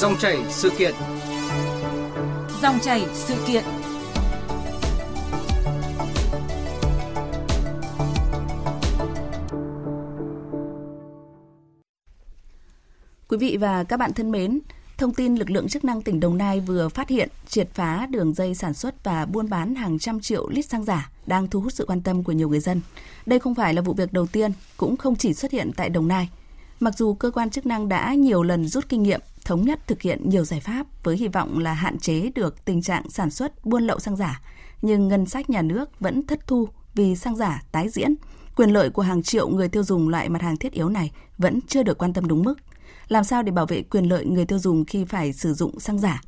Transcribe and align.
Dòng 0.00 0.18
chảy 0.18 0.38
sự 0.48 0.70
kiện. 0.78 0.94
Dòng 2.62 2.78
chảy 2.82 3.06
sự 3.14 3.34
kiện. 3.46 3.64
Quý 13.28 13.38
vị 13.38 13.56
và 13.60 13.84
các 13.84 13.96
bạn 13.96 14.12
thân 14.12 14.30
mến, 14.30 14.60
thông 14.98 15.14
tin 15.14 15.34
lực 15.36 15.50
lượng 15.50 15.68
chức 15.68 15.84
năng 15.84 16.02
tỉnh 16.02 16.20
Đồng 16.20 16.38
Nai 16.38 16.60
vừa 16.60 16.88
phát 16.88 17.08
hiện 17.08 17.28
triệt 17.48 17.68
phá 17.74 18.06
đường 18.10 18.34
dây 18.34 18.54
sản 18.54 18.74
xuất 18.74 19.04
và 19.04 19.26
buôn 19.26 19.48
bán 19.50 19.74
hàng 19.74 19.98
trăm 19.98 20.20
triệu 20.20 20.48
lít 20.48 20.66
xăng 20.66 20.84
giả 20.84 21.10
đang 21.26 21.48
thu 21.48 21.60
hút 21.60 21.72
sự 21.72 21.84
quan 21.86 22.00
tâm 22.02 22.24
của 22.24 22.32
nhiều 22.32 22.48
người 22.48 22.60
dân. 22.60 22.80
Đây 23.26 23.38
không 23.38 23.54
phải 23.54 23.74
là 23.74 23.82
vụ 23.82 23.92
việc 23.92 24.12
đầu 24.12 24.26
tiên, 24.26 24.52
cũng 24.76 24.96
không 24.96 25.16
chỉ 25.16 25.34
xuất 25.34 25.52
hiện 25.52 25.70
tại 25.76 25.88
Đồng 25.88 26.08
Nai. 26.08 26.28
Mặc 26.80 26.98
dù 26.98 27.14
cơ 27.14 27.30
quan 27.30 27.50
chức 27.50 27.66
năng 27.66 27.88
đã 27.88 28.14
nhiều 28.14 28.42
lần 28.42 28.66
rút 28.68 28.88
kinh 28.88 29.02
nghiệm, 29.02 29.20
thống 29.44 29.64
nhất 29.64 29.80
thực 29.86 30.02
hiện 30.02 30.28
nhiều 30.28 30.44
giải 30.44 30.60
pháp 30.60 30.86
với 31.04 31.16
hy 31.16 31.28
vọng 31.28 31.58
là 31.58 31.72
hạn 31.72 31.98
chế 31.98 32.30
được 32.34 32.64
tình 32.64 32.82
trạng 32.82 33.10
sản 33.10 33.30
xuất 33.30 33.64
buôn 33.64 33.82
lậu 33.82 33.98
xăng 33.98 34.16
giả, 34.16 34.40
nhưng 34.82 35.08
ngân 35.08 35.26
sách 35.26 35.50
nhà 35.50 35.62
nước 35.62 36.00
vẫn 36.00 36.26
thất 36.26 36.46
thu 36.46 36.68
vì 36.94 37.16
xăng 37.16 37.36
giả 37.36 37.62
tái 37.72 37.88
diễn. 37.88 38.14
Quyền 38.56 38.70
lợi 38.70 38.90
của 38.90 39.02
hàng 39.02 39.22
triệu 39.22 39.48
người 39.48 39.68
tiêu 39.68 39.82
dùng 39.82 40.08
loại 40.08 40.28
mặt 40.28 40.42
hàng 40.42 40.56
thiết 40.56 40.72
yếu 40.72 40.88
này 40.88 41.12
vẫn 41.38 41.60
chưa 41.68 41.82
được 41.82 41.98
quan 41.98 42.12
tâm 42.12 42.28
đúng 42.28 42.42
mức. 42.42 42.54
Làm 43.08 43.24
sao 43.24 43.42
để 43.42 43.52
bảo 43.52 43.66
vệ 43.66 43.82
quyền 43.82 44.04
lợi 44.04 44.24
người 44.24 44.44
tiêu 44.44 44.58
dùng 44.58 44.84
khi 44.84 45.04
phải 45.04 45.32
sử 45.32 45.54
dụng 45.54 45.80
xăng 45.80 45.98
giả? 45.98 46.20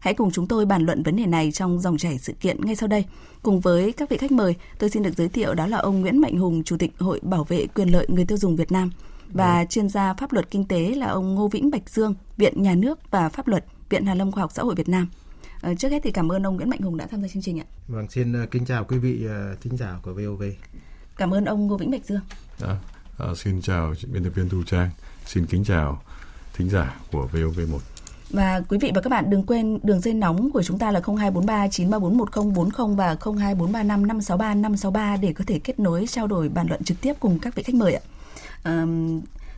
Hãy 0.00 0.14
cùng 0.14 0.30
chúng 0.30 0.46
tôi 0.46 0.66
bàn 0.66 0.86
luận 0.86 1.02
vấn 1.02 1.16
đề 1.16 1.26
này 1.26 1.52
trong 1.52 1.80
dòng 1.80 1.98
chảy 1.98 2.18
sự 2.18 2.32
kiện 2.32 2.60
ngay 2.60 2.76
sau 2.76 2.88
đây. 2.88 3.04
Cùng 3.42 3.60
với 3.60 3.92
các 3.92 4.08
vị 4.08 4.16
khách 4.16 4.32
mời, 4.32 4.54
tôi 4.78 4.90
xin 4.90 5.02
được 5.02 5.16
giới 5.16 5.28
thiệu 5.28 5.54
đó 5.54 5.66
là 5.66 5.78
ông 5.78 6.00
Nguyễn 6.00 6.18
Mạnh 6.18 6.36
Hùng, 6.36 6.64
Chủ 6.64 6.76
tịch 6.76 6.92
Hội 6.98 7.20
Bảo 7.22 7.44
vệ 7.44 7.66
quyền 7.66 7.88
lợi 7.88 8.06
người 8.08 8.24
tiêu 8.24 8.38
dùng 8.38 8.56
Việt 8.56 8.72
Nam 8.72 8.90
và 9.32 9.64
chuyên 9.64 9.88
gia 9.88 10.14
pháp 10.14 10.32
luật 10.32 10.50
kinh 10.50 10.64
tế 10.64 10.94
là 10.94 11.06
ông 11.06 11.34
Ngô 11.34 11.48
Vĩnh 11.48 11.70
Bạch 11.70 11.90
Dương, 11.90 12.14
Viện 12.36 12.62
Nhà 12.62 12.74
nước 12.74 13.10
và 13.10 13.28
Pháp 13.28 13.48
luật, 13.48 13.64
Viện 13.88 14.06
Hàn 14.06 14.18
Lâm 14.18 14.32
Khoa 14.32 14.40
học 14.40 14.52
Xã 14.54 14.62
hội 14.62 14.74
Việt 14.74 14.88
Nam. 14.88 15.08
À, 15.60 15.74
trước 15.78 15.88
hết 15.88 16.00
thì 16.02 16.10
cảm 16.10 16.32
ơn 16.32 16.46
ông 16.46 16.56
Nguyễn 16.56 16.70
Mạnh 16.70 16.80
Hùng 16.80 16.96
đã 16.96 17.06
tham 17.06 17.22
gia 17.22 17.28
chương 17.28 17.42
trình 17.42 17.60
ạ. 17.60 17.64
Vâng, 17.88 18.06
xin 18.10 18.42
uh, 18.42 18.50
kính 18.50 18.64
chào 18.64 18.84
quý 18.84 18.98
vị 18.98 19.26
uh, 19.26 19.60
thính 19.60 19.76
giả 19.76 19.98
của 20.02 20.12
VOV. 20.12 20.42
Cảm 21.16 21.34
ơn 21.34 21.44
ông 21.44 21.66
Ngô 21.66 21.76
Vĩnh 21.76 21.90
Bạch 21.90 22.04
Dương. 22.04 22.20
À, 22.60 22.76
à, 23.18 23.26
xin 23.36 23.62
chào 23.62 23.94
biên 24.12 24.24
tập 24.24 24.30
viên 24.34 24.48
Thu 24.48 24.62
Trang, 24.62 24.90
xin 25.26 25.46
kính 25.46 25.64
chào 25.64 26.02
thính 26.54 26.70
giả 26.70 27.00
của 27.12 27.28
VOV1. 27.32 27.78
Và 28.30 28.60
quý 28.68 28.78
vị 28.80 28.92
và 28.94 29.00
các 29.00 29.10
bạn 29.10 29.30
đừng 29.30 29.42
quên 29.46 29.78
đường 29.82 30.00
dây 30.00 30.14
nóng 30.14 30.50
của 30.50 30.62
chúng 30.62 30.78
ta 30.78 30.90
là 30.90 31.00
0243 31.06 31.68
934 31.68 32.18
1040 32.18 32.96
và 32.96 33.06
02435 33.06 34.06
563 34.06 34.54
563 34.54 35.16
để 35.16 35.32
có 35.32 35.44
thể 35.46 35.58
kết 35.58 35.80
nối 35.80 36.06
trao 36.06 36.26
đổi 36.26 36.48
bàn 36.48 36.66
luận 36.68 36.84
trực 36.84 37.00
tiếp 37.00 37.12
cùng 37.20 37.38
các 37.38 37.54
vị 37.54 37.62
khách 37.62 37.74
mời 37.74 37.94
ạ. 37.94 38.00
À, 38.62 38.86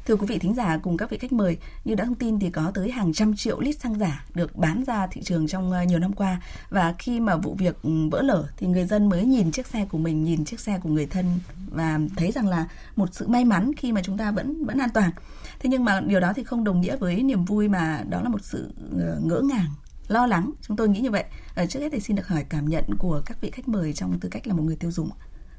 thưa 0.07 0.17
quý 0.17 0.27
vị 0.27 0.39
thính 0.39 0.55
giả 0.55 0.79
cùng 0.83 0.97
các 0.97 1.11
vị 1.11 1.19
khách 1.19 1.33
mời, 1.33 1.57
như 1.85 1.95
đã 1.95 2.05
thông 2.05 2.15
tin 2.15 2.39
thì 2.39 2.51
có 2.51 2.71
tới 2.75 2.91
hàng 2.91 3.13
trăm 3.13 3.37
triệu 3.37 3.61
lít 3.61 3.81
xăng 3.81 3.99
giả 3.99 4.25
được 4.35 4.57
bán 4.57 4.85
ra 4.87 5.07
thị 5.07 5.23
trường 5.23 5.47
trong 5.47 5.73
ờ, 5.73 5.83
nhiều 5.83 5.99
năm 5.99 6.13
qua. 6.13 6.43
Và 6.71 6.95
khi 6.99 7.21
mà 7.21 7.37
vụ 7.37 7.55
việc 7.55 7.77
ừ, 7.83 7.91
vỡ 8.11 8.23
lở 8.23 8.45
thì 8.57 8.67
người 8.67 8.87
dân 8.87 9.09
mới 9.09 9.25
nhìn 9.25 9.53
chiếc 9.53 9.67
xe 9.67 9.85
của 9.85 9.99
mình, 9.99 10.25
nhìn 10.25 10.45
chiếc 10.45 10.61
xe 10.61 10.79
của 10.79 10.89
người 10.89 11.07
thân 11.07 11.39
và 11.71 12.01
thấy 12.17 12.33
rằng 12.33 12.49
là 12.49 12.67
một 12.97 13.09
sự 13.13 13.29
may 13.29 13.45
mắn 13.45 13.71
khi 13.77 13.93
mà 13.93 14.03
chúng 14.05 14.19
ta 14.19 14.31
vẫn 14.31 14.65
vẫn 14.65 14.79
an 14.79 14.91
toàn. 14.95 15.11
Thế 15.59 15.71
nhưng 15.71 15.85
mà 15.85 16.01
điều 16.01 16.21
đó 16.21 16.33
thì 16.37 16.45
không 16.45 16.65
đồng 16.65 16.81
nghĩa 16.81 16.97
với 16.97 17.23
niềm 17.23 17.45
vui 17.45 17.69
mà 17.69 18.05
đó 18.09 18.23
là 18.23 18.29
một 18.29 18.41
sự 18.43 18.71
ờ, 18.99 19.21
ngỡ 19.25 19.41
ngàng 19.41 19.71
lo 20.09 20.27
lắng. 20.27 20.53
Chúng 20.63 20.77
tôi 20.77 20.89
nghĩ 20.89 21.01
như 21.01 21.11
vậy. 21.11 21.25
À, 21.55 21.67
trước 21.67 21.81
hết 21.81 21.89
thì 21.93 22.01
xin 22.01 22.17
được 22.17 22.29
hỏi 22.29 22.45
cảm 22.49 22.69
nhận 22.69 22.85
của 22.99 23.23
các 23.27 23.41
vị 23.41 23.51
khách 23.51 23.69
mời 23.69 23.93
trong 23.93 24.21
tư 24.21 24.29
cách 24.29 24.47
là 24.47 24.55
một 24.55 24.63
người 24.63 24.77
tiêu 24.77 24.91
dùng 24.91 25.11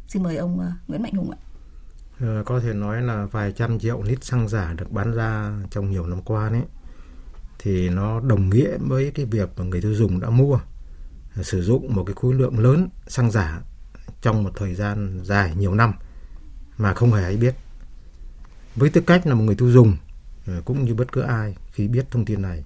xin 0.07 0.23
mời 0.23 0.37
ông 0.37 0.71
Nguyễn 0.87 1.01
Mạnh 1.01 1.13
Hùng 1.13 1.31
ạ. 1.31 1.37
Ờ, 2.23 2.43
có 2.45 2.59
thể 2.59 2.73
nói 2.73 3.01
là 3.01 3.25
vài 3.25 3.51
trăm 3.51 3.79
triệu 3.79 4.01
lít 4.01 4.23
xăng 4.23 4.47
giả 4.49 4.73
được 4.73 4.91
bán 4.91 5.13
ra 5.13 5.51
trong 5.71 5.91
nhiều 5.91 6.07
năm 6.07 6.21
qua 6.21 6.49
đấy. 6.49 6.61
Thì 7.59 7.89
nó 7.89 8.19
đồng 8.19 8.49
nghĩa 8.49 8.77
với 8.77 9.11
cái 9.15 9.25
việc 9.25 9.49
mà 9.57 9.63
người 9.63 9.81
tiêu 9.81 9.93
dùng 9.93 10.19
đã 10.19 10.29
mua 10.29 10.59
ờ, 11.35 11.43
sử 11.43 11.61
dụng 11.61 11.95
một 11.95 12.03
cái 12.07 12.13
khối 12.15 12.33
lượng 12.33 12.59
lớn 12.59 12.89
xăng 13.07 13.31
giả 13.31 13.61
trong 14.21 14.43
một 14.43 14.51
thời 14.55 14.75
gian 14.75 15.19
dài, 15.23 15.55
nhiều 15.55 15.73
năm, 15.73 15.93
mà 16.77 16.93
không 16.93 17.13
hề 17.13 17.23
hay 17.23 17.37
biết. 17.37 17.55
Với 18.75 18.89
tư 18.89 19.01
cách 19.01 19.27
là 19.27 19.35
một 19.35 19.43
người 19.43 19.55
tiêu 19.55 19.71
dùng 19.71 19.97
ờ, 20.47 20.61
cũng 20.65 20.83
như 20.83 20.93
bất 20.95 21.11
cứ 21.11 21.21
ai 21.21 21.55
khi 21.71 21.87
biết 21.87 22.05
thông 22.11 22.25
tin 22.25 22.41
này, 22.41 22.63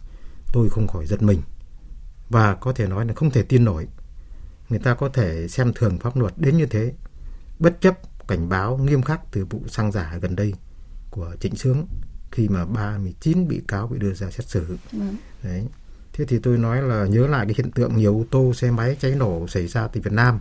tôi 0.54 0.70
không 0.70 0.88
khỏi 0.88 1.06
giật 1.06 1.22
mình. 1.22 1.42
Và 2.30 2.56
có 2.56 2.74
thể 2.74 2.88
nói 2.88 3.06
là 3.06 3.14
không 3.14 3.31
thể 3.31 3.44
tin 3.44 3.66
nổi. 3.66 3.88
Người 4.70 4.80
ta 4.80 4.96
có 4.96 5.10
thể 5.10 5.48
xem 5.48 5.74
thường 5.76 5.98
pháp 6.00 6.18
luật 6.18 6.34
đến 6.38 6.58
như 6.58 6.66
thế, 6.66 6.94
bất 7.60 7.81
chấp 7.81 8.00
cảnh 8.28 8.50
báo 8.50 8.78
nghiêm 8.78 9.02
khắc 9.02 9.22
từ 9.32 9.46
vụ 9.46 9.62
xăng 9.68 9.92
giả 9.92 10.18
gần 10.22 10.36
đây 10.36 10.54
của 11.10 11.36
Trịnh 11.40 11.56
Sướng 11.56 11.88
khi 12.32 12.48
mà 12.48 12.66
39 12.66 13.48
bị 13.48 13.62
cáo 13.68 13.88
bị 13.88 14.00
đưa 14.00 14.14
ra 14.14 14.30
xét 14.30 14.48
xử. 14.48 14.78
Đấy. 15.44 15.68
Thế 16.14 16.26
thì 16.26 16.40
tôi 16.44 16.58
nói 16.58 16.82
là 16.82 17.06
nhớ 17.06 17.28
lại 17.28 17.46
cái 17.46 17.56
hiện 17.58 17.72
tượng 17.72 17.98
nhiều 17.98 18.18
ô 18.18 18.26
tô 18.32 18.54
xe 18.54 18.72
máy 18.72 18.98
cháy 19.00 19.16
nổ 19.16 19.48
xảy 19.48 19.68
ra 19.68 19.88
tại 19.88 20.02
Việt 20.02 20.14
Nam 20.14 20.40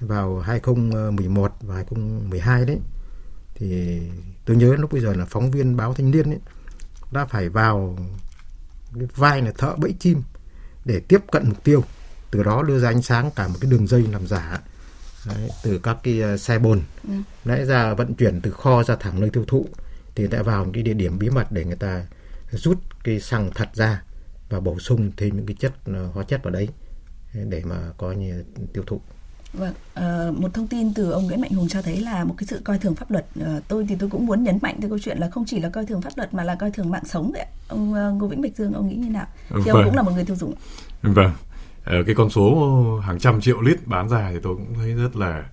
vào 0.00 0.38
2011 0.38 1.52
và 1.60 1.74
2012 1.74 2.64
đấy. 2.64 2.78
Thì 3.54 4.00
tôi 4.44 4.56
nhớ 4.56 4.74
lúc 4.78 4.92
bây 4.92 5.00
giờ 5.00 5.14
là 5.14 5.24
phóng 5.24 5.50
viên 5.50 5.76
báo 5.76 5.94
Thanh 5.94 6.10
niên 6.10 6.30
ấy, 6.30 6.40
đã 7.12 7.24
phải 7.24 7.48
vào 7.48 7.98
cái 8.94 9.08
vai 9.16 9.42
là 9.42 9.52
thợ 9.58 9.74
bẫy 9.78 9.94
chim 10.00 10.22
để 10.84 11.00
tiếp 11.00 11.20
cận 11.32 11.48
mục 11.48 11.64
tiêu 11.64 11.84
từ 12.30 12.42
đó 12.42 12.62
đưa 12.62 12.78
ra 12.78 12.88
ánh 12.88 13.02
sáng 13.02 13.30
cả 13.36 13.48
một 13.48 13.54
cái 13.60 13.70
đường 13.70 13.86
dây 13.86 14.02
làm 14.02 14.26
giả 14.26 14.60
Đấy, 15.26 15.50
từ 15.62 15.78
các 15.78 15.96
cái 16.02 16.38
xe 16.38 16.58
bồn 16.58 16.82
ừ. 17.08 17.14
lẽ 17.44 17.64
ra 17.64 17.94
vận 17.94 18.14
chuyển 18.14 18.40
từ 18.40 18.50
kho 18.50 18.82
ra 18.82 18.96
thẳng 18.96 19.20
nơi 19.20 19.30
tiêu 19.30 19.44
thụ 19.46 19.66
thì 20.14 20.26
đã 20.26 20.42
vào 20.42 20.64
một 20.64 20.70
cái 20.74 20.82
địa 20.82 20.94
điểm 20.94 21.18
bí 21.18 21.30
mật 21.30 21.52
để 21.52 21.64
người 21.64 21.76
ta 21.76 22.06
rút 22.50 22.78
cái 23.04 23.20
xăng 23.20 23.50
thật 23.54 23.68
ra 23.74 24.02
và 24.48 24.60
bổ 24.60 24.78
sung 24.78 25.10
thêm 25.16 25.36
những 25.36 25.46
cái 25.46 25.56
chất 25.60 25.72
hóa 26.12 26.24
chất 26.24 26.44
vào 26.44 26.50
đấy 26.50 26.68
để 27.34 27.62
mà 27.64 27.76
có 27.98 28.12
như 28.12 28.44
tiêu 28.72 28.84
thụ 28.86 29.00
Vâng, 29.52 29.74
à, 29.94 30.30
một 30.36 30.54
thông 30.54 30.66
tin 30.66 30.94
từ 30.94 31.10
ông 31.10 31.26
Nguyễn 31.26 31.40
Mạnh 31.40 31.50
Hùng 31.50 31.68
cho 31.68 31.82
thấy 31.82 32.00
là 32.00 32.24
một 32.24 32.34
cái 32.38 32.46
sự 32.46 32.60
coi 32.64 32.78
thường 32.78 32.94
pháp 32.94 33.10
luật. 33.10 33.26
À, 33.40 33.60
tôi 33.68 33.86
thì 33.88 33.96
tôi 33.98 34.10
cũng 34.10 34.26
muốn 34.26 34.42
nhấn 34.42 34.58
mạnh 34.62 34.76
tới 34.80 34.90
câu 34.90 34.98
chuyện 34.98 35.18
là 35.18 35.30
không 35.30 35.44
chỉ 35.46 35.60
là 35.60 35.68
coi 35.68 35.86
thường 35.86 36.02
pháp 36.02 36.10
luật 36.16 36.34
mà 36.34 36.44
là 36.44 36.54
coi 36.54 36.70
thường 36.70 36.90
mạng 36.90 37.04
sống 37.04 37.32
đấy. 37.32 37.46
Ông 37.68 37.92
uh, 37.92 38.20
Ngô 38.20 38.26
Vĩnh 38.26 38.42
Bạch 38.42 38.56
Dương 38.56 38.72
ông 38.72 38.88
nghĩ 38.88 38.96
như 38.96 39.10
nào? 39.10 39.26
Thì 39.48 39.54
vâng. 39.54 39.76
ông 39.76 39.84
cũng 39.84 39.96
là 39.96 40.02
một 40.02 40.10
người 40.14 40.24
tiêu 40.24 40.36
dùng. 40.36 40.54
Vâng, 41.02 41.32
Ờ, 41.90 42.02
cái 42.06 42.14
con 42.14 42.30
số 42.30 43.00
hàng 43.04 43.18
trăm 43.18 43.40
triệu 43.40 43.60
lít 43.60 43.86
bán 43.86 44.08
ra 44.08 44.30
thì 44.32 44.38
tôi 44.42 44.56
cũng 44.56 44.74
thấy 44.74 44.94
rất 44.94 45.16
là 45.16 45.44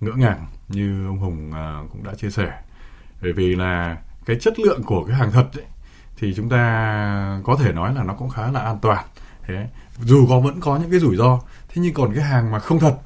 ngỡ 0.00 0.12
ngàng 0.16 0.46
như 0.68 1.06
ông 1.06 1.18
Hùng 1.18 1.52
à, 1.52 1.80
cũng 1.92 2.04
đã 2.04 2.14
chia 2.14 2.30
sẻ. 2.30 2.52
Bởi 3.22 3.32
vì 3.32 3.56
là 3.56 3.98
cái 4.26 4.36
chất 4.40 4.58
lượng 4.58 4.82
của 4.82 5.04
cái 5.04 5.16
hàng 5.16 5.32
thật 5.32 5.46
ấy, 5.54 5.64
thì 6.18 6.34
chúng 6.36 6.48
ta 6.48 7.40
có 7.44 7.56
thể 7.56 7.72
nói 7.72 7.94
là 7.94 8.02
nó 8.02 8.14
cũng 8.14 8.28
khá 8.28 8.50
là 8.50 8.60
an 8.60 8.78
toàn. 8.82 9.04
Thế 9.46 9.66
dù 10.02 10.26
có 10.28 10.40
vẫn 10.40 10.60
có 10.60 10.76
những 10.76 10.90
cái 10.90 11.00
rủi 11.00 11.16
ro, 11.16 11.40
thế 11.68 11.82
nhưng 11.82 11.94
còn 11.94 12.14
cái 12.14 12.24
hàng 12.24 12.50
mà 12.50 12.58
không 12.58 12.78
thật 12.78 12.96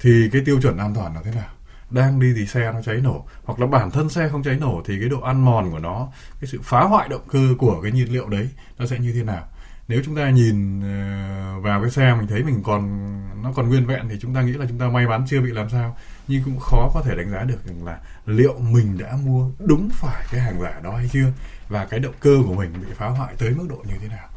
thì 0.00 0.28
cái 0.32 0.42
tiêu 0.44 0.60
chuẩn 0.60 0.76
an 0.76 0.94
toàn 0.94 1.14
là 1.14 1.22
thế 1.24 1.30
nào 1.34 1.48
đang 1.90 2.20
đi 2.20 2.32
thì 2.36 2.46
xe 2.46 2.72
nó 2.72 2.82
cháy 2.82 2.96
nổ 2.96 3.24
hoặc 3.44 3.60
là 3.60 3.66
bản 3.66 3.90
thân 3.90 4.08
xe 4.08 4.28
không 4.28 4.42
cháy 4.42 4.56
nổ 4.60 4.82
thì 4.84 5.00
cái 5.00 5.08
độ 5.08 5.20
ăn 5.20 5.44
mòn 5.44 5.70
của 5.70 5.78
nó 5.78 6.08
cái 6.40 6.48
sự 6.48 6.60
phá 6.62 6.80
hoại 6.80 7.08
động 7.08 7.22
cơ 7.32 7.48
của 7.58 7.80
cái 7.82 7.92
nhiên 7.92 8.12
liệu 8.12 8.28
đấy 8.28 8.48
nó 8.78 8.86
sẽ 8.86 8.98
như 8.98 9.12
thế 9.12 9.22
nào 9.22 9.48
nếu 9.88 10.02
chúng 10.04 10.16
ta 10.16 10.30
nhìn 10.30 10.80
ờ, 10.82 11.60
vào 11.60 11.82
cái 11.82 11.90
xe 11.90 12.14
mình 12.14 12.26
thấy 12.26 12.42
mình 12.42 12.62
còn 12.62 13.14
nó 13.42 13.52
còn 13.52 13.68
nguyên 13.68 13.86
vẹn 13.86 14.08
thì 14.08 14.16
chúng 14.20 14.34
ta 14.34 14.42
nghĩ 14.42 14.52
là 14.52 14.66
chúng 14.68 14.78
ta 14.78 14.88
may 14.88 15.06
mắn 15.06 15.24
chưa 15.28 15.40
bị 15.40 15.50
làm 15.50 15.68
sao. 15.70 15.96
Nhưng 16.28 16.42
cũng 16.44 16.58
khó 16.58 16.90
có 16.94 17.02
thể 17.04 17.16
đánh 17.16 17.30
giá 17.30 17.44
được 17.44 17.66
rằng 17.66 17.84
là 17.84 17.98
liệu 18.26 18.58
mình 18.58 18.98
đã 18.98 19.16
mua 19.24 19.50
đúng 19.58 19.90
phải 19.92 20.26
cái 20.30 20.40
hàng 20.40 20.60
giả 20.60 20.80
đó 20.82 20.96
hay 20.96 21.08
chưa 21.12 21.32
và 21.68 21.84
cái 21.84 22.00
động 22.00 22.14
cơ 22.20 22.36
của 22.46 22.54
mình 22.54 22.72
bị 22.80 22.88
phá 22.94 23.08
hoại 23.08 23.34
tới 23.38 23.50
mức 23.50 23.66
độ 23.68 23.76
như 23.88 23.94
thế 24.00 24.08
nào. 24.08 24.28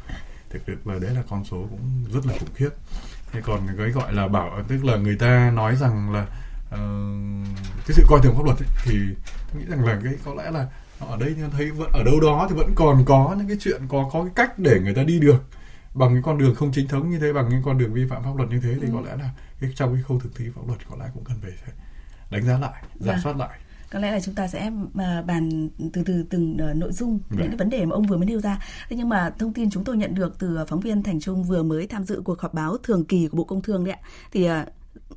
Thực 0.50 0.62
sự 0.66 0.76
là 0.84 0.98
đấy 0.98 1.10
là 1.14 1.22
con 1.30 1.44
số 1.44 1.56
cũng 1.70 2.04
rất 2.12 2.26
là 2.26 2.32
khủng 2.40 2.54
khiếp. 2.54 2.70
Thế 3.32 3.40
còn 3.44 3.66
cái 3.78 3.88
gọi 3.88 4.12
là 4.12 4.28
bảo 4.28 4.62
tức 4.68 4.84
là 4.84 4.96
người 4.96 5.16
ta 5.16 5.50
nói 5.50 5.76
rằng 5.76 6.12
là 6.12 6.22
uh, 6.74 7.48
cái 7.86 7.94
sự 7.94 8.04
coi 8.08 8.20
thường 8.22 8.34
pháp 8.36 8.44
luật 8.44 8.58
ấy, 8.58 8.68
thì 8.84 8.98
tôi 9.52 9.62
nghĩ 9.62 9.68
rằng 9.68 9.84
là 9.84 10.00
cái 10.04 10.14
có 10.24 10.34
lẽ 10.34 10.50
là 10.50 10.66
ở 11.00 11.16
đây 11.16 11.34
thấy 11.52 11.70
vẫn 11.70 11.90
ở 11.92 12.04
đâu 12.04 12.20
đó 12.20 12.46
thì 12.50 12.56
vẫn 12.56 12.72
còn 12.74 13.04
có 13.04 13.34
những 13.38 13.48
cái 13.48 13.56
chuyện 13.60 13.82
có 13.88 14.10
có 14.12 14.24
cái 14.24 14.32
cách 14.34 14.58
để 14.58 14.80
người 14.80 14.94
ta 14.94 15.02
đi 15.02 15.20
được 15.20 15.44
bằng 15.94 16.12
cái 16.12 16.22
con 16.24 16.38
đường 16.38 16.54
không 16.54 16.72
chính 16.72 16.88
thống 16.88 17.10
như 17.10 17.18
thế 17.18 17.32
bằng 17.32 17.50
cái 17.50 17.62
con 17.64 17.78
đường 17.78 17.92
vi 17.92 18.06
phạm 18.10 18.24
pháp 18.24 18.36
luật 18.36 18.50
như 18.50 18.60
thế 18.60 18.74
thì 18.80 18.86
ừ. 18.86 18.90
có 18.92 19.00
lẽ 19.00 19.16
là 19.16 19.30
cái 19.60 19.72
trong 19.76 19.94
cái 19.94 20.02
khâu 20.08 20.20
thực 20.20 20.36
thi 20.36 20.44
pháp 20.54 20.62
luật 20.66 20.78
có 20.90 20.96
lẽ 21.00 21.04
cũng 21.14 21.24
cần 21.24 21.36
phải 21.42 21.52
đánh 22.30 22.44
giá 22.44 22.58
lại 22.58 22.82
giả. 22.94 23.12
Dạ. 23.12 23.20
soát 23.22 23.36
lại 23.36 23.58
có 23.90 23.98
lẽ 23.98 24.10
là 24.12 24.20
chúng 24.20 24.34
ta 24.34 24.48
sẽ 24.48 24.70
à, 24.98 25.22
bàn 25.26 25.68
từ 25.92 26.02
từ 26.06 26.24
từng 26.30 26.56
uh, 26.70 26.76
nội 26.76 26.92
dung 26.92 27.20
những 27.30 27.48
cái 27.48 27.56
vấn 27.56 27.70
đề 27.70 27.84
mà 27.84 27.94
ông 27.94 28.06
vừa 28.06 28.16
mới 28.16 28.26
nêu 28.26 28.40
ra 28.40 28.58
thế 28.88 28.96
nhưng 28.96 29.08
mà 29.08 29.30
thông 29.38 29.52
tin 29.52 29.70
chúng 29.70 29.84
tôi 29.84 29.96
nhận 29.96 30.14
được 30.14 30.38
từ 30.38 30.64
phóng 30.68 30.80
viên 30.80 31.02
thành 31.02 31.20
trung 31.20 31.44
vừa 31.44 31.62
mới 31.62 31.86
tham 31.86 32.04
dự 32.04 32.22
cuộc 32.24 32.40
họp 32.40 32.54
báo 32.54 32.76
thường 32.82 33.04
kỳ 33.04 33.28
của 33.28 33.36
bộ 33.36 33.44
công 33.44 33.62
thương 33.62 33.84
đấy 33.84 33.94
ạ 33.94 34.00
thì 34.32 34.50
uh, 34.50 34.54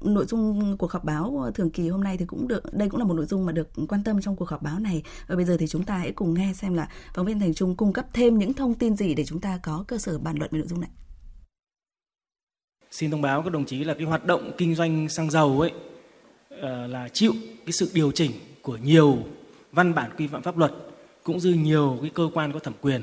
nội 0.02 0.26
dung 0.26 0.76
cuộc 0.78 0.92
họp 0.92 1.04
báo 1.04 1.52
thường 1.56 1.70
kỳ 1.70 1.90
hôm 1.90 2.04
nay 2.04 2.18
thì 2.18 2.26
cũng 2.26 2.48
được 2.48 2.74
đây 2.74 2.90
cũng 2.90 3.00
là 3.00 3.06
một 3.06 3.14
nội 3.14 3.26
dung 3.26 3.46
mà 3.46 3.52
được 3.52 3.70
quan 3.88 4.04
tâm 4.04 4.22
trong 4.22 4.36
cuộc 4.36 4.50
họp 4.50 4.62
báo 4.62 4.80
này. 4.80 5.04
Và 5.28 5.36
bây 5.36 5.46
giờ 5.46 5.58
thì 5.60 5.68
chúng 5.68 5.84
ta 5.84 5.98
hãy 5.98 6.12
cùng 6.12 6.34
nghe 6.34 6.54
xem 6.54 6.74
là 6.74 6.90
phóng 7.14 7.26
viên 7.26 7.40
thành 7.40 7.54
trung 7.54 7.76
cung 7.76 7.94
cấp 7.94 8.06
thêm 8.14 8.38
những 8.38 8.54
thông 8.54 8.74
tin 8.74 8.96
gì 8.96 9.16
để 9.16 9.26
chúng 9.26 9.42
ta 9.42 9.60
có 9.64 9.84
cơ 9.88 9.98
sở 9.98 10.20
bàn 10.20 10.38
luận 10.38 10.50
về 10.54 10.60
nội 10.60 10.68
dung 10.68 10.82
này. 10.82 10.90
Xin 12.92 13.12
thông 13.12 13.22
báo 13.22 13.42
các 13.42 13.54
đồng 13.54 13.66
chí 13.66 13.84
là 13.84 13.94
cái 13.94 14.04
hoạt 14.04 14.26
động 14.26 14.52
kinh 14.58 14.76
doanh 14.76 15.10
xăng 15.10 15.32
dầu 15.32 15.60
ấy 15.62 15.72
ờ, 16.50 16.88
là 16.88 17.10
chịu 17.14 17.34
cái 17.66 17.72
sự 17.72 17.92
điều 17.94 18.12
chỉnh 18.12 18.32
của 18.62 18.78
nhiều 18.78 19.18
văn 19.72 19.96
bản 19.96 20.12
quy 20.18 20.28
phạm 20.28 20.42
pháp 20.42 20.58
luật 20.58 20.72
cũng 21.24 21.38
như 21.38 21.54
nhiều 21.54 21.98
cái 22.02 22.12
cơ 22.14 22.30
quan 22.34 22.52
có 22.52 22.60
thẩm 22.60 22.74
quyền. 22.82 23.02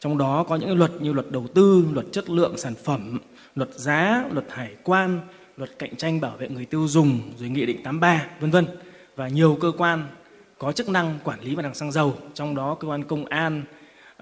Trong 0.00 0.18
đó 0.18 0.44
có 0.48 0.56
những 0.56 0.78
luật 0.78 0.92
như 1.00 1.12
luật 1.12 1.30
đầu 1.30 1.46
tư, 1.54 1.84
luật 1.92 2.06
chất 2.12 2.30
lượng 2.30 2.58
sản 2.58 2.74
phẩm, 2.84 3.18
luật 3.54 3.74
giá, 3.74 4.24
luật 4.32 4.46
hải 4.50 4.76
quan, 4.84 5.20
luật 5.60 5.78
cạnh 5.78 5.96
tranh 5.96 6.20
bảo 6.20 6.36
vệ 6.36 6.48
người 6.48 6.64
tiêu 6.64 6.88
dùng, 6.88 7.20
rồi 7.38 7.48
nghị 7.48 7.66
định 7.66 7.82
83, 7.82 8.26
vân 8.40 8.50
vân 8.50 8.66
và 9.16 9.28
nhiều 9.28 9.58
cơ 9.60 9.72
quan 9.78 10.08
có 10.58 10.72
chức 10.72 10.88
năng 10.88 11.18
quản 11.24 11.40
lý 11.40 11.56
mặt 11.56 11.62
hàng 11.64 11.74
xăng 11.74 11.92
dầu, 11.92 12.18
trong 12.34 12.54
đó 12.54 12.74
cơ 12.74 12.88
quan 12.88 13.04
công 13.04 13.24
an, 13.26 13.62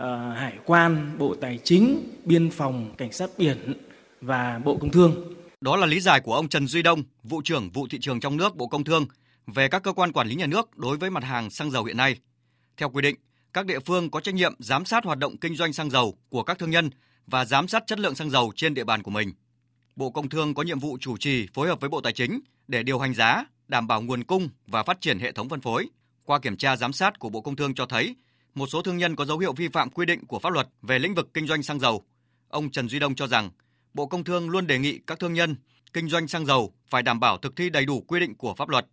uh, 0.00 0.06
hải 0.37 0.58
quan, 0.64 1.19
bộ 1.19 1.35
tài 1.40 1.58
chính, 1.64 2.11
biên 2.25 2.50
phòng, 2.50 2.94
cảnh 2.96 3.12
sát 3.12 3.31
biển 3.38 3.75
và 4.20 4.61
bộ 4.64 4.76
công 4.81 4.90
thương. 4.90 5.35
Đó 5.61 5.76
là 5.76 5.87
lý 5.87 6.00
giải 6.00 6.20
của 6.20 6.35
ông 6.35 6.49
Trần 6.49 6.67
Duy 6.67 6.82
Đông, 6.82 7.02
vụ 7.23 7.43
trưởng 7.44 7.70
vụ 7.70 7.87
thị 7.91 7.99
trường 8.00 8.20
trong 8.20 8.37
nước 8.37 8.56
Bộ 8.56 8.67
Công 8.67 8.84
Thương 8.84 9.06
về 9.46 9.69
các 9.69 9.82
cơ 9.82 9.93
quan 9.93 10.12
quản 10.12 10.29
lý 10.29 10.34
nhà 10.34 10.46
nước 10.46 10.79
đối 10.79 10.96
với 10.96 11.11
mặt 11.11 11.25
hàng 11.25 11.50
xăng 11.50 11.70
dầu 11.70 11.84
hiện 11.84 11.96
nay. 11.96 12.17
Theo 12.76 12.88
quy 12.91 13.02
định, 13.02 13.17
các 13.52 13.67
địa 13.67 13.81
phương 13.81 14.11
có 14.11 14.20
trách 14.20 14.34
nhiệm 14.34 14.55
giám 14.58 14.84
sát 14.84 15.05
hoạt 15.05 15.19
động 15.19 15.37
kinh 15.37 15.56
doanh 15.56 15.73
xăng 15.73 15.91
dầu 15.91 16.14
của 16.29 16.43
các 16.43 16.58
thương 16.58 16.70
nhân 16.70 16.91
và 17.26 17.44
giám 17.44 17.69
sát 17.69 17.84
chất 17.87 17.99
lượng 17.99 18.14
xăng 18.14 18.31
dầu 18.31 18.52
trên 18.56 18.75
địa 18.75 18.84
bàn 18.84 19.02
của 19.02 19.11
mình. 19.11 19.32
Bộ 19.99 20.11
Công 20.11 20.29
Thương 20.29 20.55
có 20.55 20.62
nhiệm 20.62 20.79
vụ 20.79 20.99
chủ 21.00 21.17
trì 21.17 21.47
phối 21.55 21.69
hợp 21.69 21.81
với 21.81 21.91
Bộ 21.91 22.00
Tài 22.00 22.12
chính 22.12 22.41
để 22.69 22.83
điều 22.83 22.99
hành 22.99 23.15
giá, 23.15 23.45
đảm 23.69 23.87
bảo 23.87 24.03
nguồn 24.03 24.25
cung 24.25 24.49
và 24.67 24.83
phát 24.83 25.00
triển 25.00 25.19
hệ 25.19 25.33
thống 25.33 25.49
phân 25.49 25.61
phối. 25.61 25.89
Qua 26.25 26.39
kiểm 26.39 26.56
tra 26.56 26.77
giám 26.77 26.93
sát 26.93 27.19
của 27.19 27.29
Bộ 27.29 27.41
Công 27.41 27.56
Thương 27.56 27.75
cho 27.75 27.87
thấy, 27.87 28.17
một 28.55 28.67
số 28.67 28.83
thương 28.83 28.97
nhân 28.97 29.17
có 29.17 29.25
dấu 29.25 29.39
hiệu 29.39 29.53
vi 29.53 29.69
phạm 29.69 29.91
quy 29.91 30.06
định 30.06 30.27
của 30.27 30.39
pháp 30.39 30.53
luật 30.53 30.69
về 30.83 30.99
lĩnh 30.99 31.15
vực 31.15 31.35
kinh 31.35 31.47
doanh 31.47 31.62
xăng 31.62 31.81
dầu. 31.81 32.05
Ông 32.49 32.71
Trần 32.71 32.89
Duy 32.89 32.99
Đông 32.99 33.15
cho 33.15 33.27
rằng, 33.27 33.50
Bộ 33.95 34.06
Công 34.06 34.25
Thương 34.25 34.50
luôn 34.50 34.67
đề 34.67 34.79
nghị 34.79 34.99
các 35.06 35.19
thương 35.19 35.35
nhân 35.35 35.56
kinh 35.93 36.09
doanh 36.09 36.29
xăng 36.29 36.47
dầu 36.47 36.73
phải 36.89 37.03
đảm 37.03 37.21
bảo 37.21 37.39
thực 37.39 37.56
thi 37.56 37.71
đầy 37.71 37.85
đủ 37.85 38.01
quy 38.01 38.21
định 38.21 38.35
của 38.35 38.55
pháp 38.55 38.69
luật, 38.69 38.87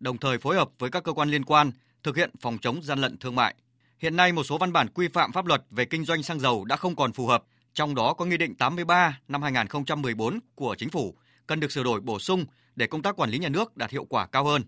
đồng 0.00 0.18
thời 0.18 0.38
phối 0.38 0.56
hợp 0.56 0.70
với 0.78 0.90
các 0.90 1.04
cơ 1.04 1.12
quan 1.12 1.30
liên 1.30 1.44
quan 1.44 1.70
thực 2.02 2.16
hiện 2.16 2.30
phòng 2.40 2.58
chống 2.58 2.82
gian 2.82 2.98
lận 2.98 3.16
thương 3.18 3.34
mại. 3.34 3.54
Hiện 3.98 4.16
nay 4.16 4.32
một 4.32 4.44
số 4.44 4.58
văn 4.58 4.72
bản 4.72 4.88
quy 4.88 5.08
phạm 5.08 5.32
pháp 5.32 5.46
luật 5.46 5.62
về 5.70 5.84
kinh 5.84 6.04
doanh 6.04 6.22
xăng 6.22 6.40
dầu 6.40 6.64
đã 6.64 6.76
không 6.76 6.96
còn 6.96 7.12
phù 7.12 7.26
hợp, 7.26 7.44
trong 7.74 7.94
đó 7.94 8.14
có 8.14 8.24
Nghị 8.24 8.36
định 8.36 8.54
83 8.54 9.20
năm 9.28 9.42
2014 9.42 10.38
của 10.54 10.74
Chính 10.78 10.90
phủ 10.90 11.16
cần 11.46 11.60
được 11.60 11.72
sửa 11.72 11.82
đổi 11.82 12.00
bổ 12.00 12.18
sung 12.18 12.44
để 12.76 12.86
công 12.86 13.02
tác 13.02 13.16
quản 13.16 13.30
lý 13.30 13.38
nhà 13.38 13.48
nước 13.48 13.76
đạt 13.76 13.90
hiệu 13.90 14.04
quả 14.04 14.26
cao 14.26 14.44
hơn. 14.44 14.62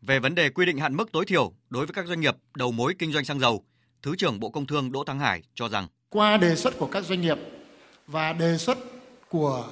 Về 0.00 0.18
vấn 0.18 0.34
đề 0.34 0.50
quy 0.50 0.66
định 0.66 0.78
hạn 0.78 0.96
mức 0.96 1.12
tối 1.12 1.24
thiểu 1.24 1.52
đối 1.70 1.86
với 1.86 1.94
các 1.94 2.06
doanh 2.06 2.20
nghiệp 2.20 2.36
đầu 2.56 2.72
mối 2.72 2.94
kinh 2.98 3.12
doanh 3.12 3.24
xăng 3.24 3.40
dầu, 3.40 3.64
Thứ 4.02 4.16
trưởng 4.16 4.40
Bộ 4.40 4.50
Công 4.50 4.66
Thương 4.66 4.92
Đỗ 4.92 5.04
Thắng 5.04 5.18
Hải 5.18 5.42
cho 5.54 5.68
rằng 5.68 5.86
qua 6.08 6.36
đề 6.36 6.56
xuất 6.56 6.78
của 6.78 6.86
các 6.86 7.04
doanh 7.04 7.20
nghiệp 7.20 7.38
và 8.06 8.32
đề 8.32 8.58
xuất 8.58 8.78
của 9.28 9.68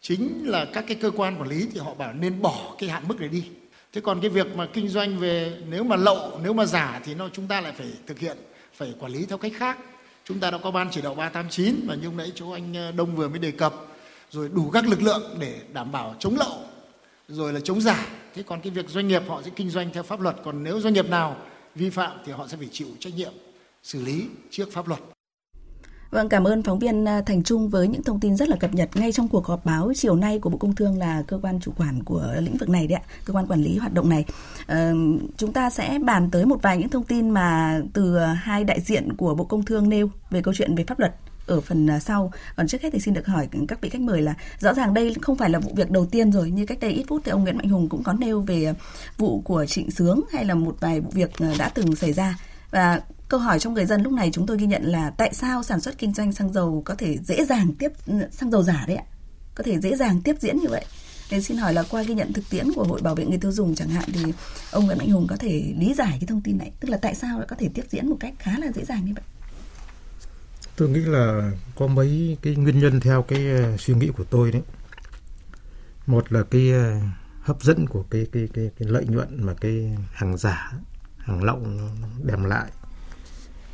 chính 0.00 0.42
là 0.46 0.66
các 0.72 0.84
cái 0.88 0.96
cơ 1.00 1.10
quan 1.10 1.40
quản 1.40 1.48
lý 1.48 1.68
thì 1.72 1.80
họ 1.80 1.94
bảo 1.94 2.12
nên 2.12 2.42
bỏ 2.42 2.74
cái 2.78 2.88
hạn 2.88 3.08
mức 3.08 3.20
này 3.20 3.28
đi 3.28 3.44
thế 3.92 4.00
còn 4.00 4.20
cái 4.20 4.30
việc 4.30 4.56
mà 4.56 4.66
kinh 4.72 4.88
doanh 4.88 5.18
về 5.18 5.56
nếu 5.68 5.84
mà 5.84 5.96
lậu 5.96 6.40
nếu 6.42 6.52
mà 6.52 6.64
giả 6.64 7.00
thì 7.04 7.14
nó 7.14 7.28
chúng 7.32 7.48
ta 7.48 7.60
lại 7.60 7.72
phải 7.72 7.86
thực 8.06 8.18
hiện 8.18 8.36
phải 8.74 8.94
quản 8.98 9.12
lý 9.12 9.26
theo 9.26 9.38
cách 9.38 9.52
khác 9.56 9.78
chúng 10.28 10.40
ta 10.40 10.50
đã 10.50 10.58
có 10.58 10.70
ban 10.70 10.88
chỉ 10.90 11.02
đạo 11.02 11.14
389 11.14 11.86
và 11.86 11.94
như 11.94 12.10
nãy 12.16 12.32
chỗ 12.34 12.50
anh 12.50 12.74
ờ, 12.74 12.92
Đông 12.92 13.16
vừa 13.16 13.28
mới 13.28 13.38
đề 13.38 13.50
cập, 13.50 13.74
rồi 14.30 14.50
đủ 14.52 14.70
các 14.70 14.88
lực 14.88 15.02
lượng 15.02 15.36
để 15.38 15.60
đảm 15.72 15.92
bảo 15.92 16.14
chống 16.18 16.36
lậu, 16.38 16.58
rồi 17.28 17.52
là 17.52 17.60
chống 17.60 17.80
giả. 17.80 18.06
Thế 18.34 18.42
còn 18.42 18.60
cái 18.60 18.70
việc 18.70 18.88
doanh 18.88 19.08
nghiệp 19.08 19.22
họ 19.28 19.42
sẽ 19.42 19.50
kinh 19.56 19.70
doanh 19.70 19.90
theo 19.92 20.02
pháp 20.02 20.20
luật, 20.20 20.36
còn 20.44 20.64
nếu 20.64 20.80
doanh 20.80 20.94
nghiệp 20.94 21.08
nào 21.08 21.36
vi 21.74 21.90
phạm 21.90 22.18
thì 22.26 22.32
họ 22.32 22.48
sẽ 22.48 22.56
phải 22.56 22.68
chịu 22.72 22.88
trách 23.00 23.14
nhiệm 23.16 23.32
xử 23.82 24.02
lý 24.02 24.26
trước 24.50 24.72
pháp 24.72 24.88
luật. 24.88 25.00
Vâng, 26.10 26.28
cảm 26.28 26.44
ơn 26.44 26.62
phóng 26.62 26.78
viên 26.78 27.08
à, 27.08 27.20
Thành 27.26 27.42
Trung 27.42 27.68
với 27.68 27.88
những 27.88 28.02
thông 28.02 28.20
tin 28.20 28.36
rất 28.36 28.48
là 28.48 28.56
cập 28.56 28.74
nhật 28.74 28.90
ngay 28.94 29.12
trong 29.12 29.28
cuộc 29.28 29.46
họp 29.46 29.64
báo 29.64 29.92
chiều 29.96 30.16
nay 30.16 30.38
của 30.38 30.50
Bộ 30.50 30.58
Công 30.58 30.74
Thương 30.74 30.98
là 30.98 31.22
cơ 31.26 31.38
quan 31.42 31.60
chủ 31.60 31.72
quản 31.78 32.02
của 32.02 32.34
lĩnh 32.40 32.56
vực 32.56 32.68
này 32.68 32.86
đấy 32.86 32.98
ạ, 32.98 33.08
cơ 33.24 33.34
quan 33.34 33.46
quản 33.46 33.62
lý 33.62 33.78
hoạt 33.78 33.94
động 33.94 34.08
này. 34.08 34.24
Ờ, 34.66 34.92
chúng 35.36 35.52
ta 35.52 35.70
sẽ 35.70 35.98
bàn 36.04 36.30
tới 36.30 36.46
một 36.46 36.62
vài 36.62 36.78
những 36.78 36.88
thông 36.88 37.04
tin 37.04 37.30
mà 37.30 37.80
từ 37.92 38.18
hai 38.18 38.64
đại 38.64 38.80
diện 38.80 39.16
của 39.16 39.34
Bộ 39.34 39.44
Công 39.44 39.64
Thương 39.64 39.88
nêu 39.88 40.10
về 40.30 40.42
câu 40.42 40.54
chuyện 40.54 40.74
về 40.74 40.84
pháp 40.84 40.98
luật 40.98 41.14
ở 41.46 41.60
phần 41.60 41.90
à, 41.90 41.98
sau. 41.98 42.32
Còn 42.56 42.68
trước 42.68 42.82
hết 42.82 42.90
thì 42.92 42.98
xin 42.98 43.14
được 43.14 43.26
hỏi 43.26 43.48
các 43.68 43.80
vị 43.80 43.88
khách 43.88 44.00
mời 44.00 44.22
là 44.22 44.34
rõ 44.58 44.74
ràng 44.74 44.94
đây 44.94 45.14
không 45.22 45.36
phải 45.36 45.50
là 45.50 45.58
vụ 45.58 45.72
việc 45.76 45.90
đầu 45.90 46.06
tiên 46.06 46.32
rồi 46.32 46.50
như 46.50 46.66
cách 46.66 46.78
đây 46.80 46.90
ít 46.90 47.04
phút 47.08 47.22
thì 47.24 47.30
ông 47.30 47.42
Nguyễn 47.42 47.56
Mạnh 47.56 47.68
Hùng 47.68 47.88
cũng 47.88 48.02
có 48.02 48.12
nêu 48.12 48.40
về 48.40 48.74
vụ 49.18 49.40
của 49.40 49.66
Trịnh 49.66 49.90
Sướng 49.90 50.20
hay 50.32 50.44
là 50.44 50.54
một 50.54 50.76
vài 50.80 51.00
vụ 51.00 51.10
việc 51.12 51.30
à, 51.38 51.52
đã 51.58 51.68
từng 51.68 51.96
xảy 51.96 52.12
ra 52.12 52.38
và 52.70 53.00
câu 53.28 53.40
hỏi 53.40 53.58
trong 53.58 53.74
người 53.74 53.86
dân 53.86 54.02
lúc 54.02 54.12
này 54.12 54.30
chúng 54.32 54.46
tôi 54.46 54.56
ghi 54.58 54.66
nhận 54.66 54.82
là 54.84 55.10
tại 55.10 55.34
sao 55.34 55.62
sản 55.62 55.80
xuất 55.80 55.98
kinh 55.98 56.14
doanh 56.14 56.32
xăng 56.32 56.52
dầu 56.52 56.82
có 56.84 56.94
thể 56.94 57.18
dễ 57.18 57.44
dàng 57.44 57.74
tiếp 57.78 57.92
xăng 58.30 58.50
dầu 58.50 58.62
giả 58.62 58.84
đấy 58.86 58.96
ạ? 58.96 59.04
Có 59.54 59.64
thể 59.64 59.80
dễ 59.80 59.96
dàng 59.96 60.20
tiếp 60.22 60.36
diễn 60.40 60.56
như 60.58 60.68
vậy? 60.68 60.84
Nên 61.30 61.42
xin 61.42 61.56
hỏi 61.56 61.74
là 61.74 61.84
qua 61.90 62.02
ghi 62.02 62.14
nhận 62.14 62.32
thực 62.32 62.50
tiễn 62.50 62.72
của 62.74 62.84
hội 62.84 63.02
bảo 63.02 63.14
vệ 63.14 63.26
người 63.26 63.38
tiêu 63.38 63.52
dùng 63.52 63.74
chẳng 63.74 63.88
hạn 63.88 64.04
thì 64.12 64.32
ông 64.70 64.86
Nguyễn 64.86 64.98
Mạnh 64.98 65.10
Hùng 65.10 65.26
có 65.30 65.36
thể 65.36 65.74
lý 65.78 65.94
giải 65.94 66.16
cái 66.20 66.26
thông 66.26 66.40
tin 66.40 66.58
này? 66.58 66.72
Tức 66.80 66.88
là 66.88 66.96
tại 66.96 67.14
sao 67.14 67.38
lại 67.38 67.46
có 67.50 67.56
thể 67.58 67.68
tiếp 67.74 67.84
diễn 67.90 68.08
một 68.08 68.16
cách 68.20 68.34
khá 68.38 68.58
là 68.58 68.72
dễ 68.74 68.84
dàng 68.84 69.04
như 69.04 69.12
vậy? 69.14 69.24
Tôi 70.76 70.88
nghĩ 70.88 71.00
là 71.00 71.52
có 71.76 71.86
mấy 71.86 72.36
cái 72.42 72.56
nguyên 72.56 72.78
nhân 72.78 73.00
theo 73.00 73.22
cái 73.22 73.50
ờ, 73.50 73.76
suy 73.76 73.94
nghĩ 73.94 74.08
của 74.16 74.24
tôi 74.24 74.52
đấy. 74.52 74.62
Một 76.06 76.32
là 76.32 76.42
cái 76.50 76.72
ờ, 76.72 77.00
hấp 77.42 77.62
dẫn 77.62 77.86
của 77.86 78.02
cái 78.10 78.26
cái 78.32 78.48
cái, 78.54 78.70
cái 78.78 78.88
lợi 78.88 79.04
nhuận 79.06 79.46
mà 79.46 79.54
cái 79.60 79.96
hàng 80.12 80.36
giả 80.36 80.72
hàng 81.18 81.42
lậu 81.42 81.58
nó 81.58 81.88
đem 82.22 82.44
lại 82.44 82.70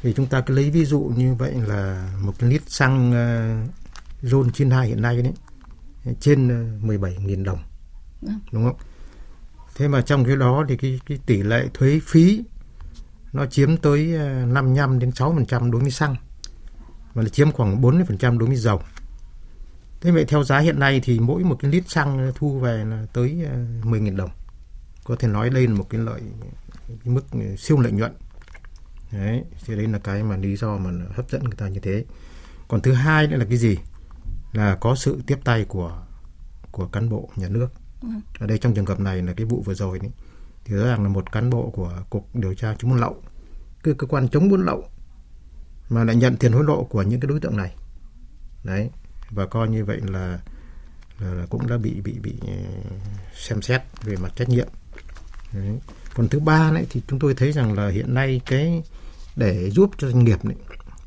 thì 0.02 0.12
chúng 0.12 0.26
ta 0.26 0.40
cứ 0.40 0.54
lấy 0.54 0.70
ví 0.70 0.84
dụ 0.84 1.00
như 1.16 1.34
vậy 1.34 1.54
là 1.66 2.12
một 2.20 2.32
lít 2.38 2.62
xăng 2.66 3.10
uh, 3.10 4.30
RON 4.30 4.50
92 4.52 4.88
hiện 4.88 5.02
nay 5.02 5.22
đấy 5.22 5.32
trên 6.20 6.48
17.000 6.86 7.38
ờ, 7.38 7.44
đồng 7.44 7.58
vâng. 8.20 8.40
đúng 8.52 8.64
không? 8.64 8.76
Thế 9.74 9.88
mà 9.88 10.02
trong 10.02 10.24
cái 10.24 10.36
đó 10.36 10.64
thì 10.68 10.76
cái, 10.76 11.00
cái 11.06 11.18
tỷ 11.26 11.42
lệ 11.42 11.68
thuế 11.74 12.00
phí 12.04 12.44
nó 13.32 13.46
chiếm 13.46 13.76
tới 13.76 14.06
55 14.46 14.90
ờ, 14.90 14.98
đến 14.98 15.10
6% 15.10 15.70
đối 15.70 15.82
với 15.82 15.90
xăng 15.90 16.16
và 17.14 17.22
là 17.22 17.28
chiếm 17.28 17.52
khoảng 17.52 17.82
40% 17.82 18.38
đối 18.38 18.48
với 18.48 18.56
dầu. 18.56 18.82
Thế 20.00 20.10
vậy 20.10 20.24
theo 20.24 20.44
giá 20.44 20.58
hiện 20.58 20.78
nay 20.78 21.00
thì 21.04 21.20
mỗi 21.20 21.44
một 21.44 21.56
cái 21.60 21.70
lít 21.70 21.88
xăng 21.88 22.32
thu 22.34 22.58
về 22.58 22.84
là 22.84 23.06
tới 23.12 23.36
10.000 23.82 24.16
đồng. 24.16 24.30
Có 25.04 25.16
thể 25.16 25.28
nói 25.28 25.50
đây 25.50 25.66
là 25.66 25.74
một 25.74 25.86
cái 25.90 26.00
lợi 26.00 26.20
cái 26.88 27.14
mức 27.14 27.24
siêu 27.58 27.80
lợi 27.80 27.92
nhuận 27.92 28.12
đấy 29.12 29.44
thì 29.66 29.76
đây 29.76 29.86
là 29.86 29.98
cái 29.98 30.22
mà 30.22 30.36
lý 30.36 30.56
do 30.56 30.76
mà 30.76 30.90
hấp 31.14 31.30
dẫn 31.30 31.44
người 31.44 31.56
ta 31.56 31.68
như 31.68 31.80
thế. 31.80 32.04
Còn 32.68 32.80
thứ 32.80 32.92
hai 32.92 33.26
nữa 33.26 33.36
là 33.36 33.44
cái 33.44 33.58
gì? 33.58 33.78
Là 34.52 34.76
có 34.80 34.94
sự 34.94 35.22
tiếp 35.26 35.38
tay 35.44 35.64
của 35.64 36.02
của 36.70 36.86
cán 36.86 37.08
bộ 37.08 37.30
nhà 37.36 37.48
nước. 37.48 37.68
Ừ. 38.02 38.08
ở 38.38 38.46
đây 38.46 38.58
trong 38.58 38.74
trường 38.74 38.86
hợp 38.86 39.00
này 39.00 39.22
là 39.22 39.32
cái 39.32 39.46
vụ 39.46 39.62
vừa 39.66 39.74
rồi 39.74 39.98
đấy 39.98 40.10
thì 40.64 40.76
rõ 40.76 40.84
ràng 40.86 41.02
là 41.02 41.08
một 41.08 41.32
cán 41.32 41.50
bộ 41.50 41.70
của 41.70 42.02
cục 42.10 42.28
điều 42.34 42.54
tra 42.54 42.74
chống 42.78 42.90
buôn 42.90 43.00
lậu 43.00 43.22
cái 43.82 43.94
cơ 43.98 44.06
quan 44.06 44.28
chống 44.28 44.48
buôn 44.48 44.64
lậu 44.66 44.88
mà 45.88 46.04
lại 46.04 46.16
nhận 46.16 46.36
tiền 46.36 46.52
hối 46.52 46.64
lộ 46.64 46.84
của 46.84 47.02
những 47.02 47.20
cái 47.20 47.26
đối 47.28 47.40
tượng 47.40 47.56
này. 47.56 47.74
Đấy 48.64 48.90
và 49.30 49.46
coi 49.46 49.68
như 49.68 49.84
vậy 49.84 50.00
là, 50.04 50.38
là, 51.18 51.32
là 51.34 51.46
cũng 51.50 51.66
đã 51.66 51.78
bị 51.78 52.00
bị 52.00 52.18
bị 52.22 52.34
ờ, 52.46 52.52
xem 53.34 53.62
xét 53.62 53.82
về 54.02 54.16
mặt 54.16 54.32
trách 54.36 54.48
nhiệm. 54.48 54.68
Đấy. 55.52 55.78
còn 56.14 56.28
thứ 56.28 56.40
ba 56.40 56.70
này 56.70 56.86
thì 56.90 57.02
chúng 57.08 57.18
tôi 57.18 57.34
thấy 57.34 57.52
rằng 57.52 57.72
là 57.72 57.88
hiện 57.88 58.14
nay 58.14 58.40
cái 58.46 58.82
để 59.36 59.70
giúp 59.70 59.90
cho 59.98 60.08
doanh 60.08 60.24
nghiệp 60.24 60.44
này, 60.44 60.56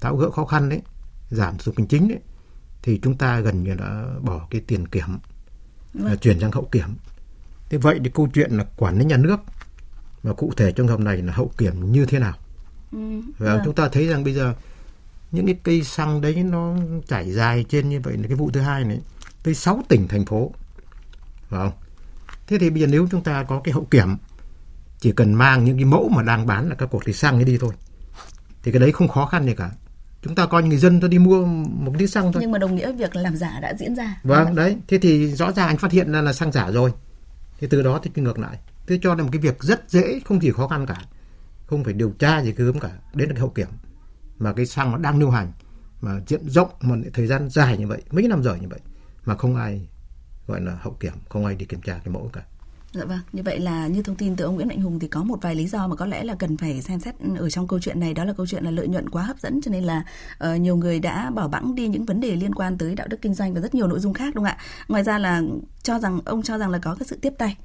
tháo 0.02 0.16
gỡ 0.16 0.30
khó 0.32 0.46
khăn 0.46 0.70
đấy 0.70 0.82
giảm 1.30 1.58
thủ 1.58 1.64
tục 1.66 1.76
hành 1.78 1.88
chính 1.88 2.08
đấy 2.08 2.20
thì 2.82 3.00
chúng 3.04 3.18
ta 3.18 3.40
gần 3.40 3.64
như 3.64 3.76
đã 3.76 4.06
bỏ 4.22 4.48
cái 4.50 4.62
tiền 4.68 4.88
kiểm 4.88 5.18
vâng. 5.94 6.06
là 6.06 6.16
chuyển 6.16 6.40
sang 6.40 6.52
hậu 6.52 6.70
kiểm 6.72 6.96
thế 7.70 7.78
vậy 7.78 8.00
thì 8.04 8.12
câu 8.14 8.28
chuyện 8.34 8.52
là 8.52 8.66
quản 8.78 9.00
lý 9.00 9.06
nhà 9.06 9.18
nước 9.18 9.38
và 10.24 10.34
cụ 10.34 10.52
thể 10.58 10.72
trong 10.72 10.88
hợp 10.88 11.00
này 11.00 11.18
là 11.18 11.34
hậu 11.34 11.52
kiểm 11.58 11.92
như 11.92 12.06
thế 12.06 12.20
nào 12.20 12.34
ừ, 12.92 13.22
và 13.38 13.54
vâng. 13.56 13.62
chúng 13.66 13.76
ta 13.76 13.90
thấy 13.90 14.08
rằng 14.08 14.24
bây 14.24 14.34
giờ 14.34 14.54
những 15.32 15.46
cái 15.46 15.56
cây 15.64 15.84
xăng 15.84 16.22
đấy 16.22 16.44
nó 16.44 16.76
chảy 17.08 17.32
dài 17.32 17.66
trên 17.70 17.90
như 17.90 18.00
vậy 18.04 18.18
là 18.18 18.28
cái 18.28 18.36
vụ 18.36 18.52
thứ 18.52 18.62
hai 18.62 18.84
này 18.84 19.02
tới 19.44 19.54
6 19.54 19.84
tỉnh 19.90 20.08
thành 20.08 20.26
phố 20.26 20.52
phải 21.50 21.60
không 21.60 21.72
thế 22.48 22.58
thì 22.58 22.70
bây 22.70 22.82
giờ 22.82 22.88
nếu 22.88 23.08
chúng 23.12 23.24
ta 23.24 23.44
có 23.44 23.62
cái 23.64 23.74
hậu 23.74 23.86
kiểm 23.92 24.18
chỉ 25.00 25.12
cần 25.12 25.34
mang 25.34 25.66
những 25.66 25.76
cái 25.78 25.86
mẫu 25.86 26.10
mà 26.10 26.24
đang 26.24 26.46
bán 26.46 26.70
là 26.70 26.76
các 26.76 26.90
cột 26.92 27.02
thì 27.06 27.14
xăng 27.14 27.36
ấy 27.36 27.44
đi 27.44 27.58
thôi 27.58 27.74
thì 28.66 28.72
cái 28.72 28.80
đấy 28.80 28.92
không 28.92 29.08
khó 29.08 29.26
khăn 29.26 29.46
gì 29.46 29.54
cả. 29.54 29.72
Chúng 30.22 30.36
ta 30.36 30.46
coi 30.46 30.64
người 30.64 30.78
dân 30.78 31.00
tôi 31.00 31.10
đi 31.10 31.20
mua 31.20 31.46
một 31.46 31.92
lít 31.98 32.10
xăng 32.10 32.34
thôi. 32.34 32.42
Nhưng 32.42 32.52
mà 32.52 32.60
đồng 32.60 32.76
nghĩa 32.76 32.92
việc 32.92 33.16
làm 33.16 33.36
giả 33.36 33.60
đã 33.60 33.74
diễn 33.80 33.96
ra. 33.96 34.18
Vâng 34.24 34.56
đấy. 34.56 34.78
Thế 34.88 34.98
thì 34.98 35.36
rõ 35.36 35.52
ràng 35.52 35.68
anh 35.68 35.78
phát 35.78 35.92
hiện 35.92 36.12
ra 36.12 36.22
là 36.22 36.34
xăng 36.34 36.52
giả 36.52 36.72
rồi. 36.72 36.94
Thì 37.60 37.68
từ 37.68 37.84
đó 37.84 38.00
thì 38.04 38.22
ngược 38.22 38.40
lại. 38.40 38.60
Tôi 38.88 39.00
cho 39.04 39.16
là 39.16 39.24
một 39.24 39.30
cái 39.32 39.40
việc 39.40 39.64
rất 39.64 39.90
dễ 39.90 40.20
không 40.26 40.40
chỉ 40.40 40.52
khó 40.52 40.68
khăn 40.68 40.86
cả. 40.86 41.02
Không 41.68 41.84
phải 41.84 41.94
điều 41.94 42.14
tra 42.20 42.44
gì 42.44 42.52
cứ 42.52 42.74
cả. 42.82 42.90
Đến 43.14 43.30
được 43.30 43.40
hậu 43.40 43.50
kiểm. 43.50 43.68
Mà 44.40 44.54
cái 44.54 44.66
xăng 44.66 44.92
nó 44.92 44.98
đang 44.98 45.20
lưu 45.20 45.30
hành 45.30 45.52
mà 46.02 46.20
diện 46.28 46.50
rộng 46.50 46.70
mà 46.82 46.96
thời 47.14 47.28
gian 47.28 47.50
dài 47.50 47.78
như 47.78 47.88
vậy 47.88 48.02
mấy 48.12 48.28
năm 48.28 48.44
rồi 48.44 48.60
như 48.60 48.68
vậy 48.68 48.80
mà 49.26 49.36
không 49.36 49.56
ai 49.56 49.88
gọi 50.48 50.62
là 50.62 50.78
hậu 50.82 50.94
kiểm 51.00 51.14
không 51.30 51.46
ai 51.46 51.56
đi 51.56 51.66
kiểm 51.66 51.82
tra 51.82 51.94
cái 51.94 52.14
mẫu 52.14 52.30
cả 52.34 52.42
Dạ 52.96 53.06
vâng, 53.06 53.20
như 53.32 53.44
vậy 53.44 53.60
là 53.60 53.88
như 53.88 54.02
thông 54.02 54.16
tin 54.16 54.36
từ 54.36 54.46
ông 54.46 54.56
Nguyễn 54.56 54.68
Mạnh 54.68 54.82
Hùng 54.82 55.00
thì 55.00 55.08
có 55.08 55.24
một 55.24 55.42
vài 55.42 55.56
lý 55.56 55.68
do 55.68 55.88
mà 55.88 55.96
có 55.96 56.06
lẽ 56.06 56.24
là 56.24 56.36
cần 56.36 56.58
phải 56.58 56.82
xem 56.82 57.00
xét 57.00 57.20
ừ, 57.20 57.30
ở 57.40 57.50
trong 57.50 57.68
câu 57.68 57.80
chuyện 57.80 58.00
này 58.00 58.14
đó 58.14 58.26
là 58.26 58.34
câu 58.34 58.48
chuyện 58.48 58.64
là 58.64 58.72
lợi 58.72 58.88
nhuận 58.88 59.10
quá 59.10 59.24
hấp 59.24 59.40
dẫn 59.40 59.62
cho 59.62 59.72
nên 59.72 59.84
là 59.84 60.04
uh, 60.44 60.62
nhiều 60.62 60.76
người 60.76 61.00
đã 61.00 61.30
bỏ 61.30 61.48
bẵng 61.48 61.76
đi 61.76 61.88
những 61.88 62.06
vấn 62.06 62.20
đề 62.20 62.36
liên 62.36 62.56
quan 62.56 62.78
tới 62.78 62.96
đạo 62.96 63.08
đức 63.08 63.22
kinh 63.22 63.34
doanh 63.34 63.54
và 63.54 63.62
rất 63.62 63.76
nhiều 63.76 63.88
nội 63.88 64.00
dung 64.00 64.14
khác 64.14 64.36
đúng 64.36 64.46
không 64.46 64.54
ạ? 64.54 64.64
Ngoài 64.88 65.04
ra 65.04 65.20
là 65.20 65.42
cho 65.84 66.00
rằng 66.00 66.20
ông 66.26 66.44
cho 66.44 66.58
rằng 66.58 66.70
là 66.70 66.78
có 66.78 66.96
cái 67.00 67.08
sự 67.08 67.18
tiếp 67.22 67.34
tay 67.38 67.58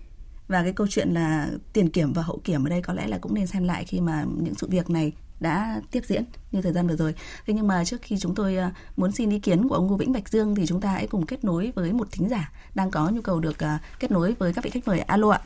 và 0.49 0.63
cái 0.63 0.73
câu 0.73 0.87
chuyện 0.91 1.15
là 1.15 1.49
tiền 1.73 1.91
kiểm 1.91 2.13
và 2.13 2.23
hậu 2.23 2.41
kiểm 2.45 2.65
ở 2.67 2.71
đây 2.71 2.83
có 2.83 2.95
lẽ 2.95 3.07
là 3.07 3.19
cũng 3.19 3.35
nên 3.35 3.47
xem 3.47 3.65
lại 3.65 3.85
khi 3.85 4.01
mà 4.01 4.25
những 4.37 4.55
sự 4.55 4.69
việc 4.69 4.91
này 4.91 5.13
đã 5.41 5.81
tiếp 5.91 6.01
diễn 6.07 6.25
như 6.53 6.63
thời 6.63 6.73
gian 6.73 6.89
vừa 6.89 6.97
rồi. 6.97 7.15
Thế 7.47 7.55
nhưng 7.55 7.69
mà 7.69 7.85
trước 7.85 7.97
khi 8.03 8.19
chúng 8.19 8.35
tôi 8.35 8.57
uh, 8.69 8.73
muốn 8.97 9.13
xin 9.13 9.31
ý 9.31 9.39
kiến 9.39 9.69
của 9.69 9.75
ông 9.75 9.87
Ngô 9.87 9.97
Vĩnh 9.97 10.13
Bạch 10.13 10.29
Dương 10.29 10.55
thì 10.55 10.67
chúng 10.67 10.81
ta 10.81 10.89
hãy 10.89 11.07
cùng 11.07 11.27
kết 11.27 11.45
nối 11.45 11.73
với 11.75 11.93
một 11.93 12.07
thính 12.13 12.29
giả 12.29 12.51
đang 12.75 12.91
có 12.91 13.09
nhu 13.13 13.21
cầu 13.21 13.41
được 13.41 13.57
uh, 13.65 14.01
kết 14.01 14.11
nối 14.11 14.37
với 14.39 14.53
các 14.53 14.65
vị 14.65 14.71
khách 14.71 14.87
mời. 14.89 15.01
Alo 15.01 15.31
ạ. 15.31 15.41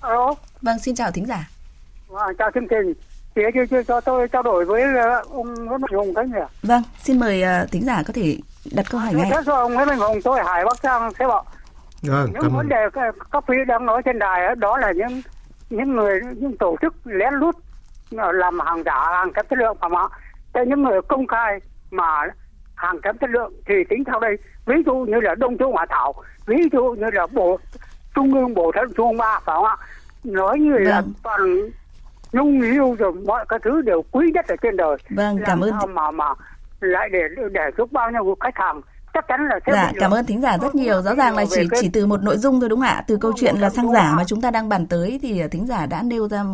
Alo. 0.00 0.34
Vâng, 0.62 0.78
xin 0.78 0.94
chào 0.94 1.10
thính 1.10 1.26
giả. 1.26 1.50
À, 2.16 2.26
chào 2.38 2.50
chương 2.54 2.68
trình. 2.70 2.94
Chị 3.34 3.42
cho, 3.54 3.64
cho, 3.70 3.82
cho 3.82 4.00
tôi 4.00 4.28
trao 4.28 4.42
đổi 4.42 4.64
với 4.64 4.82
ông 5.30 5.54
Nguyễn 5.54 5.80
Mạnh 5.80 5.92
Hùng 5.96 6.14
cái 6.14 6.26
nhỉ? 6.26 6.40
Vâng, 6.62 6.82
xin 7.02 7.20
mời 7.20 7.42
thính 7.70 7.84
giả 7.84 8.02
có 8.06 8.12
thể 8.12 8.38
đặt 8.72 8.86
câu 8.90 9.00
hỏi 9.00 9.14
ngay. 9.14 9.30
Thế 9.30 9.40
cho 9.46 9.54
ông 9.54 9.74
Nguyễn 9.74 9.88
Mạnh 9.88 9.98
Hùng, 9.98 10.18
tôi 10.24 10.40
Hải 10.44 10.64
Bắc 10.64 10.82
Giang 10.82 11.12
thế 11.18 11.26
bảo. 11.26 11.44
Vâng, 12.02 12.32
những 12.32 12.56
vấn 12.56 12.68
đề 12.68 12.76
các 13.30 13.44
quý 13.46 13.56
đang 13.66 13.86
nói 13.86 14.02
trên 14.04 14.18
đài 14.18 14.56
đó 14.56 14.78
là 14.78 14.92
những 14.92 15.22
những 15.70 15.96
người 15.96 16.20
những 16.36 16.56
tổ 16.58 16.76
chức 16.82 16.94
lén 17.04 17.34
lút 17.34 17.56
làm 18.10 18.60
hàng 18.60 18.82
giả 18.84 19.08
hàng 19.12 19.32
kém 19.32 19.44
chất 19.50 19.58
lượng 19.58 19.76
phải 19.80 19.90
không 19.90 19.98
ạ 19.98 20.08
thế 20.54 20.60
những 20.66 20.82
người 20.82 21.02
công 21.08 21.26
khai 21.26 21.60
mà 21.90 22.26
hàng 22.74 23.00
kém 23.00 23.18
chất 23.18 23.30
lượng 23.30 23.52
thì 23.66 23.74
tính 23.88 24.04
theo 24.04 24.20
đây. 24.20 24.36
Ví 24.66 24.74
dụ 24.86 24.94
như 24.94 25.20
là 25.20 25.34
đông 25.34 25.58
châu 25.58 25.72
hòa 25.72 25.86
thảo 25.88 26.14
ví 26.46 26.56
dụ 26.72 26.84
như 26.98 27.06
là 27.12 27.26
bộ 27.26 27.58
trung 28.14 28.34
ương 28.34 28.54
bộ 28.54 28.72
thận 28.74 28.92
trung 28.96 29.16
ba 29.16 29.40
phải 29.44 29.54
không 29.54 29.64
ạ? 29.64 29.76
Nói 30.24 30.58
như 30.58 30.78
là 30.78 31.00
vâng. 31.00 31.12
toàn 31.22 31.70
nhung 32.32 32.62
yêu 32.62 32.96
rồi 32.98 33.12
mọi 33.12 33.44
cái 33.48 33.58
thứ 33.64 33.82
đều 33.82 34.02
quý 34.10 34.30
nhất 34.34 34.48
ở 34.48 34.56
trên 34.62 34.76
đời. 34.76 34.96
Vâng 35.10 35.38
cảm 35.46 35.60
ơn 35.60 35.94
mà 35.94 36.10
mà 36.10 36.34
lại 36.80 37.08
để 37.12 37.20
để 37.52 37.70
giúp 37.78 37.92
bao 37.92 38.10
nhiêu 38.10 38.36
khách 38.40 38.56
hàng 38.56 38.80
chắc 39.18 39.24
chắn 39.28 39.40
là 39.48 39.60
sẽ 39.66 39.72
dạ, 39.72 39.92
cảm 40.00 40.10
ơn 40.10 40.26
thính 40.26 40.40
giả 40.40 40.58
rất 40.58 40.74
nhiều. 40.74 41.02
Rõ 41.02 41.14
ràng 41.14 41.36
là 41.36 41.44
chỉ 41.50 41.68
chỉ 41.80 41.88
từ 41.88 42.06
một 42.06 42.22
nội 42.22 42.38
dung 42.38 42.60
thôi 42.60 42.68
đúng 42.68 42.80
không 42.80 42.88
ạ? 42.88 43.04
Từ 43.06 43.16
câu 43.16 43.32
chuyện 43.36 43.56
là 43.56 43.70
xăng 43.70 43.92
giả 43.92 44.14
mà 44.16 44.24
chúng 44.24 44.40
ta 44.40 44.50
đang 44.50 44.68
bàn 44.68 44.86
tới 44.86 45.18
thì 45.22 45.42
thính 45.50 45.66
giả 45.66 45.86
đã 45.86 46.02
nêu 46.02 46.28
ra 46.28 46.44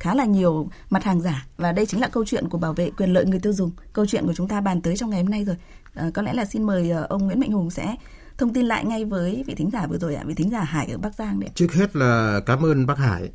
khá 0.00 0.14
là 0.14 0.24
nhiều 0.24 0.68
mặt 0.90 1.04
hàng 1.04 1.20
giả. 1.20 1.46
Và 1.56 1.72
đây 1.72 1.86
chính 1.86 2.00
là 2.00 2.08
câu 2.08 2.24
chuyện 2.24 2.48
của 2.48 2.58
bảo 2.58 2.72
vệ 2.72 2.90
quyền 2.90 3.12
lợi 3.12 3.24
người 3.26 3.38
tiêu 3.38 3.52
dùng. 3.52 3.70
Câu 3.92 4.06
chuyện 4.06 4.26
của 4.26 4.34
chúng 4.34 4.48
ta 4.48 4.60
bàn 4.60 4.80
tới 4.80 4.96
trong 4.96 5.10
ngày 5.10 5.22
hôm 5.22 5.30
nay 5.30 5.44
rồi. 5.44 5.56
À, 5.94 6.10
có 6.14 6.22
lẽ 6.22 6.32
là 6.32 6.44
xin 6.44 6.62
mời 6.62 6.90
ờ, 6.90 7.06
ông 7.08 7.26
Nguyễn 7.26 7.40
Mạnh 7.40 7.52
Hùng 7.52 7.70
sẽ 7.70 7.96
thông 8.38 8.52
tin 8.52 8.66
lại 8.66 8.84
ngay 8.84 9.04
với 9.04 9.44
vị 9.46 9.54
thính 9.54 9.70
giả 9.72 9.86
vừa 9.86 9.98
rồi 9.98 10.14
ạ. 10.14 10.22
Vị 10.26 10.34
thính 10.34 10.50
giả 10.50 10.60
Hải 10.60 10.86
ở 10.86 10.98
Bắc 10.98 11.14
Giang 11.14 11.40
đấy 11.40 11.50
trước 11.54 11.72
hết 11.72 11.96
là 11.96 12.40
cảm 12.46 12.64
ơn 12.64 12.86
bác 12.86 12.98
Hải 12.98 13.30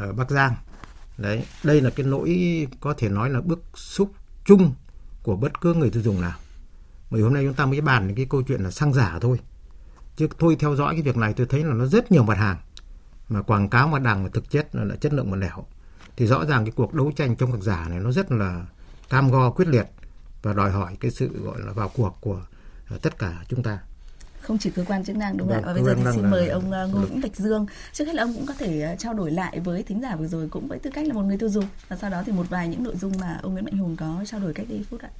ở 0.00 0.12
Bắc 0.12 0.30
Giang. 0.30 0.54
Đấy 1.18 1.44
đây 1.64 1.80
là 1.80 1.90
cái 1.90 2.06
nỗi 2.06 2.66
có 2.80 2.94
thể 2.98 3.08
nói 3.08 3.30
là 3.30 3.40
bức 3.40 3.64
xúc 3.74 4.12
chung 4.44 4.72
của 5.22 5.36
bất 5.36 5.60
cứ 5.60 5.74
người 5.74 5.90
tiêu 5.90 6.02
dùng 6.02 6.20
nào 6.20 6.32
bởi 7.12 7.22
hôm 7.22 7.34
nay 7.34 7.44
chúng 7.44 7.54
ta 7.54 7.66
mới 7.66 7.80
bàn 7.80 8.14
cái 8.14 8.26
câu 8.30 8.42
chuyện 8.42 8.60
là 8.60 8.70
xăng 8.70 8.92
giả 8.92 9.18
thôi. 9.20 9.40
Chứ 10.16 10.28
tôi 10.38 10.56
theo 10.56 10.76
dõi 10.76 10.94
cái 10.94 11.02
việc 11.02 11.16
này 11.16 11.32
tôi 11.36 11.46
thấy 11.46 11.64
là 11.64 11.74
nó 11.74 11.86
rất 11.86 12.12
nhiều 12.12 12.22
mặt 12.22 12.38
hàng. 12.38 12.56
Mà 13.28 13.42
quảng 13.42 13.68
cáo 13.68 13.88
mặt 13.88 14.02
hàng 14.04 14.22
mà 14.22 14.28
thực 14.32 14.50
chất 14.50 14.74
là, 14.74 14.84
là 14.84 14.96
chất 14.96 15.12
lượng 15.12 15.30
một 15.30 15.36
nẻo. 15.36 15.64
Thì 16.16 16.26
rõ 16.26 16.44
ràng 16.44 16.64
cái 16.64 16.72
cuộc 16.76 16.94
đấu 16.94 17.12
tranh 17.16 17.36
chống 17.36 17.52
hàng 17.52 17.62
giả 17.62 17.86
này 17.88 17.98
nó 17.98 18.12
rất 18.12 18.32
là 18.32 18.66
cam 19.10 19.30
go 19.30 19.50
quyết 19.50 19.68
liệt 19.68 19.86
và 20.42 20.52
đòi 20.52 20.70
hỏi 20.70 20.96
cái 21.00 21.10
sự 21.10 21.42
gọi 21.44 21.60
là 21.60 21.72
vào 21.72 21.88
cuộc 21.88 22.18
của 22.20 22.40
tất 23.02 23.18
cả 23.18 23.44
chúng 23.48 23.62
ta. 23.62 23.78
Không 24.40 24.58
chỉ 24.58 24.70
cơ 24.70 24.84
quan 24.88 25.04
chức 25.04 25.16
năng 25.16 25.36
đúng 25.36 25.48
không 25.48 25.56
ạ? 25.56 25.60
Vâng, 25.60 25.66
và 25.66 25.74
bây 25.74 25.84
giờ 25.84 25.94
thì 25.94 26.02
xin 26.14 26.30
mời 26.30 26.48
ông 26.48 26.70
ờ, 26.70 26.86
Ngô 26.86 27.00
Vĩnh 27.00 27.20
Bạch 27.20 27.36
Dương. 27.36 27.66
Trước 27.92 28.04
hết 28.04 28.14
là 28.14 28.22
ông 28.22 28.34
cũng 28.34 28.46
có 28.46 28.54
thể 28.58 28.80
ờ, 28.80 28.96
trao 28.98 29.14
đổi 29.14 29.30
lại 29.30 29.60
với 29.60 29.82
thính 29.82 30.00
giả 30.00 30.16
vừa 30.16 30.26
rồi 30.26 30.48
cũng 30.48 30.68
với 30.68 30.78
tư 30.78 30.90
cách 30.94 31.06
là 31.06 31.14
một 31.14 31.22
người 31.22 31.38
tiêu 31.38 31.48
dùng. 31.48 31.64
Và 31.88 31.96
sau 31.96 32.10
đó 32.10 32.22
thì 32.26 32.32
một 32.32 32.46
vài 32.50 32.68
những 32.68 32.84
nội 32.84 32.96
dung 32.96 33.12
mà 33.20 33.38
ông 33.42 33.52
Nguyễn 33.52 33.64
Mạnh 33.64 33.76
Hùng 33.76 33.96
có 33.96 34.24
trao 34.26 34.40
đổi 34.40 34.54
cách 34.54 34.66
đây 34.68 34.84
phút 34.90 35.00
ạ. 35.00 35.10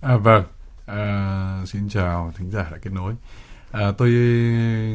À, 0.00 0.16
vâng, 0.16 0.44
À, 0.86 1.62
xin 1.66 1.88
chào 1.88 2.32
thính 2.36 2.50
giả 2.50 2.66
đã 2.70 2.78
kết 2.82 2.92
nối. 2.92 3.14
À, 3.70 3.92
tôi 3.98 4.10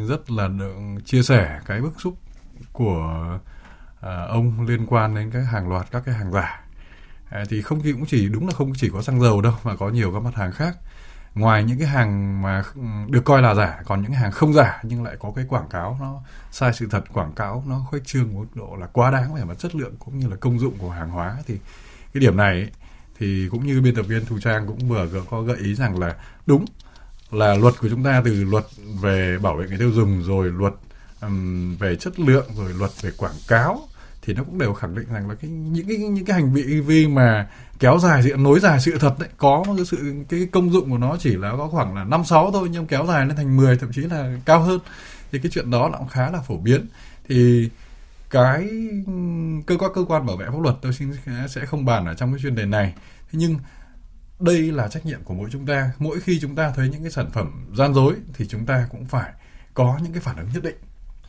rất 0.09 0.31
là 0.31 0.47
được 0.47 0.75
chia 1.05 1.23
sẻ 1.23 1.59
cái 1.65 1.81
bức 1.81 2.01
xúc 2.01 2.17
của 2.71 3.39
à, 4.01 4.25
ông 4.29 4.65
liên 4.67 4.85
quan 4.87 5.15
đến 5.15 5.31
cái 5.31 5.43
hàng 5.43 5.69
loạt 5.69 5.87
các 5.91 6.03
cái 6.05 6.15
hàng 6.15 6.31
giả. 6.31 6.61
À, 7.29 7.43
thì 7.49 7.61
không 7.61 7.81
chỉ 7.83 7.91
cũng 7.91 8.05
chỉ 8.05 8.29
đúng 8.29 8.47
là 8.47 8.53
không 8.53 8.73
chỉ 8.75 8.89
có 8.93 9.01
xăng 9.01 9.21
dầu 9.21 9.41
đâu 9.41 9.53
mà 9.63 9.75
có 9.75 9.89
nhiều 9.89 10.13
các 10.13 10.19
mặt 10.19 10.35
hàng 10.35 10.51
khác. 10.51 10.77
Ngoài 11.35 11.63
những 11.63 11.79
cái 11.79 11.87
hàng 11.87 12.41
mà 12.41 12.63
được 13.07 13.25
coi 13.25 13.41
là 13.41 13.53
giả, 13.55 13.81
còn 13.85 14.01
những 14.01 14.11
cái 14.11 14.21
hàng 14.21 14.31
không 14.31 14.53
giả 14.53 14.79
nhưng 14.83 15.03
lại 15.03 15.15
có 15.19 15.31
cái 15.35 15.45
quảng 15.49 15.69
cáo 15.69 15.97
nó 16.01 16.21
sai 16.51 16.73
sự 16.73 16.87
thật, 16.91 17.03
quảng 17.13 17.33
cáo 17.33 17.63
nó 17.67 17.85
khuếch 17.89 18.05
trương 18.05 18.35
mức 18.35 18.45
độ 18.55 18.75
là 18.75 18.87
quá 18.87 19.11
đáng 19.11 19.35
về 19.35 19.43
mặt 19.43 19.59
chất 19.59 19.75
lượng 19.75 19.95
cũng 19.99 20.19
như 20.19 20.27
là 20.27 20.35
công 20.35 20.59
dụng 20.59 20.73
của 20.79 20.89
hàng 20.89 21.09
hóa 21.09 21.37
thì 21.47 21.59
cái 22.13 22.21
điểm 22.21 22.37
này 22.37 22.53
ấy, 22.53 22.71
thì 23.19 23.47
cũng 23.51 23.67
như 23.67 23.81
biên 23.81 23.95
tập 23.95 24.05
viên 24.07 24.25
Thu 24.25 24.39
Trang 24.39 24.67
cũng 24.67 24.89
vừa 24.89 25.07
có 25.29 25.41
gợi 25.41 25.57
ý 25.57 25.75
rằng 25.75 25.99
là 25.99 26.15
đúng 26.45 26.65
là 27.31 27.55
luật 27.55 27.73
của 27.81 27.89
chúng 27.89 28.03
ta 28.03 28.21
từ 28.25 28.43
luật 28.43 28.65
về 29.01 29.37
bảo 29.41 29.55
vệ 29.55 29.67
người 29.67 29.77
tiêu 29.77 29.91
dùng 29.91 30.23
rồi 30.23 30.51
luật 30.51 30.73
um, 31.21 31.75
về 31.75 31.95
chất 31.95 32.19
lượng 32.19 32.45
rồi 32.57 32.73
luật 32.73 32.91
về 33.01 33.11
quảng 33.17 33.35
cáo 33.47 33.87
thì 34.21 34.33
nó 34.33 34.43
cũng 34.43 34.57
đều 34.57 34.73
khẳng 34.73 34.95
định 34.95 35.05
rằng 35.13 35.29
là 35.29 35.35
cái 35.35 35.51
những 35.51 35.87
cái 35.87 35.97
những 35.97 36.25
cái 36.25 36.35
hành 36.35 36.53
vi 36.53 36.81
vi 36.81 37.07
mà 37.07 37.47
kéo 37.79 37.99
dài 37.99 38.23
sự 38.23 38.35
nối 38.37 38.59
dài 38.59 38.79
sự 38.79 38.97
thật 38.99 39.15
đấy 39.19 39.29
có 39.37 39.63
cái 39.77 39.85
sự 39.85 40.13
cái 40.29 40.47
công 40.51 40.71
dụng 40.71 40.89
của 40.89 40.97
nó 40.97 41.17
chỉ 41.19 41.35
là 41.35 41.51
có 41.57 41.67
khoảng 41.67 41.95
là 41.95 42.03
năm 42.03 42.25
sáu 42.25 42.51
thôi 42.51 42.69
nhưng 42.71 42.87
kéo 42.87 43.05
dài 43.07 43.25
lên 43.25 43.35
thành 43.35 43.57
10 43.57 43.77
thậm 43.77 43.91
chí 43.93 44.01
là 44.01 44.37
cao 44.45 44.59
hơn. 44.59 44.79
Thì 45.31 45.39
cái 45.39 45.51
chuyện 45.51 45.71
đó 45.71 45.89
nó 45.91 45.97
cũng 45.97 46.07
khá 46.07 46.31
là 46.31 46.39
phổ 46.47 46.57
biến. 46.57 46.85
Thì 47.29 47.69
cái 48.29 48.69
cơ 49.67 49.77
quan 49.77 49.91
cơ 49.95 50.05
quan 50.07 50.25
bảo 50.25 50.37
vệ 50.37 50.45
pháp 50.45 50.61
luật 50.61 50.75
tôi 50.81 50.93
xin 50.93 51.11
sẽ 51.49 51.65
không 51.65 51.85
bàn 51.85 52.05
ở 52.05 52.13
trong 52.13 52.31
cái 52.33 52.39
chuyên 52.41 52.55
đề 52.55 52.65
này. 52.65 52.93
Thế 53.31 53.39
nhưng 53.39 53.59
đây 54.39 54.71
là 54.71 54.87
trách 54.87 55.05
nhiệm 55.05 55.23
của 55.23 55.33
mỗi 55.33 55.49
chúng 55.51 55.65
ta. 55.65 55.91
Mỗi 55.99 56.19
khi 56.19 56.39
chúng 56.39 56.55
ta 56.55 56.71
thấy 56.75 56.89
những 56.89 57.01
cái 57.01 57.11
sản 57.11 57.31
phẩm 57.31 57.65
gian 57.77 57.93
dối 57.93 58.15
thì 58.33 58.47
chúng 58.47 58.65
ta 58.65 58.87
cũng 58.91 59.05
phải 59.05 59.31
có 59.73 59.99
những 60.03 60.13
cái 60.13 60.21
phản 60.21 60.37
ứng 60.37 60.49
nhất 60.53 60.63
định. 60.63 60.75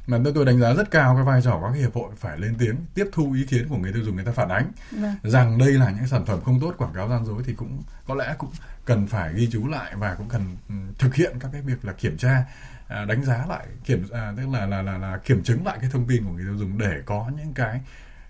Mà 0.07 0.19
tôi 0.35 0.45
đánh 0.45 0.61
giá 0.61 0.75
rất 0.75 0.90
cao 0.90 1.14
cái 1.14 1.25
vai 1.25 1.43
trò 1.43 1.59
của 1.61 1.67
các 1.73 1.78
hiệp 1.78 1.95
hội 1.95 2.11
phải 2.17 2.38
lên 2.38 2.55
tiếng 2.59 2.76
tiếp 2.95 3.07
thu 3.12 3.33
ý 3.33 3.47
kiến 3.47 3.69
của 3.69 3.76
người 3.76 3.93
tiêu 3.93 4.02
dùng 4.05 4.17
người 4.17 4.25
ta 4.25 4.33
phản 4.33 4.49
ánh. 4.49 4.73
Vâng. 4.90 5.14
rằng 5.23 5.59
đây 5.59 5.73
là 5.73 5.90
những 5.90 6.07
sản 6.07 6.26
phẩm 6.26 6.40
không 6.45 6.61
tốt 6.61 6.75
quảng 6.78 6.95
cáo 6.95 7.09
gian 7.09 7.26
dối 7.26 7.43
thì 7.47 7.55
cũng 7.55 7.83
có 8.07 8.14
lẽ 8.14 8.35
cũng 8.38 8.50
cần 8.85 9.07
phải 9.07 9.35
ghi 9.35 9.49
chú 9.52 9.69
lại 9.69 9.93
và 9.97 10.14
cũng 10.14 10.28
cần 10.28 10.57
ừ, 10.69 10.75
thực 10.99 11.14
hiện 11.14 11.37
các 11.40 11.49
cái 11.52 11.62
việc 11.62 11.85
là 11.85 11.93
kiểm 11.93 12.17
tra 12.17 12.45
À, 12.88 13.04
đánh 13.04 13.25
giá 13.25 13.47
lại 13.49 13.66
kiểm 13.85 14.07
à, 14.12 14.33
tức 14.37 14.49
là, 14.52 14.66
là 14.66 14.83
là 14.83 14.99
là 14.99 15.18
kiểm 15.25 15.42
chứng 15.42 15.66
lại 15.66 15.78
cái 15.80 15.90
thông 15.92 16.07
tin 16.09 16.25
của 16.25 16.30
người 16.30 16.45
tiêu 16.45 16.57
dùng 16.57 16.78
để 16.78 17.02
có 17.07 17.30
những 17.37 17.54
cái 17.54 17.80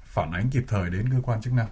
phản 0.05 0.33
ánh 0.33 0.51
kịp 0.51 0.65
thời 0.69 0.91
đến 0.91 1.09
cơ 1.11 1.17
quan 1.23 1.43
chức 1.43 1.53
năng. 1.53 1.69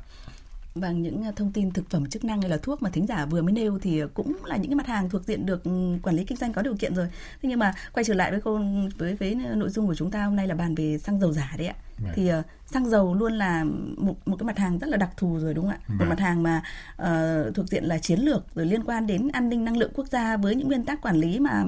Vâng, 0.77 1.03
những 1.03 1.25
à, 1.25 1.33
thông 1.37 1.53
tin 1.53 1.71
thực 1.71 1.91
phẩm 1.91 2.07
chức 2.07 2.25
năng 2.25 2.41
hay 2.41 2.51
là 2.51 2.57
thuốc 2.57 2.83
mà 2.83 2.91
thính 2.91 3.07
giả 3.07 3.27
vừa 3.27 3.43
mới 3.43 3.53
nêu 3.53 3.79
thì 3.79 4.03
cũng 4.15 4.37
là 4.45 4.57
những 4.57 4.71
cái 4.71 4.75
mặt 4.75 4.87
hàng 4.87 5.11
thuộc 5.11 5.25
diện 5.25 5.47
được 5.47 5.65
ừ, 5.65 5.71
quản 6.03 6.17
lý 6.17 6.25
kinh 6.25 6.39
doanh 6.39 6.53
có 6.53 6.63
điều 6.63 6.77
kiện 6.77 6.95
rồi. 6.95 7.07
Thế 7.43 7.49
nhưng 7.49 7.59
mà 7.59 7.75
quay 7.93 8.05
trở 8.05 8.15
lại 8.15 8.31
với 8.31 8.41
câu 8.41 8.61
với 8.99 9.15
với 9.15 9.35
nội 9.35 9.69
dung 9.69 9.87
của 9.87 9.95
chúng 9.95 10.11
ta 10.11 10.25
hôm 10.25 10.37
nay 10.37 10.49
là 10.49 10.55
bàn 10.55 10.75
về 10.75 10.99
xăng 10.99 11.21
dầu 11.21 11.33
giả 11.33 11.55
đấy 11.59 11.67
ạ. 11.67 11.75
Right. 11.99 12.13
Thì 12.15 12.33
uh, 12.33 12.45
xăng 12.67 12.91
dầu 12.91 13.15
luôn 13.15 13.33
là 13.33 13.65
một 13.97 14.15
một 14.27 14.37
cái 14.37 14.45
mặt 14.45 14.59
hàng 14.59 14.79
rất 14.79 14.89
là 14.89 14.97
đặc 14.97 15.11
thù 15.17 15.39
rồi 15.39 15.55
đúng 15.55 15.65
không 15.65 15.75
ạ? 15.75 15.79
Right. 15.89 16.01
Một 16.01 16.07
mặt 16.09 16.21
hàng 16.21 16.43
mà 16.43 16.63
uh, 17.03 17.55
thuộc 17.55 17.67
diện 17.69 17.85
là 17.85 17.99
chiến 17.99 18.21
lược 18.21 18.55
rồi 18.55 18.67
liên 18.67 18.85
quan 18.85 19.07
đến 19.07 19.29
an 19.29 19.49
ninh 19.49 19.65
năng 19.65 19.77
lượng 19.77 19.93
quốc 19.95 20.07
gia 20.07 20.37
với 20.37 20.55
những 20.55 20.69
nguyên 20.69 20.85
tắc 20.85 21.03
quản 21.03 21.17
lý 21.17 21.41
mà 21.41 21.65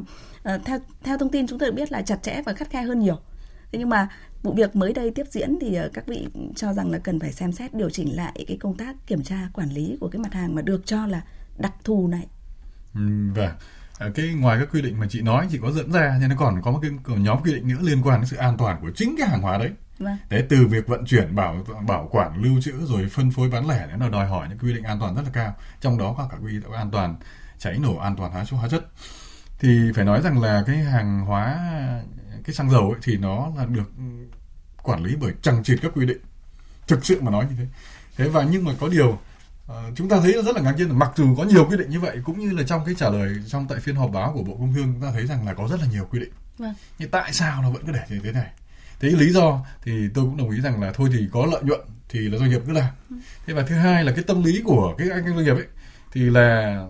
uh, 0.54 0.60
theo 0.64 0.78
theo 1.02 1.18
thông 1.18 1.30
tin 1.30 1.46
chúng 1.46 1.58
tôi 1.58 1.68
được 1.70 1.76
biết 1.76 1.92
là 1.92 2.02
chặt 2.02 2.22
chẽ 2.22 2.42
và 2.46 2.52
khắt 2.52 2.70
khe 2.70 2.82
hơn 2.82 2.98
nhiều. 2.98 3.18
Thế 3.72 3.78
nhưng 3.78 3.88
mà 3.88 4.08
vụ 4.42 4.52
việc 4.52 4.76
mới 4.76 4.92
đây 4.92 5.10
tiếp 5.10 5.26
diễn 5.30 5.58
thì 5.60 5.74
ờ, 5.74 5.90
các 5.94 6.06
vị 6.06 6.28
cho 6.56 6.72
rằng 6.72 6.90
là 6.90 6.98
cần 6.98 7.20
phải 7.20 7.32
xem 7.32 7.52
xét 7.52 7.74
điều 7.74 7.90
chỉnh 7.90 8.16
lại 8.16 8.44
cái 8.48 8.56
công 8.56 8.76
tác 8.76 8.96
kiểm 9.06 9.22
tra 9.22 9.48
quản 9.52 9.70
lý 9.70 9.96
của 10.00 10.08
cái 10.08 10.20
mặt 10.20 10.34
hàng 10.34 10.54
mà 10.54 10.62
được 10.62 10.86
cho 10.86 11.06
là 11.06 11.22
đặc 11.58 11.72
thù 11.84 12.08
này. 12.08 12.26
Ừ, 12.94 13.00
vâng. 13.34 13.52
À, 13.98 14.08
cái 14.14 14.26
ngoài 14.34 14.58
các 14.60 14.68
quy 14.72 14.82
định 14.82 15.00
mà 15.00 15.06
chị 15.10 15.20
nói 15.20 15.48
chị 15.50 15.58
có 15.62 15.72
dẫn 15.72 15.92
ra 15.92 16.16
nhưng 16.20 16.28
nó 16.28 16.36
còn 16.38 16.62
có 16.62 16.70
một 16.70 16.80
cái 16.82 16.90
nhóm 17.18 17.42
quy 17.42 17.54
định 17.54 17.68
nữa 17.68 17.78
liên 17.82 18.02
quan 18.02 18.20
đến 18.20 18.26
sự 18.26 18.36
an 18.36 18.56
toàn 18.56 18.78
của 18.80 18.90
chính 18.94 19.14
cái 19.18 19.28
hàng 19.28 19.42
hóa 19.42 19.58
đấy. 19.58 19.70
Vâng. 19.98 20.16
Đấy 20.30 20.46
từ 20.48 20.66
việc 20.66 20.86
vận 20.86 21.04
chuyển 21.04 21.34
bảo 21.34 21.64
bảo 21.86 22.08
quản 22.10 22.42
lưu 22.42 22.60
trữ 22.60 22.72
rồi 22.86 23.08
phân 23.08 23.30
phối 23.30 23.50
bán 23.50 23.68
lẻ 23.68 23.88
nó 23.98 24.08
đòi 24.08 24.26
hỏi 24.26 24.46
những 24.48 24.58
quy 24.58 24.74
định 24.74 24.84
an 24.84 25.00
toàn 25.00 25.14
rất 25.14 25.22
là 25.24 25.30
cao 25.32 25.54
trong 25.80 25.98
đó 25.98 26.14
có 26.18 26.28
cả 26.30 26.36
quy 26.44 26.52
định 26.52 26.72
an 26.72 26.90
toàn 26.90 27.16
cháy 27.58 27.78
nổ 27.78 27.96
an 27.96 28.16
toàn 28.16 28.32
hóa 28.32 28.44
số 28.44 28.56
hóa 28.56 28.68
chất 28.68 28.86
thì 29.58 29.92
phải 29.94 30.04
nói 30.04 30.22
rằng 30.22 30.42
là 30.42 30.62
cái 30.66 30.76
hàng 30.76 31.20
hóa 31.20 31.58
cái 32.44 32.54
xăng 32.54 32.70
dầu 32.70 32.90
ấy 32.90 33.00
thì 33.02 33.16
nó 33.16 33.52
là 33.56 33.64
được 33.64 33.90
quản 34.82 35.04
lý 35.04 35.16
bởi 35.20 35.32
chẳng 35.42 35.62
chịt 35.64 35.78
các 35.82 35.92
quy 35.94 36.06
định. 36.06 36.18
Thực 36.86 37.04
sự 37.04 37.20
mà 37.20 37.30
nói 37.30 37.46
như 37.50 37.56
thế. 37.58 37.66
Thế 38.16 38.28
và 38.28 38.46
nhưng 38.50 38.64
mà 38.64 38.72
có 38.80 38.88
điều 38.88 39.08
uh, 39.08 39.74
chúng 39.94 40.08
ta 40.08 40.20
thấy 40.20 40.32
rất 40.32 40.56
là 40.56 40.62
ngạc 40.62 40.72
nhiên 40.72 40.88
là 40.88 40.94
mặc 40.94 41.10
dù 41.16 41.34
có 41.36 41.44
nhiều 41.44 41.64
quy 41.64 41.76
định 41.76 41.90
như 41.90 42.00
vậy 42.00 42.18
cũng 42.24 42.38
như 42.38 42.50
là 42.50 42.62
trong 42.62 42.84
cái 42.84 42.94
trả 42.98 43.10
lời 43.10 43.34
trong 43.46 43.66
tại 43.68 43.80
phiên 43.80 43.96
họp 43.96 44.10
báo 44.10 44.32
của 44.34 44.42
bộ 44.42 44.54
công 44.54 44.74
thương 44.74 44.92
chúng 44.92 45.02
ta 45.02 45.10
thấy 45.12 45.26
rằng 45.26 45.46
là 45.46 45.54
có 45.54 45.68
rất 45.68 45.80
là 45.80 45.86
nhiều 45.86 46.04
quy 46.10 46.20
định. 46.20 46.32
Vâng. 46.58 46.74
nhưng 46.98 47.10
tại 47.10 47.32
sao 47.32 47.62
nó 47.62 47.70
vẫn 47.70 47.82
cứ 47.86 47.92
để 47.92 48.00
như 48.08 48.20
thế 48.24 48.32
này? 48.32 48.50
Thế 49.00 49.08
lý 49.08 49.32
do 49.32 49.64
thì 49.82 50.08
tôi 50.14 50.24
cũng 50.24 50.36
đồng 50.36 50.50
ý 50.50 50.60
rằng 50.60 50.82
là 50.82 50.92
thôi 50.92 51.08
thì 51.12 51.28
có 51.32 51.46
lợi 51.46 51.62
nhuận 51.62 51.80
thì 52.08 52.18
là 52.20 52.38
doanh 52.38 52.50
nghiệp 52.50 52.62
cứ 52.66 52.72
làm. 52.72 52.94
Ừ. 53.10 53.16
thế 53.46 53.54
và 53.54 53.62
thứ 53.62 53.74
hai 53.74 54.04
là 54.04 54.12
cái 54.12 54.24
tâm 54.24 54.42
lý 54.42 54.62
của 54.64 54.94
cái 54.98 55.10
anh 55.10 55.24
doanh 55.24 55.44
nghiệp 55.44 55.54
ấy 55.54 55.66
thì 56.12 56.20
là 56.20 56.86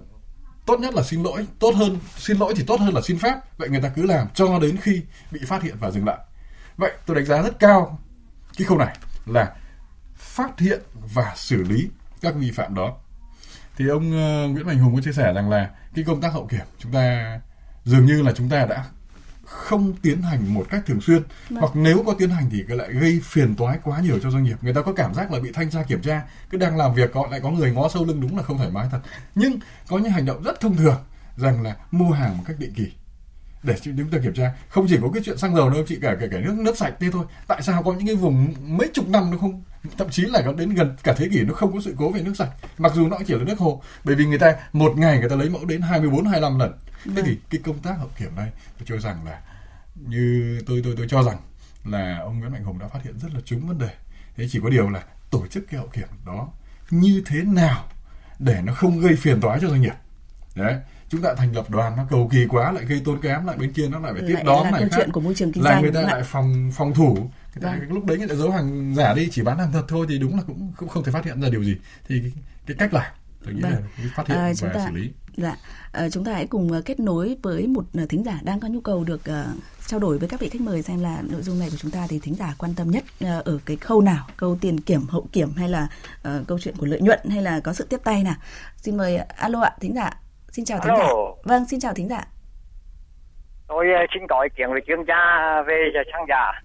tốt 0.69 0.81
nhất 0.81 0.95
là 0.95 1.03
xin 1.03 1.23
lỗi 1.23 1.47
tốt 1.59 1.75
hơn 1.75 1.99
xin 2.17 2.39
lỗi 2.39 2.55
thì 2.57 2.65
tốt 2.67 2.81
hơn 2.81 2.95
là 2.95 3.01
xin 3.01 3.19
phép. 3.19 3.35
Vậy 3.57 3.69
người 3.69 3.81
ta 3.81 3.89
cứ 3.89 4.07
làm 4.07 4.27
cho 4.35 4.59
đến 4.59 4.77
khi 4.83 5.03
bị 5.31 5.41
phát 5.47 5.63
hiện 5.63 5.77
và 5.81 5.91
dừng 5.91 6.07
lại. 6.07 6.19
Vậy 6.77 6.93
tôi 7.07 7.17
đánh 7.17 7.25
giá 7.25 7.43
rất 7.43 7.59
cao 7.59 7.99
cái 8.59 8.67
khâu 8.67 8.79
này 8.79 8.97
là 9.27 9.53
phát 10.17 10.59
hiện 10.59 10.83
và 11.15 11.33
xử 11.37 11.63
lý 11.63 11.89
các 12.21 12.35
vi 12.35 12.51
phạm 12.51 12.75
đó. 12.75 12.97
Thì 13.77 13.89
ông 13.89 14.09
uh, 14.09 14.51
Nguyễn 14.51 14.67
Mạnh 14.67 14.79
Hùng 14.79 14.95
có 14.95 15.01
chia 15.01 15.13
sẻ 15.13 15.33
rằng 15.33 15.51
là 15.51 15.71
cái 15.95 16.05
công 16.05 16.21
tác 16.21 16.33
hậu 16.33 16.47
kiểm 16.47 16.67
chúng 16.79 16.93
ta 16.93 17.41
dường 17.85 18.07
như 18.07 18.23
là 18.23 18.33
chúng 18.33 18.49
ta 18.49 18.67
đã 18.67 18.85
không 19.49 19.93
tiến 20.03 20.23
hành 20.23 20.55
một 20.55 20.67
cách 20.71 20.83
thường 20.87 21.01
xuyên. 21.01 21.23
Vâng. 21.49 21.61
hoặc 21.61 21.77
nếu 21.77 22.03
có 22.07 22.15
tiến 22.19 22.31
hành 22.31 22.51
thì 22.51 22.65
cái 22.69 22.77
lại 22.77 22.93
gây 22.93 23.21
phiền 23.25 23.55
toái 23.55 23.79
quá 23.85 24.01
nhiều 24.01 24.19
cho 24.23 24.31
doanh 24.31 24.45
nghiệp. 24.45 24.57
Người 24.63 24.75
ta 24.75 24.83
có 24.83 24.93
cảm 24.93 25.15
giác 25.15 25.33
là 25.33 25.41
bị 25.41 25.53
thanh 25.53 25.71
tra 25.71 25.83
kiểm 25.83 26.03
tra 26.03 26.23
cứ 26.51 26.59
đang 26.59 26.77
làm 26.77 26.95
việc 26.95 27.11
có 27.13 27.29
lại 27.31 27.41
có 27.41 27.51
người 27.51 27.73
ngó 27.73 27.89
sâu 27.89 28.05
lưng 28.05 28.21
đúng 28.21 28.37
là 28.37 28.43
không 28.43 28.59
thoải 28.59 28.71
mái 28.71 28.89
thật. 28.91 29.01
Nhưng 29.35 29.59
có 29.89 29.99
những 29.99 30.13
hành 30.13 30.27
động 30.27 30.43
rất 30.43 30.61
thông 30.61 30.77
thường 30.77 30.97
rằng 31.37 31.63
là 31.63 31.77
mua 31.91 32.11
hàng 32.11 32.39
một 32.39 32.45
cách 32.47 32.57
định 32.59 32.75
kỳ 32.75 32.93
để 33.63 33.75
chúng 33.85 34.11
ta 34.11 34.19
kiểm 34.23 34.35
tra. 34.35 34.53
Không 34.69 34.87
chỉ 34.89 34.99
có 35.03 35.09
cái 35.15 35.23
chuyện 35.27 35.39
xăng 35.39 35.55
dầu 35.55 35.71
đâu 35.71 35.85
chị 35.89 35.99
cả 36.03 36.17
cả, 36.21 36.27
cả 36.31 36.39
nước 36.39 36.55
nước 36.59 36.77
sạch 36.77 36.95
thế 37.01 37.11
thôi. 37.13 37.25
Tại 37.47 37.63
sao 37.63 37.83
có 37.83 37.93
những 37.93 38.07
cái 38.07 38.17
vùng 38.17 38.55
mấy 38.61 38.89
chục 38.95 39.09
năm 39.09 39.31
nó 39.31 39.39
không 39.39 39.63
thậm 39.99 40.11
chí 40.11 40.23
là 40.23 40.43
có 40.47 40.53
đến 40.53 40.75
gần 40.75 40.97
cả 41.03 41.15
thế 41.17 41.29
kỷ 41.33 41.43
nó 41.43 41.55
không 41.55 41.73
có 41.73 41.81
sự 41.85 41.95
cố 41.99 42.11
về 42.11 42.23
nước 42.23 42.35
sạch? 42.37 42.51
Mặc 42.79 42.93
dù 42.95 43.09
nó 43.09 43.19
chỉ 43.27 43.35
là 43.35 43.45
nước 43.45 43.59
hồ 43.59 43.83
bởi 44.05 44.15
vì 44.15 44.27
người 44.27 44.39
ta 44.39 44.55
một 44.73 44.93
ngày 44.97 45.19
người 45.19 45.29
ta 45.29 45.37
lấy 45.37 45.49
mẫu 45.49 45.65
đến 45.65 45.81
24 45.83 46.25
25 46.25 46.59
lần 46.59 46.73
thế 47.05 47.13
vâng. 47.13 47.25
thì 47.25 47.39
cái 47.51 47.61
công 47.65 47.79
tác 47.79 47.99
hậu 47.99 48.11
kiểm 48.19 48.37
này 48.37 48.51
tôi 48.79 48.87
cho 48.87 48.99
rằng 48.99 49.25
là 49.25 49.41
như 49.95 50.59
tôi 50.67 50.81
tôi 50.85 50.95
tôi 50.97 51.07
cho 51.09 51.23
rằng 51.23 51.39
là 51.85 52.19
ông 52.19 52.39
Nguyễn 52.39 52.53
Mạnh 52.53 52.65
Hùng 52.65 52.79
đã 52.79 52.89
phát 52.89 53.03
hiện 53.05 53.19
rất 53.19 53.35
là 53.35 53.41
trúng 53.45 53.67
vấn 53.67 53.79
đề. 53.79 53.91
Thế 54.37 54.49
chỉ 54.51 54.61
có 54.63 54.71
điều 54.71 54.91
là 54.91 55.05
tổ 55.31 55.47
chức 55.47 55.65
cái 55.71 55.81
hậu 55.81 55.89
kiểm 55.89 56.09
đó 56.27 56.49
như 56.91 57.23
thế 57.27 57.43
nào 57.43 57.85
để 58.39 58.63
nó 58.65 58.75
không 58.75 59.01
gây 59.01 59.17
phiền 59.17 59.41
toái 59.41 59.59
cho 59.63 59.69
doanh 59.69 59.81
nghiệp. 59.81 59.95
Đấy 60.55 60.77
chúng 61.09 61.23
ta 61.23 61.35
thành 61.35 61.57
lập 61.57 61.71
đoàn 61.71 61.97
nó 61.97 62.07
cầu 62.11 62.29
kỳ 62.33 62.47
quá 62.49 62.73
lại 62.73 62.85
gây 62.85 63.03
tốn 63.05 63.21
kém 63.21 63.47
lại 63.47 63.57
bên 63.57 63.73
kia 63.73 63.89
nó 63.89 63.99
lại 63.99 64.13
phải 64.13 64.23
tiếp 64.29 64.35
lại 64.35 64.45
đón 64.45 64.73
lại 64.73 64.89
chuyện 64.97 65.13
của 65.13 65.21
môi 65.21 65.35
trường 65.35 65.53
kinh 65.53 65.65
là 65.65 65.71
doanh 65.71 65.83
người 65.83 65.93
ta 65.93 66.03
lại 66.03 66.23
phòng 66.25 66.71
phòng 66.75 66.95
thủ. 66.95 67.15
Người 67.55 67.63
ta, 67.63 67.77
vâng. 67.79 67.93
lúc 67.93 68.05
đấy 68.05 68.19
người 68.19 68.29
ta 68.29 68.35
giấu 68.35 68.51
hàng 68.51 68.95
giả 68.95 69.15
đi 69.15 69.29
chỉ 69.31 69.43
bán 69.43 69.59
hàng 69.59 69.73
thật 69.73 69.85
thôi 69.89 70.07
thì 70.09 70.19
đúng 70.19 70.37
là 70.37 70.43
cũng 70.47 70.73
cũng 70.77 70.89
không 70.89 71.05
thể 71.05 71.13
phát 71.13 71.25
hiện 71.25 71.41
ra 71.41 71.49
điều 71.49 71.65
gì. 71.65 71.77
Thì 72.09 72.21
cái, 72.21 72.33
cái 72.67 72.77
cách 72.79 72.95
làm 72.95 73.13
tôi 73.45 73.55
nghĩ 73.55 73.63
vâng. 73.63 73.73
là 73.73 73.79
phát 74.15 74.27
hiện 74.29 74.39
à, 74.39 74.53
và 74.61 74.69
ta, 74.75 74.87
xử 74.87 74.97
lý 74.97 75.13
dạ 75.37 75.57
à, 75.93 76.09
chúng 76.09 76.25
ta 76.25 76.33
hãy 76.33 76.47
cùng 76.47 76.73
ờ, 76.73 76.83
kết 76.85 77.01
nối 77.01 77.37
với 77.43 77.67
một 77.67 77.85
thính 78.09 78.25
giả 78.25 78.39
đang 78.43 78.61
có 78.61 78.69
nhu 78.69 78.81
cầu 78.81 79.05
được 79.05 79.21
uh, 79.31 79.63
trao 79.87 80.01
đổi 80.01 80.19
với 80.19 80.29
các 80.29 80.41
vị 80.41 80.49
khách 80.49 80.61
mời 80.61 80.83
xem 80.83 81.01
là 81.01 81.23
nội 81.31 81.43
dung 81.43 81.59
này 81.59 81.69
của 81.71 81.77
chúng 81.77 81.91
ta 81.91 82.07
thì 82.09 82.21
thính 82.23 82.35
giả 82.35 82.55
quan 82.59 82.75
tâm 82.77 82.91
nhất 82.91 83.05
uh, 83.25 83.45
ở 83.45 83.59
cái 83.67 83.77
khâu 83.77 84.01
nào 84.01 84.27
câu 84.37 84.59
tiền 84.61 84.81
kiểm 84.81 85.01
hậu 85.09 85.27
kiểm 85.33 85.49
hay 85.57 85.69
là 85.69 85.89
uh, 86.29 86.47
câu 86.49 86.59
chuyện 86.59 86.77
của 86.77 86.87
lợi 86.87 87.01
nhuận 87.01 87.21
hay 87.31 87.43
là 87.43 87.61
có 87.61 87.73
sự 87.73 87.87
tiếp 87.91 88.01
tay 88.05 88.23
nào 88.23 88.37
xin 88.77 88.97
mời 88.97 89.17
alo 89.17 89.61
ạ 89.61 89.73
thính 89.81 89.95
giả 89.95 90.11
Xin 90.59 90.65
chào 90.65 90.79
thính 90.79 90.97
giả. 90.99 91.09
Vâng, 91.45 91.65
xin 91.65 91.81
chào 91.81 91.95
thính 91.95 92.09
giả. 92.09 92.25
Tôi 93.69 93.87
xin 94.15 94.23
có 94.29 94.43
ý 94.43 94.49
kiến 94.57 94.71
với 94.73 94.81
chuyên 94.87 94.99
gia 95.09 95.63
về 95.67 95.91
xăng 96.13 96.27
giả. 96.29 96.63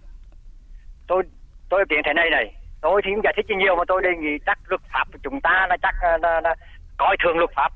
Tôi 1.07 1.23
tôi 1.69 1.85
kiến 1.89 1.99
thế 2.05 2.13
này 2.13 2.29
này. 2.29 2.55
Tôi 2.83 3.01
thì 3.05 3.11
cũng 3.11 3.23
giải 3.23 3.33
thích 3.35 3.45
nhiều 3.57 3.75
mà 3.75 3.83
tôi 3.87 4.01
đề 4.01 4.09
nghị 4.19 4.37
chắc 4.45 4.57
luật 4.67 4.81
pháp 4.93 5.05
của 5.13 5.19
chúng 5.23 5.41
ta 5.41 5.67
là 5.69 5.77
chắc 5.81 5.95
là, 6.01 6.17
là, 6.21 6.41
là 6.41 6.55
coi 6.97 7.15
thường 7.23 7.37
luật 7.37 7.49
pháp. 7.55 7.71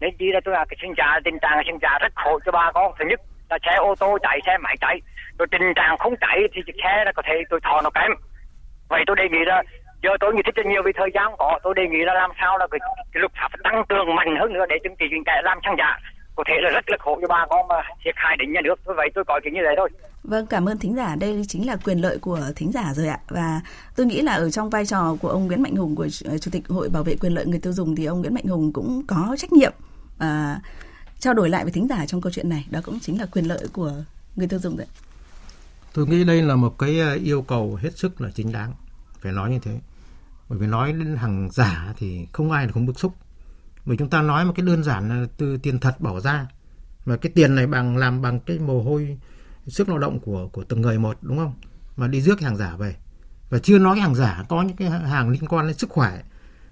Nên 0.00 0.10
chỉ 0.18 0.26
là 0.32 0.40
tôi 0.44 0.54
là 0.54 0.64
cái 0.68 0.76
sinh 0.82 0.94
trả 0.96 1.20
tình 1.24 1.38
trạng 1.38 1.62
sinh 1.66 1.78
trả 1.82 1.98
rất 1.98 2.12
khổ 2.14 2.38
cho 2.44 2.52
bà 2.52 2.72
con. 2.72 2.92
Thứ 2.98 3.04
nhất 3.08 3.20
là 3.50 3.58
xe 3.66 3.76
ô 3.76 3.94
tô 3.94 4.18
chạy, 4.22 4.40
xe 4.46 4.58
máy 4.58 4.76
chạy. 4.80 5.00
Rồi 5.38 5.46
tình 5.50 5.74
trạng 5.76 5.98
không 5.98 6.14
chạy 6.20 6.38
thì 6.52 6.62
xe 6.84 7.04
là 7.04 7.12
có 7.12 7.22
thể 7.26 7.34
tôi 7.50 7.60
thò 7.62 7.80
nó 7.84 7.90
kém. 7.90 8.10
Vậy 8.88 9.02
tôi 9.06 9.16
đề 9.16 9.28
nghị 9.28 9.44
là 9.46 9.62
giờ 10.02 10.10
tôi 10.20 10.34
nghĩ 10.34 10.42
thích 10.42 10.66
nhiều 10.66 10.82
vì 10.82 10.92
thời 10.92 11.10
gian 11.14 11.26
có 11.38 11.58
tôi 11.62 11.74
đề 11.74 11.88
nghị 11.88 12.04
là 12.04 12.14
làm 12.14 12.30
sao 12.40 12.58
là 12.58 12.66
cái, 12.70 12.80
cái 13.12 13.20
luật 13.20 13.32
pháp 13.40 13.50
tăng 13.64 13.84
cường 13.88 14.14
mạnh 14.14 14.36
hơn 14.40 14.52
nữa 14.52 14.64
để 14.68 14.76
chứng 14.84 14.96
chỉ 14.98 15.04
những 15.10 15.24
kẻ 15.24 15.40
làm 15.44 15.58
xăng 15.64 15.76
giả 15.78 15.98
có 16.36 16.44
thể 16.46 16.54
là 16.62 16.70
rất 16.70 16.90
là 16.90 16.96
khổ 17.00 17.18
cho 17.20 17.26
bà 17.28 17.46
con 17.50 17.68
mà 17.68 17.74
thiệt 18.04 18.14
hại 18.16 18.36
đến 18.36 18.52
nhà 18.52 18.60
nước 18.64 18.74
tôi 18.84 18.94
vậy 18.96 19.08
tôi 19.14 19.24
có 19.24 19.40
cái 19.44 19.52
như 19.52 19.60
vậy 19.64 19.74
thôi 19.76 19.90
Vâng, 20.26 20.46
cảm 20.46 20.68
ơn 20.68 20.78
thính 20.78 20.94
giả. 20.96 21.16
Đây 21.16 21.42
chính 21.48 21.66
là 21.66 21.76
quyền 21.76 21.98
lợi 21.98 22.18
của 22.18 22.40
thính 22.56 22.72
giả 22.72 22.92
rồi 22.94 23.06
ạ. 23.06 23.18
Và 23.28 23.60
tôi 23.96 24.06
nghĩ 24.06 24.22
là 24.22 24.32
ở 24.32 24.50
trong 24.50 24.70
vai 24.70 24.86
trò 24.86 25.16
của 25.20 25.28
ông 25.28 25.46
Nguyễn 25.46 25.62
Mạnh 25.62 25.76
Hùng 25.76 25.96
của 25.96 26.08
Chủ 26.40 26.50
tịch 26.50 26.68
Hội 26.68 26.88
Bảo 26.88 27.02
vệ 27.02 27.16
quyền 27.16 27.34
lợi 27.34 27.46
người 27.46 27.58
tiêu 27.58 27.72
dùng 27.72 27.96
thì 27.96 28.04
ông 28.04 28.20
Nguyễn 28.20 28.34
Mạnh 28.34 28.44
Hùng 28.44 28.72
cũng 28.72 29.02
có 29.06 29.36
trách 29.38 29.52
nhiệm 29.52 29.72
à, 30.18 30.60
trao 31.18 31.34
đổi 31.34 31.48
lại 31.48 31.64
với 31.64 31.72
thính 31.72 31.88
giả 31.88 32.06
trong 32.06 32.20
câu 32.20 32.32
chuyện 32.32 32.48
này. 32.48 32.66
Đó 32.70 32.80
cũng 32.84 33.00
chính 33.00 33.20
là 33.20 33.26
quyền 33.26 33.44
lợi 33.44 33.66
của 33.72 33.92
người 34.36 34.48
tiêu 34.48 34.58
dùng 34.58 34.76
đấy. 34.76 34.86
Tôi 35.94 36.06
nghĩ 36.06 36.24
đây 36.24 36.42
là 36.42 36.56
một 36.56 36.78
cái 36.78 37.00
à, 37.00 37.16
yêu 37.24 37.42
cầu 37.42 37.78
hết 37.82 37.98
sức 37.98 38.20
là 38.20 38.30
chính 38.34 38.52
đáng. 38.52 38.72
Phải 39.20 39.32
nói 39.32 39.50
như 39.50 39.58
thế 39.58 39.78
bởi 40.48 40.58
vì 40.58 40.66
nói 40.66 40.92
đến 40.92 41.16
hàng 41.16 41.48
giả 41.52 41.94
thì 41.98 42.26
không 42.32 42.50
ai 42.50 42.66
là 42.66 42.72
không 42.72 42.86
bức 42.86 42.98
xúc 42.98 43.12
bởi 43.86 43.96
chúng 43.96 44.10
ta 44.10 44.22
nói 44.22 44.44
một 44.44 44.52
cái 44.56 44.66
đơn 44.66 44.84
giản 44.84 45.08
là 45.08 45.26
từ 45.36 45.56
tiền 45.56 45.78
thật 45.78 46.00
bỏ 46.00 46.20
ra. 46.20 46.46
Mà 47.04 47.16
cái 47.16 47.32
tiền 47.34 47.54
này 47.54 47.66
bằng 47.66 47.96
làm 47.96 48.22
bằng 48.22 48.40
cái 48.40 48.58
mồ 48.58 48.82
hôi 48.82 49.18
sức 49.66 49.88
lao 49.88 49.98
động 49.98 50.20
của 50.20 50.48
của 50.48 50.64
từng 50.64 50.80
người 50.80 50.98
một 50.98 51.18
đúng 51.22 51.38
không? 51.38 51.54
Mà 51.96 52.08
đi 52.08 52.20
rước 52.20 52.40
hàng 52.40 52.56
giả 52.56 52.76
về. 52.76 52.96
Và 53.50 53.58
chưa 53.58 53.78
nói 53.78 53.98
hàng 53.98 54.14
giả 54.14 54.44
có 54.48 54.62
những 54.62 54.76
cái 54.76 54.90
hàng 54.90 55.30
liên 55.30 55.48
quan 55.48 55.66
đến 55.66 55.76
sức 55.76 55.90
khỏe. 55.90 56.22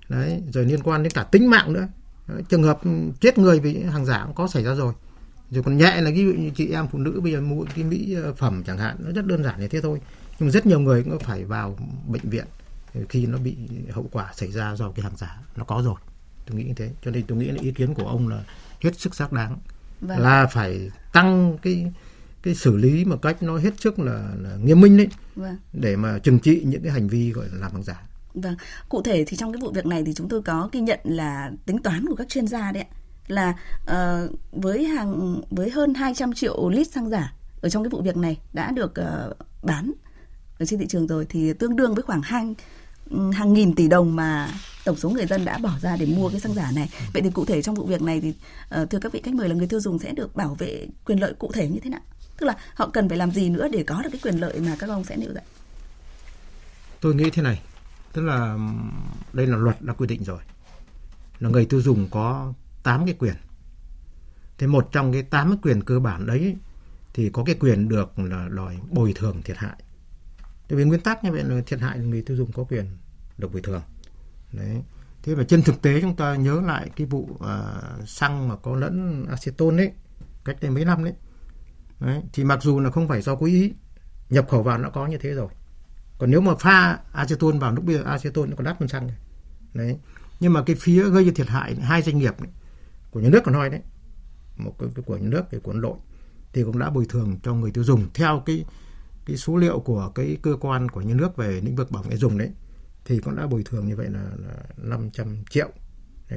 Đấy 0.08 0.42
rồi 0.52 0.64
liên 0.64 0.82
quan 0.82 1.02
đến 1.02 1.12
cả 1.12 1.22
tính 1.22 1.50
mạng 1.50 1.72
nữa. 1.72 1.88
Đấy, 2.26 2.42
trường 2.48 2.62
hợp 2.62 2.80
chết 3.20 3.38
người 3.38 3.60
vì 3.60 3.82
hàng 3.82 4.04
giả 4.04 4.22
cũng 4.26 4.34
có 4.34 4.48
xảy 4.48 4.64
ra 4.64 4.74
rồi. 4.74 4.94
Rồi 5.50 5.62
còn 5.62 5.76
nhẹ 5.76 6.00
là 6.00 6.10
ví 6.10 6.24
dụ 6.24 6.32
như 6.32 6.50
chị 6.50 6.68
em 6.68 6.86
phụ 6.92 6.98
nữ 6.98 7.20
bây 7.20 7.32
giờ 7.32 7.40
mua 7.40 7.64
cái 7.74 7.84
mỹ 7.84 8.14
ờ, 8.14 8.34
phẩm 8.34 8.62
chẳng 8.66 8.78
hạn 8.78 8.96
nó 8.98 9.10
rất 9.10 9.26
đơn 9.26 9.44
giản 9.44 9.60
như 9.60 9.68
thế 9.68 9.80
thôi. 9.80 10.00
Nhưng 10.38 10.50
rất 10.50 10.66
nhiều 10.66 10.80
người 10.80 11.04
cũng 11.04 11.18
phải 11.18 11.44
vào 11.44 11.76
bệnh 12.06 12.30
viện 12.30 12.46
khi 13.08 13.26
nó 13.26 13.38
bị 13.38 13.56
hậu 13.90 14.08
quả 14.12 14.30
xảy 14.34 14.52
ra 14.52 14.76
do 14.76 14.90
cái 14.90 15.02
hàng 15.02 15.16
giả 15.16 15.38
nó 15.56 15.64
có 15.64 15.82
rồi 15.84 15.96
tôi 16.46 16.56
nghĩ 16.56 16.64
như 16.64 16.74
thế. 16.74 16.90
Cho 17.04 17.10
nên 17.10 17.22
tôi 17.26 17.38
nghĩ 17.38 17.46
là 17.46 17.62
ý 17.62 17.72
kiến 17.72 17.94
của 17.94 18.06
ông 18.06 18.28
là 18.28 18.44
hết 18.80 19.00
sức 19.00 19.14
xác 19.14 19.32
đáng. 19.32 19.58
Vâng. 20.00 20.18
là 20.18 20.46
phải 20.46 20.90
tăng 21.12 21.58
cái 21.62 21.92
cái 22.42 22.54
xử 22.54 22.76
lý 22.76 23.04
một 23.04 23.22
cách 23.22 23.42
nó 23.42 23.56
hết 23.56 23.80
sức 23.80 23.98
là, 23.98 24.28
là 24.42 24.56
nghiêm 24.56 24.80
minh 24.80 24.96
đấy 24.96 25.08
vâng. 25.36 25.56
để 25.72 25.96
mà 25.96 26.18
trừng 26.18 26.38
trị 26.38 26.62
những 26.66 26.82
cái 26.82 26.92
hành 26.92 27.08
vi 27.08 27.30
gọi 27.30 27.46
là 27.52 27.58
làm 27.58 27.72
hàng 27.72 27.82
giả. 27.82 28.02
Vâng. 28.34 28.56
Cụ 28.88 29.02
thể 29.02 29.24
thì 29.26 29.36
trong 29.36 29.52
cái 29.52 29.60
vụ 29.60 29.72
việc 29.72 29.86
này 29.86 30.02
thì 30.06 30.14
chúng 30.14 30.28
tôi 30.28 30.42
có 30.42 30.68
ghi 30.72 30.80
nhận 30.80 31.00
là 31.04 31.50
tính 31.66 31.82
toán 31.82 32.06
của 32.08 32.14
các 32.14 32.28
chuyên 32.28 32.46
gia 32.46 32.72
đấy 32.72 32.84
là 33.26 33.54
uh, 33.82 34.30
với 34.52 34.84
hàng 34.84 35.40
với 35.50 35.70
hơn 35.70 35.94
200 35.94 36.32
triệu 36.32 36.68
lít 36.68 36.92
xăng 36.92 37.10
giả 37.10 37.34
ở 37.60 37.68
trong 37.68 37.82
cái 37.82 37.90
vụ 37.90 38.02
việc 38.02 38.16
này 38.16 38.38
đã 38.52 38.70
được 38.70 38.94
uh, 39.00 39.36
bán 39.62 39.92
ở 40.58 40.66
trên 40.66 40.80
thị 40.80 40.86
trường 40.88 41.06
rồi 41.06 41.26
thì 41.28 41.52
tương 41.52 41.76
đương 41.76 41.94
với 41.94 42.02
khoảng 42.02 42.22
hai 42.22 42.44
Ừ, 42.44 42.54
hàng 43.10 43.52
nghìn 43.52 43.74
tỷ 43.74 43.88
đồng 43.88 44.16
mà 44.16 44.48
tổng 44.84 44.96
số 44.96 45.10
người 45.10 45.26
dân 45.26 45.44
đã 45.44 45.58
bỏ 45.58 45.78
ra 45.80 45.96
để 45.96 46.06
mua 46.06 46.28
cái 46.28 46.40
xăng 46.40 46.54
giả 46.54 46.70
này. 46.74 46.90
Vậy 47.12 47.22
thì 47.22 47.30
cụ 47.30 47.44
thể 47.44 47.62
trong 47.62 47.74
vụ 47.74 47.86
việc 47.86 48.02
này 48.02 48.20
thì 48.20 48.34
uh, 48.82 48.90
thưa 48.90 48.98
các 48.98 49.12
vị 49.12 49.20
khách 49.24 49.34
mời 49.34 49.48
là 49.48 49.54
người 49.54 49.66
tiêu 49.66 49.80
dùng 49.80 49.98
sẽ 49.98 50.12
được 50.12 50.36
bảo 50.36 50.54
vệ 50.54 50.86
quyền 51.04 51.20
lợi 51.20 51.34
cụ 51.38 51.50
thể 51.54 51.68
như 51.68 51.80
thế 51.80 51.90
nào? 51.90 52.00
Tức 52.38 52.46
là 52.46 52.56
họ 52.74 52.88
cần 52.88 53.08
phải 53.08 53.18
làm 53.18 53.30
gì 53.30 53.48
nữa 53.48 53.68
để 53.68 53.82
có 53.82 54.02
được 54.02 54.08
cái 54.12 54.20
quyền 54.22 54.36
lợi 54.36 54.60
mà 54.60 54.76
các 54.78 54.90
ông 54.90 55.04
sẽ 55.04 55.16
nêu 55.16 55.32
dậy? 55.32 55.44
Tôi 57.00 57.14
nghĩ 57.14 57.30
thế 57.30 57.42
này, 57.42 57.62
tức 58.12 58.22
là 58.22 58.58
đây 59.32 59.46
là 59.46 59.56
luật 59.56 59.82
đã 59.82 59.92
quy 59.92 60.06
định 60.06 60.24
rồi. 60.24 60.38
Là 61.38 61.48
người 61.48 61.66
tiêu 61.66 61.82
dùng 61.82 62.08
có 62.10 62.52
8 62.82 63.06
cái 63.06 63.14
quyền. 63.18 63.34
Thế 64.58 64.66
một 64.66 64.88
trong 64.92 65.12
cái 65.12 65.22
8 65.22 65.50
cái 65.50 65.58
quyền 65.62 65.82
cơ 65.82 66.00
bản 66.00 66.26
đấy 66.26 66.56
thì 67.14 67.30
có 67.32 67.44
cái 67.44 67.54
quyền 67.60 67.88
được 67.88 68.18
là 68.18 68.48
đòi 68.50 68.78
bồi 68.90 69.12
thường 69.16 69.42
thiệt 69.42 69.56
hại 69.56 69.76
Tại 70.68 70.76
vì 70.76 70.84
nguyên 70.84 71.00
tắc 71.00 71.24
như 71.24 71.32
vậy 71.32 71.44
là 71.44 71.62
thiệt 71.66 71.80
hại 71.80 71.98
người 71.98 72.22
tiêu 72.22 72.36
dùng 72.36 72.52
có 72.52 72.64
quyền 72.64 72.86
được 73.38 73.52
bồi 73.52 73.62
thường. 73.62 73.82
Đấy. 74.52 74.82
Thế 75.22 75.34
mà 75.34 75.44
trên 75.48 75.62
thực 75.62 75.82
tế 75.82 76.00
chúng 76.00 76.16
ta 76.16 76.34
nhớ 76.34 76.60
lại 76.60 76.90
cái 76.96 77.06
vụ 77.06 77.28
uh, 77.32 78.08
xăng 78.08 78.48
mà 78.48 78.56
có 78.56 78.76
lẫn 78.76 79.26
acetone 79.28 79.76
đấy, 79.76 79.92
cách 80.44 80.56
đây 80.60 80.70
mấy 80.70 80.84
năm 80.84 81.04
đấy. 81.04 81.14
đấy. 82.00 82.22
Thì 82.32 82.44
mặc 82.44 82.62
dù 82.62 82.80
là 82.80 82.90
không 82.90 83.08
phải 83.08 83.22
do 83.22 83.34
cố 83.34 83.46
ý, 83.46 83.72
nhập 84.30 84.48
khẩu 84.48 84.62
vào 84.62 84.78
nó 84.78 84.90
có 84.90 85.06
như 85.06 85.18
thế 85.18 85.30
rồi. 85.30 85.48
Còn 86.18 86.30
nếu 86.30 86.40
mà 86.40 86.54
pha 86.54 86.98
acetone 87.12 87.58
vào 87.58 87.72
lúc 87.72 87.84
bây 87.84 87.96
giờ 87.96 88.02
acetone 88.02 88.50
nó 88.50 88.56
còn 88.56 88.64
đắt 88.64 88.80
hơn 88.80 88.88
xăng 88.88 89.06
này. 89.06 89.16
Đấy. 89.74 89.98
Nhưng 90.40 90.52
mà 90.52 90.62
cái 90.66 90.76
phía 90.80 91.10
gây 91.10 91.24
ra 91.24 91.32
thiệt 91.34 91.48
hại 91.48 91.74
hai 91.74 92.02
doanh 92.02 92.18
nghiệp 92.18 92.40
đấy, 92.40 92.50
của 93.10 93.20
nhà 93.20 93.28
nước 93.28 93.40
còn 93.44 93.54
nói 93.54 93.70
đấy, 93.70 93.80
một 94.56 94.74
cái, 94.78 94.88
cái 94.94 95.02
của 95.06 95.16
nhà 95.16 95.28
nước 95.28 95.42
cái 95.50 95.60
của 95.60 95.72
Ấn 95.72 95.80
Độ 95.80 95.98
thì 96.52 96.62
cũng 96.62 96.78
đã 96.78 96.90
bồi 96.90 97.06
thường 97.08 97.38
cho 97.42 97.54
người 97.54 97.70
tiêu 97.70 97.84
dùng 97.84 98.06
theo 98.14 98.42
cái 98.46 98.64
cái 99.26 99.36
số 99.36 99.56
liệu 99.56 99.80
của 99.80 100.12
cái 100.14 100.36
cơ 100.42 100.56
quan 100.60 100.88
của 100.88 101.00
nhà 101.00 101.14
nước 101.14 101.36
về 101.36 101.60
lĩnh 101.60 101.76
vực 101.76 101.90
bảo 101.90 102.02
vệ 102.02 102.16
dùng 102.16 102.38
đấy 102.38 102.50
thì 103.04 103.18
cũng 103.18 103.36
đã 103.36 103.46
bồi 103.46 103.62
thường 103.64 103.86
như 103.86 103.96
vậy 103.96 104.08
là, 104.10 104.30
là 104.36 104.54
500 104.76 105.44
triệu. 105.50 105.68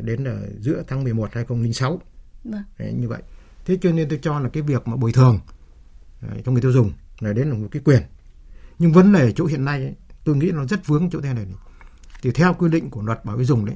Đến 0.01 0.23
là 0.23 0.41
giữa 0.59 0.83
tháng 0.87 1.03
11 1.03 1.29
2006 1.31 2.01
vâng. 2.43 2.63
đấy, 2.79 2.93
như 2.93 3.07
vậy. 3.07 3.21
Thế 3.65 3.77
cho 3.81 3.91
nên 3.91 4.09
tôi 4.09 4.19
cho 4.21 4.39
là 4.39 4.49
cái 4.49 4.63
việc 4.63 4.87
mà 4.87 4.95
bồi 4.95 5.11
thường 5.11 5.39
đấy, 6.21 6.41
cho 6.45 6.51
người 6.51 6.61
tiêu 6.61 6.71
dùng 6.71 6.91
là 7.19 7.33
đến 7.33 7.47
là 7.47 7.53
một 7.53 7.67
cái 7.71 7.81
quyền. 7.85 8.01
Nhưng 8.79 8.93
vấn 8.93 9.13
đề 9.13 9.31
chỗ 9.31 9.45
hiện 9.45 9.65
nay 9.65 9.83
ấy, 9.83 9.95
tôi 10.23 10.35
nghĩ 10.35 10.51
nó 10.51 10.65
rất 10.65 10.87
vướng 10.87 11.09
chỗ 11.09 11.21
thế 11.21 11.33
này, 11.33 11.45
này. 11.45 11.55
Thì 12.21 12.31
theo 12.31 12.53
quy 12.53 12.69
định 12.69 12.89
của 12.89 13.01
luật 13.01 13.25
bảo 13.25 13.37
vệ 13.37 13.43
dùng 13.43 13.65
đấy 13.65 13.75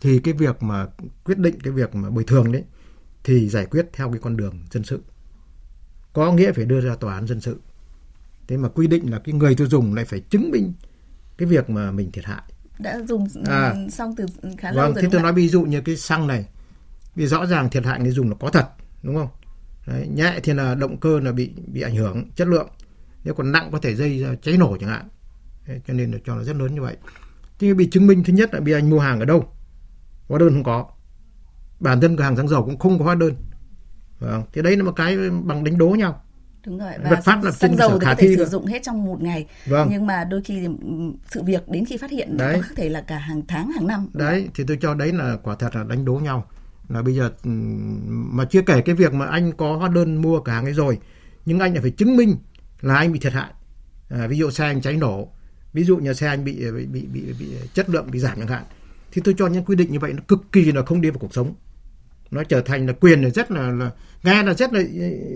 thì 0.00 0.18
cái 0.18 0.34
việc 0.34 0.62
mà 0.62 0.86
quyết 1.24 1.38
định 1.38 1.60
cái 1.60 1.72
việc 1.72 1.94
mà 1.94 2.10
bồi 2.10 2.24
thường 2.24 2.52
đấy 2.52 2.64
thì 3.24 3.48
giải 3.48 3.66
quyết 3.66 3.86
theo 3.92 4.10
cái 4.10 4.20
con 4.22 4.36
đường 4.36 4.54
dân 4.70 4.84
sự. 4.84 5.02
Có 6.12 6.32
nghĩa 6.32 6.52
phải 6.52 6.64
đưa 6.64 6.80
ra 6.80 6.96
tòa 6.96 7.14
án 7.14 7.26
dân 7.26 7.40
sự 7.40 7.60
thế 8.50 8.56
mà 8.56 8.68
quy 8.68 8.86
định 8.86 9.10
là 9.10 9.18
cái 9.18 9.34
người 9.34 9.54
tiêu 9.54 9.66
dùng 9.66 9.94
lại 9.94 10.04
phải 10.04 10.20
chứng 10.20 10.50
minh 10.50 10.72
cái 11.38 11.48
việc 11.48 11.70
mà 11.70 11.90
mình 11.90 12.12
thiệt 12.12 12.24
hại. 12.24 12.42
Đã 12.78 13.00
dùng 13.08 13.26
à, 13.46 13.74
xong 13.90 14.14
từ 14.16 14.26
khá 14.58 14.72
lâu 14.72 14.84
vâng, 14.84 14.94
rồi 14.94 15.02
thế 15.02 15.08
tôi 15.12 15.22
nói 15.22 15.32
ví 15.32 15.48
dụ 15.48 15.62
như 15.62 15.80
cái 15.80 15.96
xăng 15.96 16.26
này. 16.26 16.46
Vì 17.14 17.26
rõ 17.26 17.46
ràng 17.46 17.70
thiệt 17.70 17.84
hại 17.84 18.00
người 18.00 18.10
dùng 18.10 18.28
là 18.28 18.34
có 18.40 18.50
thật 18.50 18.66
đúng 19.02 19.16
không? 19.16 19.28
Đấy, 19.86 20.08
nhẹ 20.14 20.40
thì 20.42 20.52
là 20.52 20.74
động 20.74 21.00
cơ 21.00 21.20
là 21.20 21.32
bị 21.32 21.50
bị 21.66 21.80
ảnh 21.80 21.96
hưởng 21.96 22.30
chất 22.36 22.48
lượng. 22.48 22.68
Nếu 23.24 23.34
còn 23.34 23.52
nặng 23.52 23.68
có 23.72 23.78
thể 23.78 23.94
dây 23.94 24.18
ra 24.18 24.34
cháy 24.42 24.56
nổ 24.56 24.76
chẳng 24.80 24.90
hạn. 24.90 25.08
Đấy, 25.66 25.80
cho 25.86 25.94
nên 25.94 26.10
là 26.10 26.18
cho 26.24 26.34
nó 26.34 26.42
rất 26.42 26.56
lớn 26.56 26.74
như 26.74 26.82
vậy. 26.82 26.96
Thì 27.58 27.74
bị 27.74 27.88
chứng 27.90 28.06
minh 28.06 28.24
thứ 28.24 28.32
nhất 28.32 28.54
là 28.54 28.60
bị 28.60 28.72
anh 28.72 28.90
mua 28.90 28.98
hàng 28.98 29.20
ở 29.20 29.24
đâu? 29.24 29.52
Hóa 30.28 30.38
đơn 30.38 30.52
không 30.52 30.64
có. 30.64 30.90
Bản 31.80 32.00
thân 32.00 32.16
cửa 32.16 32.24
hàng 32.24 32.36
xăng 32.36 32.48
dầu 32.48 32.64
cũng 32.64 32.78
không 32.78 32.98
có 32.98 33.04
hóa 33.04 33.14
đơn. 33.14 33.34
Vâng. 34.18 34.42
thì 34.52 34.62
đấy 34.62 34.76
là 34.76 34.82
một 34.82 34.92
cái 34.96 35.16
bằng 35.44 35.64
đánh 35.64 35.78
đố 35.78 35.88
nhau 35.88 36.22
Đúng 36.66 36.78
rồi. 36.78 36.92
Và 37.02 37.10
luật 37.10 37.24
pháp 37.24 37.44
là 37.44 37.50
xăng 37.50 37.76
dầu 37.76 37.98
thì 37.98 38.06
có 38.06 38.14
thể 38.18 38.36
sử 38.36 38.44
dụng 38.44 38.66
hết 38.66 38.82
trong 38.82 39.04
một 39.04 39.22
ngày. 39.22 39.46
Vâng. 39.66 39.88
Nhưng 39.90 40.06
mà 40.06 40.24
đôi 40.24 40.42
khi 40.42 40.68
sự 41.30 41.42
việc 41.42 41.68
đến 41.68 41.84
khi 41.84 41.96
phát 41.96 42.10
hiện 42.10 42.36
đấy. 42.36 42.60
có 42.68 42.74
thể 42.76 42.88
là 42.88 43.00
cả 43.00 43.18
hàng 43.18 43.42
tháng, 43.48 43.72
hàng 43.72 43.86
năm. 43.86 44.08
Đấy, 44.12 44.48
thì 44.54 44.64
tôi 44.66 44.78
cho 44.80 44.94
đấy 44.94 45.12
là 45.12 45.36
quả 45.42 45.54
thật 45.54 45.76
là 45.76 45.84
đánh 45.84 46.04
đố 46.04 46.14
nhau. 46.14 46.46
Là 46.88 47.02
bây 47.02 47.14
giờ 47.14 47.30
mà 48.08 48.44
chưa 48.44 48.62
kể 48.62 48.80
cái 48.80 48.94
việc 48.94 49.12
mà 49.14 49.26
anh 49.26 49.52
có 49.52 49.76
hóa 49.76 49.88
đơn 49.88 50.22
mua 50.22 50.40
cả 50.40 50.52
hàng 50.52 50.64
ấy 50.64 50.72
rồi, 50.72 50.98
nhưng 51.46 51.58
anh 51.58 51.72
lại 51.72 51.82
phải 51.82 51.90
chứng 51.90 52.16
minh 52.16 52.36
là 52.80 52.96
anh 52.96 53.12
bị 53.12 53.18
thiệt 53.18 53.32
hại. 53.32 53.50
À, 54.10 54.26
ví 54.26 54.38
dụ 54.38 54.50
xe 54.50 54.64
anh 54.66 54.80
cháy 54.80 54.96
nổ, 54.96 55.28
ví 55.72 55.84
dụ 55.84 55.96
nhà 55.96 56.14
xe 56.14 56.26
anh 56.26 56.44
bị 56.44 56.70
bị 56.70 56.86
bị 56.86 57.06
bị, 57.12 57.20
bị 57.40 57.46
chất 57.74 57.90
lượng 57.90 58.10
bị 58.10 58.18
giảm 58.18 58.38
chẳng 58.38 58.48
hạn 58.48 58.64
thì 59.12 59.22
tôi 59.24 59.34
cho 59.38 59.46
những 59.46 59.64
quy 59.64 59.76
định 59.76 59.92
như 59.92 59.98
vậy 59.98 60.12
nó 60.12 60.22
cực 60.28 60.52
kỳ 60.52 60.72
là 60.72 60.82
không 60.82 61.00
đi 61.00 61.10
vào 61.10 61.18
cuộc 61.18 61.34
sống 61.34 61.54
nó 62.30 62.44
trở 62.44 62.60
thành 62.60 62.86
là 62.86 62.92
quyền 62.92 63.22
là 63.22 63.30
rất 63.30 63.50
là, 63.50 63.70
là 63.70 63.90
nghe 64.22 64.42
là 64.42 64.54
rất 64.54 64.72
là 64.72 64.80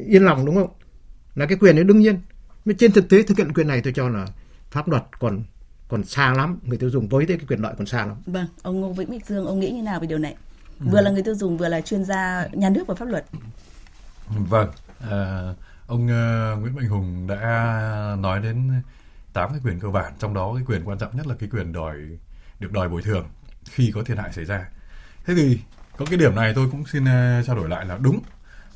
yên 0.07 0.25
lòng 0.25 0.47
đúng 0.47 0.55
không 0.55 0.69
là 1.35 1.47
cái 1.47 1.59
quyền 1.61 1.77
đấy 1.77 1.85
đương 1.85 1.99
nhiên. 1.99 2.21
Nhưng 2.65 2.77
trên 2.77 2.93
thực 2.93 3.09
tế 3.09 3.23
thực 3.23 3.39
hiện 3.39 3.53
quyền 3.53 3.69
này 3.69 3.81
tôi 3.85 3.93
cho 3.97 4.09
là 4.09 4.27
pháp 4.71 4.89
luật 4.89 5.03
còn 5.19 5.43
còn 5.89 6.05
xa 6.05 6.35
lắm. 6.35 6.59
Người 6.63 6.79
tiêu 6.79 6.91
dùng 6.91 7.09
với 7.09 7.27
cái 7.27 7.39
quyền 7.49 7.61
lợi 7.61 7.75
còn 7.79 7.87
xa 7.87 8.07
lắm. 8.07 8.17
Vâng 8.27 8.47
ông 8.63 8.81
ngô 8.81 8.93
vĩnh 8.93 9.11
bích 9.11 9.27
dương 9.27 9.47
ông 9.47 9.61
nghĩ 9.61 9.71
như 9.71 9.83
nào 9.83 10.01
về 10.01 10.07
điều 10.07 10.19
này? 10.19 10.37
Vừa 10.79 11.01
là 11.01 11.11
người 11.11 11.23
tiêu 11.23 11.35
dùng 11.35 11.59
vừa 11.59 11.69
là 11.69 11.81
chuyên 11.81 12.05
gia 12.05 12.49
nhà 12.53 12.71
nước 12.71 12.87
và 12.87 12.95
pháp 12.95 13.09
luật. 13.09 13.25
Vâng 14.29 14.71
à, 15.11 15.43
ông 15.87 16.05
uh, 16.05 16.61
nguyễn 16.61 16.75
mạnh 16.77 16.89
hùng 16.89 17.27
đã 17.27 18.17
nói 18.19 18.41
đến 18.41 18.71
tám 19.33 19.51
cái 19.51 19.61
quyền 19.65 19.81
cơ 19.81 19.89
bản 19.89 20.13
trong 20.19 20.35
đó 20.35 20.53
cái 20.55 20.65
quyền 20.67 20.89
quan 20.89 20.99
trọng 20.99 21.17
nhất 21.17 21.27
là 21.27 21.35
cái 21.39 21.49
quyền 21.53 21.73
đòi 21.73 21.97
được 22.61 22.73
đòi 22.73 22.89
bồi 22.89 23.03
thường 23.03 23.27
khi 23.65 23.93
có 23.95 24.03
thiệt 24.03 24.19
hại 24.19 24.33
xảy 24.33 24.45
ra. 24.45 24.69
Thế 25.27 25.35
thì 25.35 25.59
có 25.97 26.05
cái 26.05 26.19
điểm 26.19 26.35
này 26.35 26.53
tôi 26.55 26.69
cũng 26.71 26.87
xin 26.87 27.03
uh, 27.03 27.47
trao 27.47 27.57
đổi 27.57 27.69
lại 27.69 27.87
là 27.87 27.99
đúng 27.99 28.21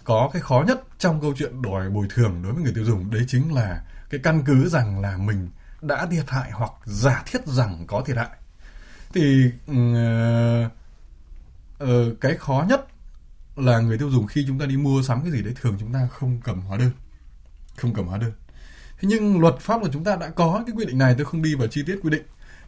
có 0.08 0.30
cái 0.32 0.42
khó 0.42 0.64
nhất 0.66 0.82
trong 0.98 1.20
câu 1.20 1.34
chuyện 1.36 1.62
đòi 1.62 1.90
bồi 1.90 2.06
thường 2.10 2.42
đối 2.42 2.52
với 2.52 2.62
người 2.62 2.72
tiêu 2.74 2.84
dùng 2.84 3.10
đấy 3.10 3.24
chính 3.28 3.54
là 3.54 3.82
cái 4.10 4.20
căn 4.22 4.42
cứ 4.46 4.68
rằng 4.68 5.00
là 5.00 5.16
mình 5.16 5.48
đã 5.80 6.06
thiệt 6.06 6.30
hại 6.30 6.50
hoặc 6.50 6.72
giả 6.84 7.22
thiết 7.26 7.46
rằng 7.46 7.84
có 7.86 8.02
thiệt 8.06 8.16
hại. 8.16 8.28
Thì 9.12 9.50
uh, 9.70 10.72
uh, 11.84 12.20
cái 12.20 12.36
khó 12.36 12.66
nhất 12.68 12.86
là 13.56 13.80
người 13.80 13.98
tiêu 13.98 14.10
dùng 14.10 14.26
khi 14.26 14.44
chúng 14.46 14.58
ta 14.58 14.66
đi 14.66 14.76
mua 14.76 15.02
sắm 15.02 15.22
cái 15.22 15.30
gì 15.30 15.42
đấy 15.42 15.54
thường 15.60 15.76
chúng 15.80 15.92
ta 15.92 16.08
không 16.12 16.40
cầm 16.44 16.60
hóa 16.60 16.78
đơn 16.78 16.90
không 17.76 17.94
cầm 17.94 18.06
hóa 18.06 18.18
đơn. 18.18 18.32
Thế 19.00 19.08
nhưng 19.08 19.40
luật 19.40 19.58
pháp 19.60 19.78
của 19.80 19.88
chúng 19.92 20.04
ta 20.04 20.16
đã 20.16 20.28
có 20.28 20.62
cái 20.66 20.76
quy 20.76 20.84
định 20.84 20.98
này 20.98 21.14
tôi 21.18 21.24
không 21.24 21.42
đi 21.42 21.54
vào 21.54 21.68
chi 21.68 21.82
tiết 21.86 21.98
quy 22.02 22.10
định. 22.10 22.22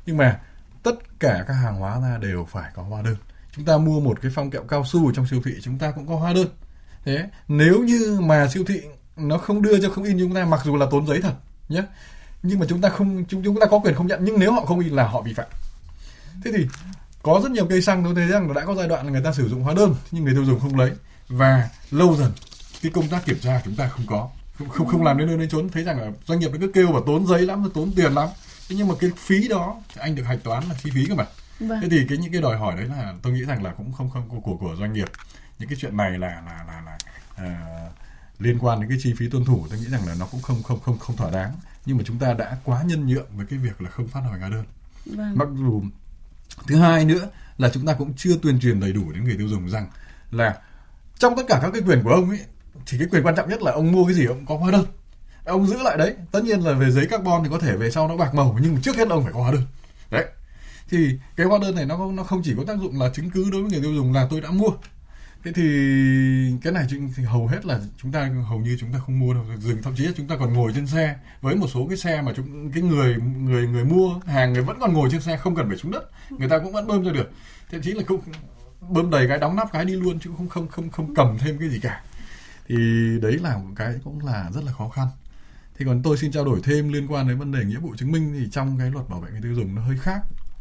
Nhưng 0.07 0.17
mà 0.17 0.41
tất 0.83 1.19
cả 1.21 1.45
các 1.49 1.55
hàng 1.55 1.77
hóa 1.77 2.01
ra 2.01 2.19
đều 2.19 2.45
phải 2.51 2.71
có 2.75 2.83
hóa 2.83 3.03
đơn. 3.03 3.17
Chúng 3.53 3.65
ta 3.65 3.79
mua 3.79 4.01
một 4.01 4.19
cái 4.23 4.33
phong 4.35 4.51
kẹo 4.51 4.63
cao 4.63 4.85
su 4.85 5.07
ở 5.07 5.13
trong 5.15 5.27
siêu 5.27 5.43
thị 5.45 5.53
chúng 5.63 5.79
ta 5.79 5.91
cũng 5.91 6.07
có 6.07 6.17
hóa 6.17 6.33
đơn 6.33 6.47
thế 7.05 7.29
nếu 7.49 7.83
như 7.83 8.19
mà 8.21 8.49
siêu 8.49 8.65
thị 8.67 8.81
nó 9.17 9.39
không 9.39 9.63
đưa 9.63 9.81
cho 9.81 9.91
không 9.91 10.05
in 10.05 10.19
chúng 10.19 10.35
ta 10.35 10.45
mặc 10.45 10.61
dù 10.65 10.77
là 10.77 10.87
tốn 10.91 11.07
giấy 11.07 11.21
thật 11.23 11.35
nhé 11.69 11.83
nhưng 12.43 12.59
mà 12.59 12.67
chúng 12.69 12.81
ta 12.81 12.89
không 12.89 13.25
chúng 13.29 13.43
chúng 13.45 13.61
ta 13.61 13.67
có 13.67 13.79
quyền 13.79 13.95
không 13.95 14.07
nhận 14.07 14.21
nhưng 14.25 14.39
nếu 14.39 14.53
họ 14.53 14.65
không 14.65 14.81
in 14.81 14.93
là 14.93 15.09
họ 15.09 15.23
vi 15.23 15.35
phạm 15.35 15.47
thế 16.45 16.53
thì 16.57 16.67
có 17.23 17.41
rất 17.43 17.51
nhiều 17.51 17.67
cây 17.67 17.83
xăng 17.83 18.05
tôi 18.05 18.15
thấy 18.15 18.29
rằng 18.29 18.55
đã 18.55 18.65
có 18.65 18.75
giai 18.75 18.89
đoạn 18.89 19.07
là 19.07 19.13
người 19.13 19.23
ta 19.23 19.33
sử 19.33 19.49
dụng 19.49 19.63
hóa 19.63 19.75
đơn 19.75 19.95
nhưng 20.11 20.25
người 20.25 20.35
tiêu 20.35 20.45
dùng 20.45 20.61
không 20.61 20.79
lấy. 20.79 20.93
Và 21.29 21.69
lâu 21.91 22.17
dần 22.17 22.33
cái 22.83 22.93
công 22.93 23.09
tác 23.09 23.25
kiểm 23.25 23.39
tra 23.41 23.61
chúng 23.65 23.75
ta 23.75 23.89
không 23.89 24.07
có. 24.07 24.29
Không 24.59 24.69
không, 24.69 24.87
không 24.87 25.03
làm 25.03 25.19
đến 25.19 25.29
nơi 25.29 25.39
đến 25.39 25.49
trốn 25.49 25.69
thấy 25.69 25.85
rằng 25.85 26.01
là 26.01 26.11
doanh 26.27 26.41
nghiệp 26.41 26.51
nó 26.53 26.59
cứ 26.61 26.71
kêu 26.75 26.93
và 26.93 27.01
tốn 27.07 27.27
giấy 27.27 27.43
lắm 27.43 27.71
tốn 27.75 27.93
tiền 27.97 28.13
lắm. 28.13 28.29
Thế 28.69 28.77
nhưng 28.77 28.89
mà 28.89 28.95
cái 29.01 29.11
phí 29.17 29.49
đó 29.49 29.81
anh 29.97 30.15
được 30.15 30.23
hạch 30.23 30.43
toán 30.43 30.65
là 30.69 30.75
chi 30.83 30.91
phí 30.95 31.07
cơ 31.07 31.15
mà. 31.15 31.27
Vâng. 31.61 31.79
thế 31.83 31.89
thì 31.91 32.07
cái 32.09 32.19
những 32.19 32.33
cái 32.33 32.41
đòi 32.41 32.59
hỏi 32.59 32.77
đấy 32.77 32.87
là 32.87 33.15
tôi 33.23 33.33
nghĩ 33.33 33.41
rằng 33.41 33.63
là 33.63 33.73
cũng 33.73 33.93
không 33.93 34.11
không 34.11 34.29
của, 34.29 34.57
của 34.57 34.77
doanh 34.79 34.93
nghiệp 34.93 35.09
những 35.61 35.69
cái 35.69 35.79
chuyện 35.81 35.97
này 35.97 36.19
là 36.19 36.43
là 36.47 36.65
là 36.67 36.83
là 36.87 36.99
uh, 37.47 37.93
liên 38.39 38.59
quan 38.61 38.81
đến 38.81 38.89
cái 38.89 38.99
chi 39.03 39.15
phí 39.19 39.29
tuân 39.29 39.45
thủ 39.45 39.67
tôi 39.71 39.79
nghĩ 39.79 39.87
rằng 39.87 40.07
là 40.07 40.15
nó 40.19 40.27
cũng 40.27 40.43
không 40.43 40.63
không 40.63 40.81
không 40.81 40.99
không 40.99 41.17
thỏa 41.17 41.31
đáng. 41.31 41.53
Nhưng 41.87 41.97
mà 41.97 42.03
chúng 42.07 42.19
ta 42.19 42.35
đã 42.35 42.57
quá 42.65 42.83
nhân 42.83 43.07
nhượng 43.07 43.27
với 43.37 43.47
cái 43.47 43.59
việc 43.59 43.81
là 43.83 43.91
không 43.91 44.09
phát 44.09 44.21
hành 44.21 44.41
hóa 44.41 44.49
đơn. 44.49 44.65
Vâng. 45.07 45.39
mặc 45.39 45.49
dù 45.59 45.83
thứ 46.67 46.77
hai 46.77 47.05
nữa 47.05 47.31
là 47.59 47.71
chúng 47.75 47.87
ta 47.87 47.95
cũng 47.95 48.13
chưa 48.17 48.37
tuyên 48.43 48.61
truyền 48.61 48.81
đầy 48.81 48.93
đủ 48.93 49.13
đến 49.13 49.25
người 49.25 49.37
tiêu 49.37 49.49
dùng 49.49 49.71
rằng 49.71 49.91
là 50.31 50.59
trong 51.19 51.37
tất 51.37 51.43
cả 51.49 51.59
các 51.63 51.71
cái 51.73 51.83
quyền 51.87 52.03
của 52.03 52.11
ông 52.11 52.31
ấy 52.31 52.41
thì 52.87 52.99
cái 52.99 53.09
quyền 53.11 53.23
quan 53.27 53.35
trọng 53.37 53.49
nhất 53.49 53.63
là 53.63 53.73
ông 53.73 53.93
mua 53.93 54.05
cái 54.05 54.15
gì 54.15 54.25
ông 54.25 54.47
có 54.47 54.57
hóa 54.57 54.71
đơn. 54.71 54.85
Ông 55.45 55.67
giữ 55.67 55.83
lại 55.83 55.97
đấy 55.97 56.15
tất 56.33 56.45
nhiên 56.45 56.61
là 56.61 56.73
về 56.73 56.91
giấy 56.91 57.07
carbon 57.07 57.45
thì 57.45 57.51
có 57.51 57.59
thể 57.59 57.77
về 57.77 57.91
sau 57.91 58.09
nó 58.09 58.17
bạc 58.17 58.35
màu 58.35 58.59
nhưng 58.63 58.81
trước 58.81 58.97
hết 58.97 59.09
ông 59.09 59.25
phải 59.25 59.33
có 59.33 59.41
hóa 59.41 59.53
đơn. 59.53 59.63
Đấy. 60.11 60.27
Thì 60.89 61.19
cái 61.37 61.47
hóa 61.47 61.59
đơn 61.63 61.75
này 61.75 61.87
nó 61.87 62.13
nó 62.13 62.23
không 62.25 62.43
chỉ 62.45 62.55
có 62.57 62.65
tác 62.67 62.79
dụng 62.79 63.01
là 63.01 63.11
chứng 63.15 63.31
cứ 63.31 63.51
đối 63.51 63.63
với 63.63 63.71
người 63.71 63.81
tiêu 63.81 63.95
dùng 63.95 64.13
là 64.13 64.27
tôi 64.31 64.41
đã 64.41 64.51
mua 64.51 64.71
thế 65.45 65.53
thì 65.53 65.65
cái 66.63 66.73
này 66.73 66.87
thì 67.17 67.25
hầu 67.25 67.47
hết 67.47 67.67
là 67.67 67.81
chúng 67.97 68.13
ta, 68.13 68.31
hầu 68.49 68.59
như 68.59 68.77
chúng 68.81 68.93
ta 68.93 68.99
không 68.99 69.19
mua 69.19 69.35
đâu. 69.35 69.45
Dừng, 69.59 69.83
thậm 69.83 69.95
chí 69.97 70.05
là 70.05 70.13
chúng 70.17 70.27
ta 70.29 70.37
còn 70.37 70.53
ngồi 70.53 70.73
trên 70.75 70.87
xe. 70.87 71.17
Với 71.41 71.57
một 71.57 71.67
số 71.75 71.87
cái 71.89 71.97
xe 71.97 72.23
mà 72.23 72.33
chúng, 72.37 72.73
cái 72.73 72.83
người 72.83 73.17
người 73.17 73.67
người 73.67 73.85
mua 73.85 74.15
hàng 74.27 74.53
người 74.53 74.63
vẫn 74.63 74.77
còn 74.81 74.93
ngồi 74.93 75.09
trên 75.13 75.21
xe, 75.21 75.37
không 75.37 75.57
cần 75.57 75.69
phải 75.69 75.77
xuống 75.77 75.93
đất. 75.93 76.11
Người 76.31 76.49
ta 76.49 76.59
cũng 76.59 76.73
vẫn 76.73 76.87
bơm 76.87 77.05
ra 77.05 77.13
được. 77.13 77.31
Thậm 77.71 77.83
chí 77.83 77.93
là 77.93 78.03
cũng 78.07 78.21
bơm 78.81 79.11
đầy 79.11 79.29
cái 79.29 79.39
đóng 79.39 79.57
nắp 79.57 79.73
cái 79.73 79.85
đi 79.85 79.97
luôn 79.97 80.19
chứ 80.21 80.31
không 80.37 80.49
không 80.49 80.69
không 80.69 80.91
không 80.91 81.15
cầm 81.15 81.39
thêm 81.39 81.59
cái 81.59 81.69
gì 81.69 81.81
cả. 81.81 82.03
Thì 82.69 82.77
đấy 83.23 83.39
là 83.39 83.57
một 83.57 83.71
cái 83.77 83.95
cũng 84.05 84.27
là 84.27 84.51
rất 84.55 84.65
là 84.65 84.73
khó 84.73 84.89
khăn. 84.89 85.07
Thì 85.79 85.85
còn 85.85 86.03
tôi 86.03 86.19
xin 86.19 86.33
trao 86.33 86.45
đổi 86.45 86.61
thêm 86.65 86.93
liên 86.93 87.07
quan 87.13 87.29
đến 87.29 87.39
vấn 87.39 87.53
đề 87.53 87.65
nghĩa 87.65 87.79
vụ 87.79 87.97
chứng 87.97 88.13
minh 88.13 88.35
thì 88.39 88.49
trong 88.51 88.79
cái 88.79 88.91
luật 88.91 89.09
bảo 89.09 89.21
vệ 89.21 89.31
người 89.31 89.41
tiêu 89.43 89.55
dùng 89.55 89.75
nó 89.75 89.83
hơi 89.83 89.99
khác 89.99 90.21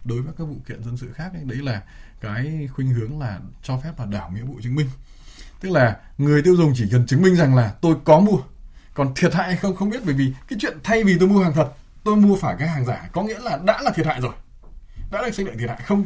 đối 0.10 0.22
với 0.22 0.34
các 0.38 0.44
vụ 0.44 0.56
kiện 0.68 0.84
dân 0.84 0.98
sự 0.98 1.14
khác 1.14 1.32
ấy, 1.34 1.44
đấy 1.46 1.58
là 1.58 1.82
cái 2.22 2.70
khuynh 2.74 2.90
hướng 2.90 3.20
là 3.20 3.40
cho 3.64 3.78
phép 3.78 3.92
là 4.00 4.06
đảo 4.06 4.32
nghĩa 4.36 4.44
vụ 4.44 4.60
chứng 4.64 4.76
minh. 4.76 4.90
Tức 5.60 5.70
là 5.70 5.98
người 6.18 6.42
tiêu 6.42 6.56
dùng 6.56 6.74
chỉ 6.76 6.86
cần 6.92 7.06
chứng 7.08 7.22
minh 7.22 7.36
rằng 7.36 7.56
là 7.56 7.74
tôi 7.82 7.96
có 8.04 8.20
mua 8.20 8.38
còn 8.94 9.14
thiệt 9.16 9.34
hại 9.34 9.48
hay 9.48 9.58
không 9.58 9.76
không 9.76 9.90
biết 9.90 10.00
bởi 10.06 10.14
vì 10.14 10.34
cái 10.48 10.60
chuyện 10.62 10.78
thay 10.84 11.04
vì 11.04 11.18
tôi 11.20 11.30
mua 11.30 11.44
hàng 11.44 11.54
thật 11.54 11.74
tôi 12.04 12.16
mua 12.16 12.36
phải 12.36 12.56
cái 12.60 12.68
hàng 12.68 12.86
giả 12.86 13.10
có 13.12 13.24
nghĩa 13.24 13.40
là 13.40 13.60
đã 13.66 13.82
là 13.82 13.92
thiệt 13.92 14.06
hại 14.06 14.22
rồi 14.22 14.34
đã 15.12 15.22
là 15.22 15.32
xác 15.32 15.46
định 15.46 15.58
thiệt 15.58 15.70
hại 15.70 15.82
không 15.86 16.06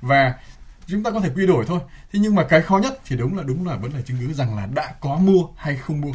và 0.00 0.34
chúng 0.86 1.02
ta 1.02 1.10
có 1.10 1.20
thể 1.20 1.30
quy 1.34 1.46
đổi 1.46 1.64
thôi. 1.66 1.80
Thế 2.12 2.18
nhưng 2.18 2.34
mà 2.34 2.44
cái 2.44 2.62
khó 2.62 2.78
nhất 2.78 3.00
thì 3.06 3.16
đúng 3.16 3.36
là 3.36 3.42
đúng 3.42 3.66
là 3.66 3.76
vẫn 3.76 3.92
là 3.94 4.00
chứng 4.00 4.16
cứ 4.20 4.32
rằng 4.32 4.56
là 4.56 4.66
đã 4.66 4.94
có 5.00 5.16
mua 5.16 5.42
hay 5.56 5.76
không 5.76 6.00
mua. 6.00 6.12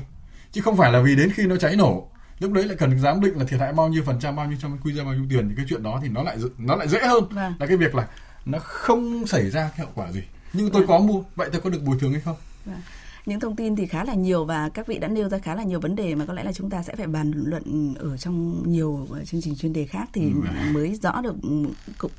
Chứ 0.51 0.61
không 0.61 0.77
phải 0.77 0.91
là 0.91 0.99
vì 0.99 1.15
đến 1.15 1.31
khi 1.35 1.43
nó 1.47 1.55
cháy 1.55 1.75
nổ 1.75 2.08
lúc 2.39 2.52
đấy 2.52 2.65
lại 2.65 2.78
cần 2.78 2.99
giám 2.99 3.21
định 3.21 3.38
là 3.38 3.45
thiệt 3.45 3.60
hại 3.60 3.73
bao 3.73 3.89
nhiêu 3.89 4.04
phần 4.06 4.19
trăm 4.19 4.36
bao 4.36 4.47
nhiêu 4.47 4.58
trong 4.62 4.78
quy 4.84 4.93
ra 4.93 5.04
bao 5.04 5.13
nhiêu 5.13 5.25
tiền 5.30 5.49
thì 5.49 5.56
cái 5.56 5.65
chuyện 5.69 5.84
đó 5.84 5.99
thì 6.04 6.10
nó 6.10 6.23
lại 6.23 6.38
nó 6.58 6.75
lại 6.75 6.88
dễ 6.88 6.99
hơn 6.99 7.23
vâng. 7.30 7.54
là 7.60 7.67
cái 7.67 7.78
việc 7.78 7.95
là 7.95 8.08
nó 8.45 8.60
không 8.60 9.28
xảy 9.28 9.49
ra 9.49 9.71
cái 9.78 9.86
hậu 9.86 9.93
quả 9.95 10.12
gì 10.12 10.21
nhưng 10.54 10.71
tôi 10.71 10.82
vâng. 10.82 10.88
có 10.88 10.99
mua 10.99 11.23
vậy 11.36 11.49
tôi 11.52 11.62
có 11.62 11.69
được 11.69 11.84
bồi 11.86 11.97
thường 11.99 12.12
hay 12.12 12.21
không 12.21 12.36
vâng. 12.65 12.82
những 13.25 13.39
thông 13.39 13.56
tin 13.56 13.75
thì 13.75 13.86
khá 13.86 14.04
là 14.04 14.13
nhiều 14.13 14.45
và 14.45 14.69
các 14.69 14.88
vị 14.88 14.97
đã 14.97 15.08
nêu 15.08 15.30
ra 15.30 15.38
khá 15.38 15.56
là 15.56 15.63
nhiều 15.63 15.80
vấn 15.80 15.95
đề 15.95 16.15
mà 16.15 16.25
có 16.25 16.34
lẽ 16.34 16.43
là 16.43 16.54
chúng 16.54 16.69
ta 16.69 16.84
sẽ 16.84 16.95
phải 16.95 17.08
bàn 17.08 17.32
luận 17.36 17.93
ở 17.99 18.17
trong 18.17 18.63
nhiều 18.71 19.08
chương 19.25 19.41
trình 19.41 19.56
chuyên 19.56 19.73
đề 19.73 19.86
khác 19.86 20.10
thì 20.13 20.21
ừ. 20.21 20.71
mới 20.71 20.95
rõ 20.95 21.21
được 21.21 21.36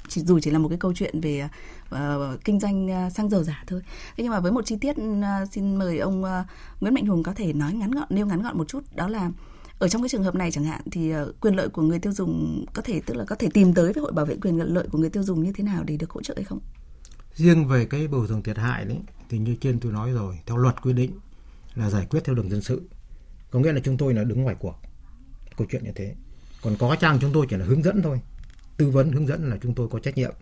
chỉ 0.08 0.20
dù 0.20 0.40
chỉ 0.40 0.50
là 0.50 0.58
một 0.58 0.68
cái 0.68 0.78
câu 0.78 0.94
chuyện 0.94 1.20
về 1.20 1.48
uh, 1.94 1.98
kinh 2.44 2.60
doanh 2.60 3.06
uh, 3.06 3.12
xăng 3.12 3.30
dầu 3.30 3.42
giả 3.42 3.64
thôi 3.66 3.80
thế 4.16 4.24
nhưng 4.24 4.32
mà 4.32 4.40
với 4.40 4.52
một 4.52 4.66
chi 4.66 4.76
tiết 4.80 4.96
uh, 5.00 5.24
xin 5.52 5.76
mời 5.76 5.98
ông 5.98 6.22
uh, 6.22 6.28
Nguyễn 6.80 6.94
Mạnh 6.94 7.06
Hùng 7.06 7.22
có 7.22 7.32
thể 7.34 7.52
nói 7.52 7.72
ngắn 7.72 7.90
gọn 7.90 8.06
nêu 8.10 8.26
ngắn 8.26 8.42
gọn 8.42 8.58
một 8.58 8.68
chút 8.68 8.84
đó 8.94 9.08
là 9.08 9.30
ở 9.80 9.88
trong 9.88 10.02
cái 10.02 10.08
trường 10.08 10.22
hợp 10.22 10.34
này 10.34 10.50
chẳng 10.50 10.64
hạn 10.64 10.80
thì 10.90 11.10
ờ, 11.10 11.32
quyền 11.40 11.56
lợi 11.56 11.68
của 11.68 11.82
người 11.82 11.98
tiêu 11.98 12.12
dùng 12.12 12.64
có 12.72 12.82
thể 12.82 13.00
tức 13.06 13.14
là 13.14 13.24
có 13.24 13.36
thể 13.36 13.48
tìm 13.54 13.74
tới 13.74 13.92
với 13.92 14.02
hội 14.02 14.12
bảo 14.12 14.26
vệ 14.26 14.36
quyền 14.42 14.74
lợi 14.74 14.88
của 14.92 14.98
người 14.98 15.10
tiêu 15.10 15.22
dùng 15.22 15.42
như 15.42 15.52
thế 15.52 15.64
nào 15.64 15.84
để 15.84 15.96
được 15.96 16.10
hỗ 16.10 16.22
trợ 16.22 16.34
hay 16.36 16.44
không? 16.44 16.60
Riêng 17.34 17.68
về 17.68 17.84
cái 17.84 18.08
bồi 18.08 18.28
thường 18.28 18.42
thiệt 18.42 18.58
hại 18.58 18.84
đấy 18.84 18.98
thì 19.28 19.38
như 19.38 19.56
trên 19.60 19.80
tôi 19.80 19.92
nói 19.92 20.12
rồi, 20.12 20.38
theo 20.46 20.56
luật 20.56 20.82
quy 20.82 20.92
định 20.92 21.10
là 21.74 21.90
giải 21.90 22.06
quyết 22.10 22.24
theo 22.24 22.34
đường 22.34 22.50
dân 22.50 22.62
sự. 22.62 22.82
Có 23.50 23.60
nghĩa 23.60 23.72
là 23.72 23.80
chúng 23.84 23.96
tôi 23.96 24.14
là 24.14 24.24
đứng 24.24 24.42
ngoài 24.42 24.56
cuộc. 24.58 24.74
Câu 25.56 25.66
chuyện 25.70 25.84
như 25.84 25.92
thế. 25.94 26.14
Còn 26.62 26.76
có 26.78 26.96
trang 27.00 27.18
chúng 27.20 27.32
tôi 27.32 27.46
chỉ 27.50 27.56
là 27.56 27.64
hướng 27.64 27.82
dẫn 27.82 28.02
thôi. 28.02 28.20
Tư 28.76 28.90
vấn 28.90 29.12
hướng 29.12 29.26
dẫn 29.26 29.50
là 29.50 29.56
chúng 29.62 29.74
tôi 29.74 29.88
có 29.88 29.98
trách 29.98 30.16
nhiệm. 30.16 30.32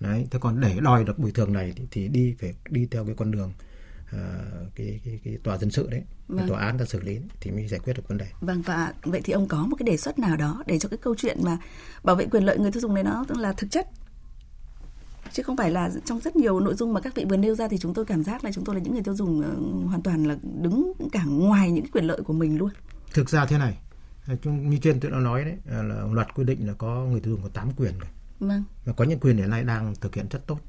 Đấy, 0.00 0.26
thế 0.30 0.38
còn 0.42 0.60
để 0.60 0.76
đòi 0.80 1.04
được 1.04 1.18
bồi 1.18 1.30
thường 1.30 1.52
này 1.52 1.72
thì, 1.76 1.84
thì 1.90 2.08
đi 2.08 2.34
phải 2.40 2.54
đi 2.70 2.86
theo 2.90 3.04
cái 3.04 3.14
con 3.14 3.30
đường 3.30 3.52
uh, 4.16 4.74
cái, 4.74 5.00
cái 5.04 5.20
cái 5.24 5.38
tòa 5.42 5.58
dân 5.58 5.70
sự 5.70 5.88
đấy 5.90 6.02
vâng. 6.28 6.48
tòa 6.48 6.60
án 6.60 6.78
ta 6.78 6.84
xử 6.84 7.00
lý 7.00 7.20
thì 7.40 7.50
mới 7.50 7.68
giải 7.68 7.80
quyết 7.84 7.92
được 7.96 8.08
vấn 8.08 8.18
đề. 8.18 8.26
Vâng 8.40 8.62
và 8.62 8.94
vậy 9.02 9.20
thì 9.24 9.32
ông 9.32 9.48
có 9.48 9.66
một 9.66 9.76
cái 9.76 9.84
đề 9.84 9.96
xuất 9.96 10.18
nào 10.18 10.36
đó 10.36 10.62
để 10.66 10.78
cho 10.78 10.88
cái 10.88 10.98
câu 10.98 11.14
chuyện 11.18 11.38
mà 11.42 11.58
bảo 12.04 12.16
vệ 12.16 12.26
quyền 12.26 12.44
lợi 12.44 12.58
người 12.58 12.72
tiêu 12.72 12.80
dùng 12.80 12.94
này 12.94 13.02
nó 13.02 13.24
là 13.28 13.52
thực 13.52 13.70
chất? 13.70 13.88
Chứ 15.32 15.42
không 15.42 15.56
phải 15.56 15.70
là 15.70 15.90
trong 16.04 16.20
rất 16.20 16.36
nhiều 16.36 16.60
nội 16.60 16.74
dung 16.74 16.92
mà 16.92 17.00
các 17.00 17.14
vị 17.14 17.24
vừa 17.24 17.36
nêu 17.36 17.54
ra 17.54 17.68
thì 17.68 17.78
chúng 17.78 17.94
tôi 17.94 18.04
cảm 18.04 18.24
giác 18.24 18.44
là 18.44 18.52
chúng 18.52 18.64
tôi 18.64 18.74
là 18.74 18.80
những 18.80 18.92
người 18.92 19.02
tiêu 19.02 19.14
dùng 19.14 19.38
uh, 19.40 19.88
hoàn 19.88 20.02
toàn 20.02 20.24
là 20.24 20.36
đứng 20.42 20.92
cả 21.12 21.24
ngoài 21.24 21.70
những 21.70 21.86
quyền 21.92 22.04
lợi 22.04 22.20
của 22.22 22.32
mình 22.32 22.58
luôn. 22.58 22.70
Thực 23.12 23.30
ra 23.30 23.46
thế 23.46 23.58
này 23.58 23.78
như 24.44 24.78
trên 24.82 25.00
tôi 25.00 25.10
đã 25.10 25.18
nói 25.18 25.44
đấy 25.44 25.56
là 25.66 26.06
luật 26.12 26.34
quy 26.34 26.44
định 26.44 26.66
là 26.66 26.72
có 26.72 27.04
người 27.04 27.20
tiêu 27.20 27.32
dùng 27.32 27.42
có 27.42 27.48
8 27.48 27.72
quyền 27.76 27.98
rồi. 27.98 28.10
Vâng. 28.40 28.64
và 28.84 28.92
có 28.92 29.04
những 29.04 29.20
quyền 29.20 29.36
hiện 29.36 29.50
nay 29.50 29.64
đang 29.64 29.94
thực 30.00 30.14
hiện 30.14 30.26
rất 30.30 30.46
tốt 30.46 30.60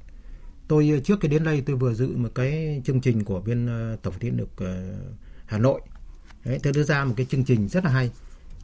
tôi 0.72 1.02
trước 1.04 1.20
khi 1.22 1.28
đến 1.28 1.44
đây 1.44 1.64
tôi 1.66 1.76
vừa 1.76 1.94
dự 1.94 2.08
một 2.16 2.30
cái 2.36 2.82
chương 2.86 3.02
trình 3.02 3.24
của 3.24 3.42
bên 3.42 3.68
ờ, 3.68 3.98
tổng 4.02 4.14
điện 4.20 4.38
lực 4.38 4.50
ờ, 4.58 4.94
Hà 5.46 5.58
Nội. 5.58 5.82
Đấy 6.46 6.60
tôi 6.64 6.74
đưa 6.74 6.84
ra 6.84 7.06
một 7.06 7.14
cái 7.18 7.26
chương 7.30 7.44
trình 7.44 7.68
rất 7.68 7.86
là 7.86 7.92
hay 7.92 8.12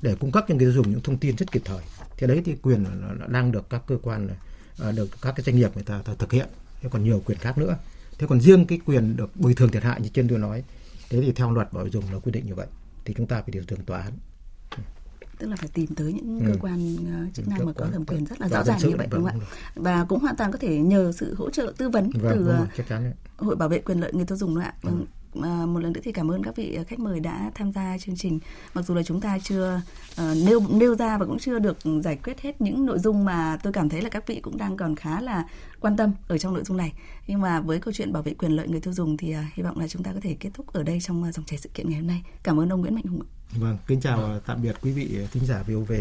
để 0.02 0.16
cung 0.20 0.32
cấp 0.32 0.46
cho 0.48 0.56
người 0.56 0.60
tiêu 0.60 0.72
dùng 0.72 0.92
những 0.92 1.02
thông 1.02 1.18
tin 1.18 1.36
rất 1.38 1.52
kịp 1.52 1.62
thời. 1.66 1.82
Thì 2.18 2.28
đấy 2.28 2.42
thì 2.46 2.56
quyền 2.62 2.84
nó 3.20 3.28
đang 3.28 3.52
được 3.52 3.70
các 3.70 3.82
cơ 3.88 3.98
quan 4.02 4.30
ờ, 4.78 4.92
được 4.92 5.10
các 5.22 5.32
cái 5.32 5.44
doanh 5.44 5.56
nghiệp 5.56 5.72
người 5.76 5.84
ta, 5.84 6.02
ta 6.06 6.14
thực 6.20 6.32
hiện. 6.32 6.48
Thế 6.82 6.90
còn 6.92 7.04
nhiều 7.04 7.22
quyền 7.26 7.38
khác 7.38 7.58
nữa. 7.58 7.78
Thế 8.20 8.28
còn 8.28 8.42
riêng 8.42 8.66
cái 8.66 8.80
quyền 8.86 9.18
được 9.18 9.36
bồi 9.36 9.54
thường 9.54 9.70
thiệt 9.72 9.84
hại 9.84 10.02
như 10.02 10.10
trên 10.14 10.28
tôi 10.28 10.40
nói 10.40 10.64
thế 11.10 11.22
thì 11.22 11.32
theo 11.32 11.52
luật 11.52 11.74
bảo 11.74 11.88
dùng 11.88 12.04
nó 12.12 12.20
quy 12.20 12.32
định 12.32 12.46
như 12.46 12.56
vậy. 12.56 12.68
Thì 13.06 13.14
chúng 13.18 13.28
ta 13.28 13.42
phải 13.42 13.52
điều 13.52 13.64
thường 13.64 13.86
tòa 13.86 14.02
án 14.02 14.14
tức 15.38 15.48
là 15.48 15.56
phải 15.56 15.70
tìm 15.74 15.88
tới 15.96 16.14
những 16.14 16.40
Ừ. 16.40 16.46
cơ 16.48 16.58
quan 16.62 16.96
uh, 16.96 17.34
chức 17.34 17.48
năng 17.48 17.66
mà 17.66 17.72
có 17.74 17.86
thẩm 17.94 18.06
quyền 18.06 18.26
rất 18.26 18.42
là 18.42 18.48
rõ 18.50 18.64
ràng 18.64 18.80
như 18.84 18.96
vậy 18.98 19.08
đúng 19.12 19.24
vâng, 19.24 19.34
không 19.34 19.42
ạ 19.42 19.48
và 19.76 20.06
cũng 20.10 20.20
hoàn 20.20 20.36
toàn 20.36 20.52
có 20.52 20.58
thể 20.58 20.78
nhờ 20.78 21.12
sự 21.12 21.36
hỗ 21.36 21.50
trợ 21.50 21.74
tư 21.78 21.90
vấn 21.90 22.10
vâng, 22.10 22.34
từ 22.34 22.36
đúng 22.36 22.90
đấy. 22.90 23.14
Hội 23.38 23.56
Bảo 23.56 23.70
vệ 23.70 23.80
quyền 23.80 24.00
lợi 24.00 24.14
người 24.14 24.26
tiêu 24.26 24.38
dùng 24.38 24.58
ạ. 24.58 24.74
Vâng. 24.82 25.06
À, 25.44 25.66
một 25.66 25.80
lần 25.80 25.94
nữa 25.94 26.02
thì 26.04 26.12
cảm 26.12 26.32
ơn 26.32 26.44
các 26.44 26.56
vị 26.56 26.80
khách 26.88 27.00
mời 27.00 27.20
đã 27.20 27.52
tham 27.56 27.72
gia 27.72 27.98
chương 27.98 28.16
trình. 28.16 28.40
Mặc 28.74 28.86
dù 28.86 28.94
là 28.94 29.04
chúng 29.04 29.22
ta 29.22 29.40
chưa 29.40 29.82
uh, 30.12 30.38
nêu 30.46 30.60
nêu 30.70 30.96
ra 30.96 31.18
và 31.18 31.26
cũng 31.26 31.40
chưa 31.40 31.60
được 31.60 31.78
giải 32.04 32.16
quyết 32.24 32.42
hết 32.42 32.62
những 32.62 32.86
nội 32.86 33.00
dung 33.00 33.26
mà 33.26 33.58
tôi 33.64 33.74
cảm 33.74 33.90
thấy 33.90 34.02
là 34.02 34.10
các 34.10 34.28
vị 34.28 34.40
cũng 34.42 34.58
đang 34.58 34.78
còn 34.78 34.96
khá 34.96 35.22
là 35.22 35.46
quan 35.80 35.98
tâm 35.98 36.12
ở 36.28 36.38
trong 36.38 36.54
nội 36.54 36.64
dung 36.64 36.78
này. 36.78 36.94
Nhưng 37.28 37.42
mà 37.42 37.62
với 37.62 37.80
câu 37.80 37.94
chuyện 37.94 38.14
bảo 38.14 38.24
vệ 38.24 38.34
quyền 38.34 38.52
lợi 38.52 38.68
người 38.68 38.80
tiêu 38.80 38.94
dùng 38.94 39.18
thì 39.18 39.36
uh, 39.36 39.40
hy 39.54 39.64
vọng 39.64 39.80
là 39.80 39.88
chúng 39.88 40.04
ta 40.04 40.12
có 40.14 40.20
thể 40.20 40.38
kết 40.40 40.50
thúc 40.54 40.74
ở 40.74 40.84
đây 40.84 41.00
trong 41.02 41.24
uh, 41.28 41.36
dòng 41.36 41.46
chảy 41.46 41.60
sự 41.60 41.70
kiện 41.74 41.90
ngày 41.90 42.00
hôm 42.00 42.08
nay. 42.08 42.24
Cảm 42.44 42.60
ơn 42.60 42.70
ông 42.70 42.82
Nguyễn 42.82 42.96
Mạnh 42.96 43.06
Hùng. 43.06 43.22
Vâng, 43.52 43.78
kính 43.88 44.02
chào 44.02 44.40
tạm 44.46 44.62
biệt 44.62 44.76
quý 44.82 44.92
vị 44.92 45.18
thính 45.32 45.46
giả 45.46 45.64
VOV. 45.68 45.92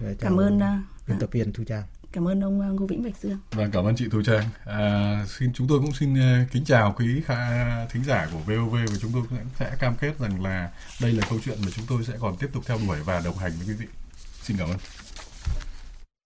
Chào 0.00 0.14
Cảm 0.20 0.36
ơn 0.40 0.60
biên 1.08 1.18
tập 1.18 1.28
viên 1.32 1.52
Thu 1.52 1.64
Trang 1.64 1.82
cảm 2.12 2.28
ơn 2.28 2.40
ông 2.40 2.60
à, 2.60 2.68
Ngô 2.68 2.86
Vĩnh 2.86 3.02
Bạch 3.02 3.16
Dương. 3.22 3.38
Vâng, 3.50 3.70
cảm 3.70 3.84
ơn 3.84 3.96
chị 3.96 4.08
Thu 4.10 4.22
Trang. 4.22 4.44
À, 4.64 5.24
xin 5.38 5.52
chúng 5.52 5.68
tôi 5.68 5.78
cũng 5.78 5.92
xin 5.92 6.18
à, 6.18 6.46
kính 6.52 6.64
chào 6.64 6.94
quý 6.98 7.22
khá 7.26 7.36
thính 7.86 8.04
giả 8.04 8.28
của 8.32 8.38
VOV 8.38 8.72
và 8.74 8.96
chúng 9.00 9.12
tôi 9.12 9.22
cũng 9.30 9.38
sẽ 9.58 9.76
cam 9.78 9.96
kết 10.00 10.18
rằng 10.18 10.42
là 10.42 10.70
đây 11.00 11.12
là 11.12 11.26
câu 11.30 11.38
chuyện 11.44 11.58
mà 11.64 11.68
chúng 11.76 11.84
tôi 11.88 12.04
sẽ 12.04 12.12
còn 12.20 12.36
tiếp 12.36 12.48
tục 12.52 12.62
theo 12.66 12.78
đuổi 12.86 12.98
và 13.04 13.20
đồng 13.24 13.38
hành 13.38 13.52
với 13.58 13.66
quý 13.66 13.74
vị. 13.74 13.86
Xin 14.42 14.56
cảm 14.56 14.68
ơn. 14.68 14.78